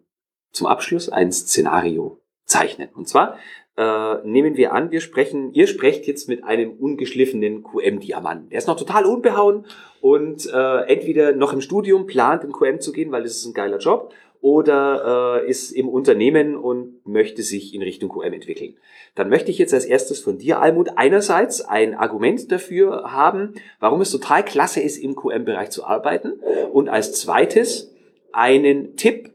zum 0.51 0.67
Abschluss 0.67 1.09
ein 1.09 1.31
Szenario 1.31 2.21
zeichnen. 2.45 2.89
Und 2.93 3.07
zwar 3.07 3.37
äh, 3.77 4.15
nehmen 4.25 4.57
wir 4.57 4.73
an, 4.73 4.91
wir 4.91 5.01
sprechen, 5.01 5.53
ihr 5.53 5.67
sprecht 5.67 6.05
jetzt 6.07 6.29
mit 6.29 6.43
einem 6.43 6.73
ungeschliffenen 6.73 7.63
QM-Diamanten. 7.63 8.49
Der 8.49 8.59
ist 8.59 8.67
noch 8.67 8.77
total 8.77 9.05
unbehauen 9.05 9.65
und 10.01 10.45
äh, 10.51 10.81
entweder 10.87 11.33
noch 11.33 11.53
im 11.53 11.61
Studium 11.61 12.05
plant, 12.05 12.43
in 12.43 12.51
QM 12.51 12.79
zu 12.79 12.91
gehen, 12.91 13.11
weil 13.11 13.23
das 13.23 13.37
ist 13.37 13.45
ein 13.45 13.53
geiler 13.53 13.77
Job, 13.77 14.13
oder 14.41 15.43
äh, 15.43 15.49
ist 15.49 15.71
im 15.71 15.87
Unternehmen 15.87 16.55
und 16.55 17.05
möchte 17.05 17.43
sich 17.43 17.73
in 17.75 17.81
Richtung 17.83 18.09
QM 18.09 18.33
entwickeln. 18.33 18.75
Dann 19.13 19.29
möchte 19.29 19.51
ich 19.51 19.59
jetzt 19.59 19.73
als 19.73 19.85
erstes 19.85 20.19
von 20.19 20.39
dir, 20.39 20.59
Almut, 20.59 20.89
einerseits 20.95 21.61
ein 21.61 21.93
Argument 21.93 22.51
dafür 22.51 23.11
haben, 23.11 23.53
warum 23.79 24.01
es 24.01 24.11
total 24.11 24.43
klasse 24.43 24.81
ist, 24.81 24.97
im 24.97 25.15
QM-Bereich 25.15 25.69
zu 25.69 25.85
arbeiten 25.85 26.33
und 26.71 26.89
als 26.89 27.13
zweites 27.13 27.93
einen 28.33 28.95
Tipp, 28.95 29.29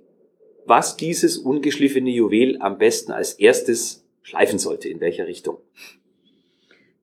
was 0.64 0.96
dieses 0.96 1.38
ungeschliffene 1.38 2.10
Juwel 2.10 2.58
am 2.60 2.78
besten 2.78 3.12
als 3.12 3.34
erstes 3.34 4.04
schleifen 4.22 4.58
sollte, 4.58 4.88
in 4.88 5.00
welcher 5.00 5.28
Richtung? 5.28 5.58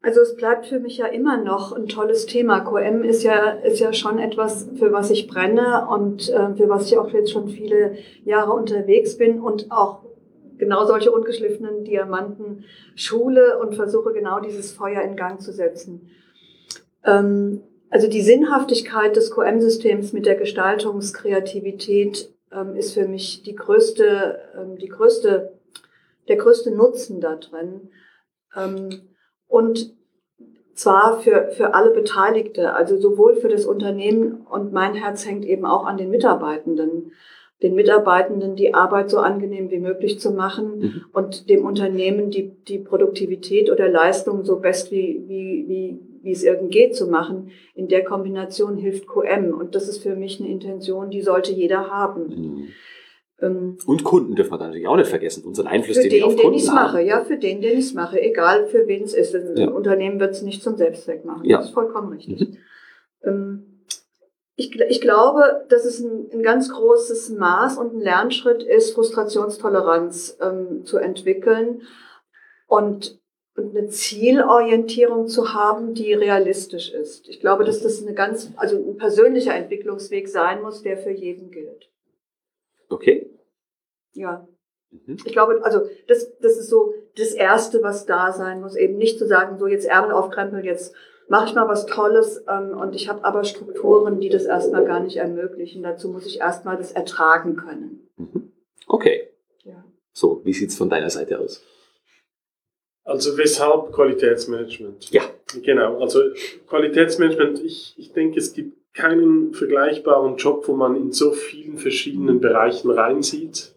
Also 0.04 0.20
es 0.20 0.36
bleibt 0.36 0.66
für 0.66 0.80
mich 0.82 0.98
ja 0.98 1.06
immer 1.06 1.38
noch 1.38 1.72
ein 1.72 1.88
tolles 1.88 2.26
Thema. 2.26 2.60
QM 2.60 3.04
ist 3.04 3.24
ja, 3.24 3.52
ist 3.52 3.80
ja 3.80 3.94
schon 3.94 4.20
etwas, 4.20 4.68
für 4.76 4.92
was 4.92 5.10
ich 5.10 5.28
brenne 5.28 5.88
und 5.90 6.30
äh, 6.30 6.54
für 6.56 6.68
was 6.68 6.88
ich 6.88 6.98
auch 6.98 7.10
jetzt 7.12 7.32
schon 7.32 7.48
viele 7.48 7.96
Jahre 8.26 8.52
unterwegs 8.52 9.18
bin 9.18 9.40
und 9.40 9.72
auch 9.72 10.02
genau 10.58 10.86
solche 10.86 11.10
ungeschliffenen 11.10 11.86
Diamanten 11.86 12.66
schule 12.96 13.58
und 13.60 13.76
versuche 13.76 14.12
genau 14.12 14.42
dieses 14.42 14.74
Feuer 14.74 15.02
in 15.04 15.16
Gang 15.16 15.42
zu 15.42 15.54
setzen. 15.54 16.10
Ähm, 17.06 17.62
also 17.90 18.10
die 18.10 18.22
Sinnhaftigkeit 18.22 19.16
des 19.16 19.32
QM-Systems 19.32 20.12
mit 20.12 20.26
der 20.26 20.36
Gestaltungskreativität 20.36 22.30
ähm, 22.52 22.76
ist 22.76 22.94
für 22.94 23.08
mich 23.08 23.44
die 23.44 23.56
größte, 23.56 24.38
ähm, 24.60 24.78
die 24.78 24.90
größte, 24.90 25.54
der 26.28 26.36
größte 26.36 26.72
Nutzen 26.72 27.22
da 27.22 27.38
drin. 27.38 27.90
Und 29.54 29.94
zwar 30.74 31.20
für, 31.20 31.52
für 31.52 31.76
alle 31.76 31.92
Beteiligte, 31.92 32.74
also 32.74 33.00
sowohl 33.00 33.36
für 33.36 33.50
das 33.50 33.66
Unternehmen 33.66 34.42
und 34.50 34.74
mein 34.74 34.96
Herz 34.96 35.28
hängt 35.28 35.46
eben 35.46 35.66
auch 35.66 35.86
an 35.86 35.98
den 35.98 36.10
Mitarbeitenden 36.10 37.12
den 37.64 37.76
Mitarbeitenden 37.76 38.56
die 38.56 38.74
Arbeit 38.74 39.10
so 39.10 39.20
angenehm 39.20 39.72
wie 39.72 39.80
möglich 39.80 40.20
zu 40.20 40.32
machen 40.32 40.80
mhm. 40.80 41.06
und 41.14 41.50
dem 41.50 41.66
Unternehmen 41.66 42.30
die, 42.30 42.52
die 42.68 42.78
Produktivität 42.78 43.72
oder 43.72 43.88
Leistung 43.88 44.44
so 44.44 44.60
best 44.60 44.92
wie, 44.92 45.24
wie, 45.28 45.66
wie, 45.70 46.00
wie 46.22 46.32
es 46.32 46.44
irgend 46.44 46.72
geht 46.72 46.94
zu 46.94 47.08
machen. 47.08 47.52
In 47.74 47.88
der 47.88 48.04
Kombination 48.04 48.76
hilft 48.76 49.08
QM 49.08 49.54
und 49.54 49.76
das 49.76 49.88
ist 49.88 50.04
für 50.04 50.16
mich 50.18 50.42
eine 50.42 50.50
Intention, 50.50 51.10
die 51.10 51.22
sollte 51.22 51.54
jeder 51.54 51.90
haben. 51.90 52.28
Mhm. 52.28 52.68
Ähm, 53.42 53.78
und 53.86 54.04
Kunden 54.04 54.36
dürfen 54.36 54.52
wir 54.52 54.58
natürlich 54.58 54.88
auch 54.88 54.96
nicht 54.96 55.10
vergessen, 55.10 55.44
unseren 55.44 55.68
Einfluss, 55.68 55.98
den, 55.98 56.10
den 56.10 56.20
wir 56.20 56.28
auf 56.28 56.36
Kunden 56.36 56.52
den 56.52 56.60
ich 56.60 56.68
mache, 56.68 57.02
ja, 57.02 57.24
für 57.24 57.38
den, 57.38 57.62
den 57.62 57.74
ich 57.74 57.86
es 57.86 57.94
mache, 57.94 58.22
egal 58.22 58.68
für 58.68 58.88
wen 58.88 59.04
es 59.04 59.14
ist. 59.14 59.36
Ein 59.36 59.58
ja. 59.58 59.70
Unternehmen 59.70 60.20
wird 60.20 60.32
es 60.32 60.42
nicht 60.42 60.64
zum 60.64 60.78
Selbstzweck 60.78 61.26
machen. 61.26 61.46
Ja. 61.46 61.58
Das 61.58 61.68
ist 61.68 61.74
vollkommen 61.74 62.14
richtig. 62.14 62.50
Mhm. 62.50 62.58
Ähm, 63.24 63.74
ich, 64.56 64.80
ich 64.80 65.02
glaube, 65.02 65.66
dass 65.70 65.84
es 65.86 66.00
ein, 66.00 66.30
ein, 66.32 66.44
ganz 66.44 66.70
großes 66.70 67.32
Maß 67.32 67.78
und 67.78 67.96
ein 67.96 68.02
Lernschritt 68.02 68.62
ist, 68.62 68.94
Frustrationstoleranz 68.94 70.38
ähm, 70.42 70.86
zu 70.86 70.98
entwickeln 70.98 71.82
und, 72.68 73.20
und 73.56 73.76
eine 73.76 73.88
Zielorientierung 73.88 75.28
zu 75.28 75.54
haben, 75.54 75.96
die 75.96 76.14
realistisch 76.14 76.94
ist. 76.94 77.28
Ich 77.30 77.40
glaube, 77.40 77.64
dass 77.64 77.82
das 77.82 78.04
eine 78.04 78.14
ganz, 78.14 78.52
also 78.56 78.78
ein 78.78 78.98
persönlicher 78.98 79.56
Entwicklungsweg 79.56 80.28
sein 80.28 80.62
muss, 80.62 80.84
der 80.84 80.98
für 80.98 81.12
jeden 81.12 81.50
gilt. 81.50 81.90
Okay. 82.90 83.30
Ja. 84.14 84.48
Mhm. 84.92 85.18
Ich 85.26 85.32
glaube, 85.32 85.64
also 85.64 85.82
das, 86.08 86.38
das 86.40 86.58
ist 86.58 86.70
so 86.70 86.94
das 87.16 87.34
Erste, 87.34 87.84
was 87.84 88.06
da 88.06 88.32
sein 88.32 88.62
muss. 88.62 88.76
Eben 88.76 88.98
nicht 88.98 89.18
zu 89.18 89.28
sagen, 89.28 89.58
so 89.58 89.68
jetzt 89.68 89.86
Ärmel 89.86 90.12
aufkrempeln, 90.12 90.64
jetzt 90.64 90.96
mache 91.28 91.48
ich 91.48 91.56
mal 91.56 91.68
was 91.68 91.86
Tolles 91.86 92.44
ähm, 92.48 92.78
und 92.78 92.96
ich 92.96 93.10
habe 93.10 93.24
aber 93.24 93.44
Strukturen, 93.44 94.20
die 94.20 94.30
das 94.30 94.46
erstmal 94.46 94.86
gar 94.86 95.00
nicht 95.00 95.18
ermöglichen. 95.18 95.84
Dazu 95.84 96.10
muss 96.10 96.26
ich 96.26 96.40
erstmal 96.40 96.78
das 96.78 96.92
ertragen 96.92 97.56
können. 97.56 98.10
Mhm. 98.18 98.52
Okay. 98.88 99.30
Ja. 99.64 99.84
So, 100.12 100.42
wie 100.44 100.54
sieht's 100.54 100.78
von 100.78 100.90
deiner 100.90 101.10
Seite 101.10 101.40
aus? 101.40 101.64
Also 103.06 103.38
weshalb 103.38 103.92
Qualitätsmanagement? 103.92 105.12
Ja. 105.12 105.24
Genau, 105.62 106.00
also 106.00 106.22
Qualitätsmanagement, 106.68 107.60
ich, 107.64 107.94
ich 107.98 108.12
denke, 108.14 108.40
es 108.40 108.54
gibt 108.54 108.78
keinen 108.94 109.54
vergleichbaren 109.54 110.38
Job, 110.38 110.68
wo 110.68 110.76
man 110.76 110.96
in 110.96 111.12
so 111.12 111.32
vielen 111.32 111.78
verschiedenen 111.78 112.40
Bereichen 112.40 112.92
reinsieht 112.92 113.76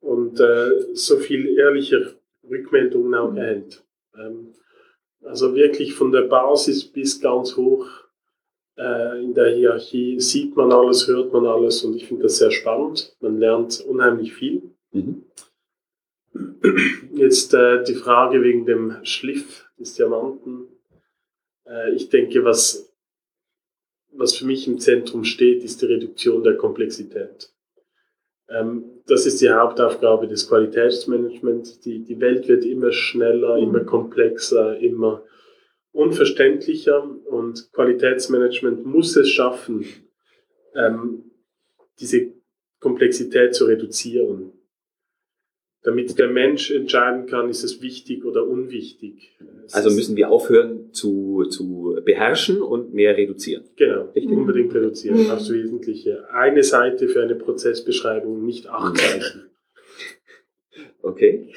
und 0.00 0.38
äh, 0.40 0.94
so 0.94 1.16
viel 1.18 1.58
ehrliche 1.58 2.14
Rückmeldungen 2.48 3.14
auch 3.14 3.30
mhm. 3.30 3.36
erhält. 3.36 3.84
Ähm, 4.16 4.54
also 5.22 5.54
wirklich 5.54 5.94
von 5.94 6.12
der 6.12 6.22
Basis 6.22 6.84
bis 6.84 7.20
ganz 7.20 7.56
hoch 7.56 7.86
äh, 8.76 9.22
in 9.22 9.34
der 9.34 9.54
Hierarchie 9.54 10.20
sieht 10.20 10.56
man 10.56 10.72
alles, 10.72 11.06
hört 11.08 11.32
man 11.32 11.46
alles 11.46 11.84
und 11.84 11.94
ich 11.94 12.06
finde 12.06 12.24
das 12.24 12.38
sehr 12.38 12.50
spannend. 12.50 13.16
Man 13.20 13.38
lernt 13.38 13.80
unheimlich 13.80 14.34
viel. 14.34 14.62
Mhm. 14.92 15.24
Jetzt 17.14 17.54
äh, 17.54 17.84
die 17.84 17.94
Frage 17.94 18.42
wegen 18.42 18.66
dem 18.66 18.96
Schliff 19.04 19.68
des 19.78 19.94
Diamanten. 19.94 20.68
Äh, 21.66 21.94
ich 21.94 22.08
denke, 22.08 22.44
was, 22.44 22.92
was 24.16 24.36
für 24.36 24.46
mich 24.46 24.66
im 24.68 24.78
Zentrum 24.78 25.24
steht, 25.24 25.62
ist 25.64 25.82
die 25.82 25.86
Reduktion 25.86 26.42
der 26.42 26.56
Komplexität. 26.56 27.50
Ähm, 28.48 29.02
das 29.06 29.26
ist 29.26 29.40
die 29.40 29.50
Hauptaufgabe 29.50 30.28
des 30.28 30.48
Qualitätsmanagements. 30.48 31.80
Die, 31.80 32.04
die 32.04 32.20
Welt 32.20 32.48
wird 32.48 32.64
immer 32.64 32.92
schneller, 32.92 33.56
immer 33.58 33.82
mhm. 33.82 33.86
komplexer, 33.86 34.78
immer. 34.78 35.24
unverständlicher 35.92 37.08
und 37.26 37.72
Qualitätsmanagement 37.72 38.84
muss 38.84 39.16
es 39.16 39.30
schaffen, 39.30 39.84
ähm, 40.74 41.30
diese 42.00 42.32
Komplexität 42.80 43.54
zu 43.54 43.66
reduzieren. 43.66 44.52
Damit 45.84 46.18
der 46.18 46.28
Mensch 46.28 46.70
entscheiden 46.70 47.26
kann, 47.26 47.50
ist 47.50 47.62
es 47.62 47.82
wichtig 47.82 48.24
oder 48.24 48.46
unwichtig. 48.48 49.36
Es 49.66 49.74
also 49.74 49.90
müssen 49.90 50.16
wir 50.16 50.30
aufhören 50.30 50.94
zu, 50.94 51.44
zu 51.50 52.00
beherrschen 52.02 52.62
und 52.62 52.94
mehr 52.94 53.18
reduzieren. 53.18 53.64
Genau, 53.76 54.10
nicht 54.14 54.30
mhm. 54.30 54.38
unbedingt 54.38 54.74
reduzieren, 54.74 55.24
mhm. 55.24 55.30
aufs 55.30 55.50
Wesentliche. 55.50 56.26
Eine 56.30 56.62
Seite 56.62 57.06
für 57.06 57.22
eine 57.22 57.34
Prozessbeschreibung, 57.34 58.46
nicht 58.46 58.66
acht 58.66 58.94
mhm. 58.94 58.98
Seiten. 58.98 59.40
Okay. 61.02 61.52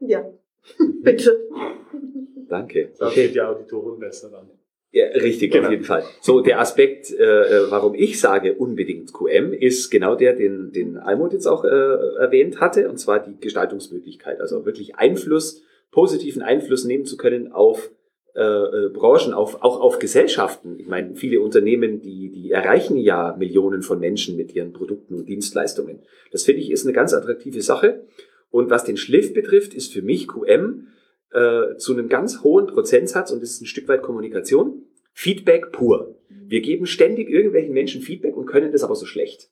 Ja, 0.00 0.28
bitte. 1.02 1.48
Danke. 2.48 2.92
Da 2.98 3.06
okay. 3.06 3.28
die 3.28 3.40
Auditoren 3.40 4.00
besser 4.00 4.30
dann. 4.30 4.50
Ja, 4.92 5.06
richtig, 5.06 5.52
genau. 5.52 5.66
auf 5.66 5.70
jeden 5.70 5.84
Fall. 5.84 6.04
So, 6.20 6.42
der 6.42 6.60
Aspekt, 6.60 7.10
äh, 7.10 7.22
äh 7.24 7.70
warum 7.70 7.94
ich 7.94 8.20
sage 8.20 8.54
unbedingt 8.54 9.12
QM, 9.14 9.54
ist 9.54 9.90
genau 9.90 10.14
der, 10.14 10.34
den, 10.34 10.70
den 10.70 10.98
Almut 10.98 11.32
jetzt 11.32 11.46
auch 11.46 11.64
äh, 11.64 11.68
erwähnt 11.68 12.60
hatte, 12.60 12.90
und 12.90 12.98
zwar 12.98 13.18
die 13.18 13.40
Gestaltungsmöglichkeit. 13.40 14.40
Also 14.40 14.66
wirklich 14.66 14.96
Einfluss, 14.96 15.62
positiven 15.90 16.42
Einfluss 16.42 16.84
nehmen 16.84 17.06
zu 17.06 17.16
können 17.16 17.52
auf 17.52 17.90
äh, 18.34 18.40
äh, 18.40 18.88
Branchen, 18.88 19.34
auf, 19.34 19.62
auch 19.62 19.80
auf 19.80 19.98
Gesellschaften. 19.98 20.78
Ich 20.78 20.86
meine, 20.86 21.16
viele 21.16 21.40
Unternehmen, 21.40 22.00
die, 22.00 22.30
die 22.30 22.50
erreichen 22.50 22.96
ja 22.96 23.36
Millionen 23.38 23.82
von 23.82 23.98
Menschen 24.00 24.36
mit 24.36 24.54
ihren 24.54 24.72
Produkten 24.72 25.14
und 25.14 25.28
Dienstleistungen. 25.28 26.00
Das 26.30 26.44
finde 26.44 26.62
ich 26.62 26.70
ist 26.70 26.86
eine 26.86 26.94
ganz 26.94 27.12
attraktive 27.12 27.60
Sache. 27.60 28.04
Und 28.50 28.70
was 28.70 28.84
den 28.84 28.96
Schliff 28.96 29.34
betrifft, 29.34 29.74
ist 29.74 29.92
für 29.92 30.00
mich 30.00 30.28
QM 30.28 30.88
äh, 31.32 31.76
zu 31.76 31.92
einem 31.92 32.08
ganz 32.08 32.42
hohen 32.42 32.66
Prozentsatz, 32.66 33.30
und 33.30 33.42
das 33.42 33.50
ist 33.50 33.62
ein 33.62 33.66
Stück 33.66 33.88
weit 33.88 34.02
Kommunikation, 34.02 34.84
Feedback 35.12 35.72
pur. 35.72 36.16
Wir 36.28 36.60
geben 36.60 36.86
ständig 36.86 37.28
irgendwelchen 37.28 37.72
Menschen 37.72 38.02
Feedback 38.02 38.36
und 38.36 38.46
können 38.46 38.72
das 38.72 38.84
aber 38.84 38.94
so 38.94 39.06
schlecht. 39.06 39.50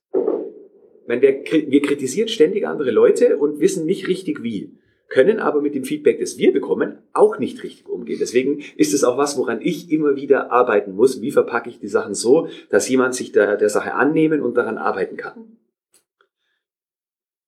Meine, 1.07 1.23
wir, 1.23 1.43
wir 1.45 1.83
kritisieren 1.83 2.29
ständig 2.29 2.67
andere 2.67 2.91
Leute 2.91 3.37
und 3.37 3.61
wissen 3.61 3.85
nicht 3.87 4.07
richtig 4.07 4.43
wie, 4.43 4.79
können 5.09 5.41
aber 5.41 5.61
mit 5.61 5.75
dem 5.75 5.85
Feedback, 5.85 6.21
das 6.21 6.39
wir 6.39 6.53
bekommen, 6.53 6.99
auch 7.13 7.39
nicht 7.39 7.63
richtig 7.65 7.89
umgehen. 7.89 8.19
Deswegen 8.21 8.63
ist 8.77 8.95
es 8.95 9.03
auch 9.03 9.19
was, 9.19 9.37
woran 9.37 9.61
ich 9.61 9.91
immer 9.91 10.15
wieder 10.15 10.53
arbeiten 10.53 10.95
muss. 10.95 11.21
Wie 11.21 11.33
verpacke 11.33 11.69
ich 11.69 11.81
die 11.81 11.89
Sachen 11.89 12.15
so, 12.15 12.49
dass 12.71 12.89
jemand 12.89 13.15
sich 13.15 13.33
der, 13.33 13.57
der 13.57 13.69
Sache 13.69 13.95
annehmen 13.95 14.41
und 14.41 14.57
daran 14.57 14.79
arbeiten 14.79 15.17
kann. 15.17 15.59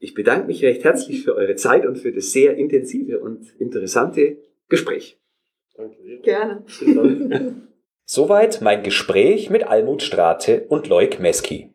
Ich 0.02 0.12
bedanke 0.14 0.46
mich 0.48 0.64
recht 0.64 0.82
herzlich 0.82 1.22
für 1.22 1.36
eure 1.36 1.54
Zeit 1.54 1.86
und 1.86 1.96
für 1.96 2.10
das 2.10 2.32
sehr 2.32 2.56
intensive 2.56 3.20
und 3.20 3.54
interessante 3.60 4.38
Gespräch. 4.68 5.20
Danke. 5.76 5.96
Gerne. 6.24 6.64
Soweit 8.04 8.60
mein 8.62 8.82
Gespräch 8.82 9.48
mit 9.48 9.62
Almut 9.62 10.02
Strate 10.02 10.66
und 10.68 10.88
Loik 10.88 11.20
Meski. 11.20 11.72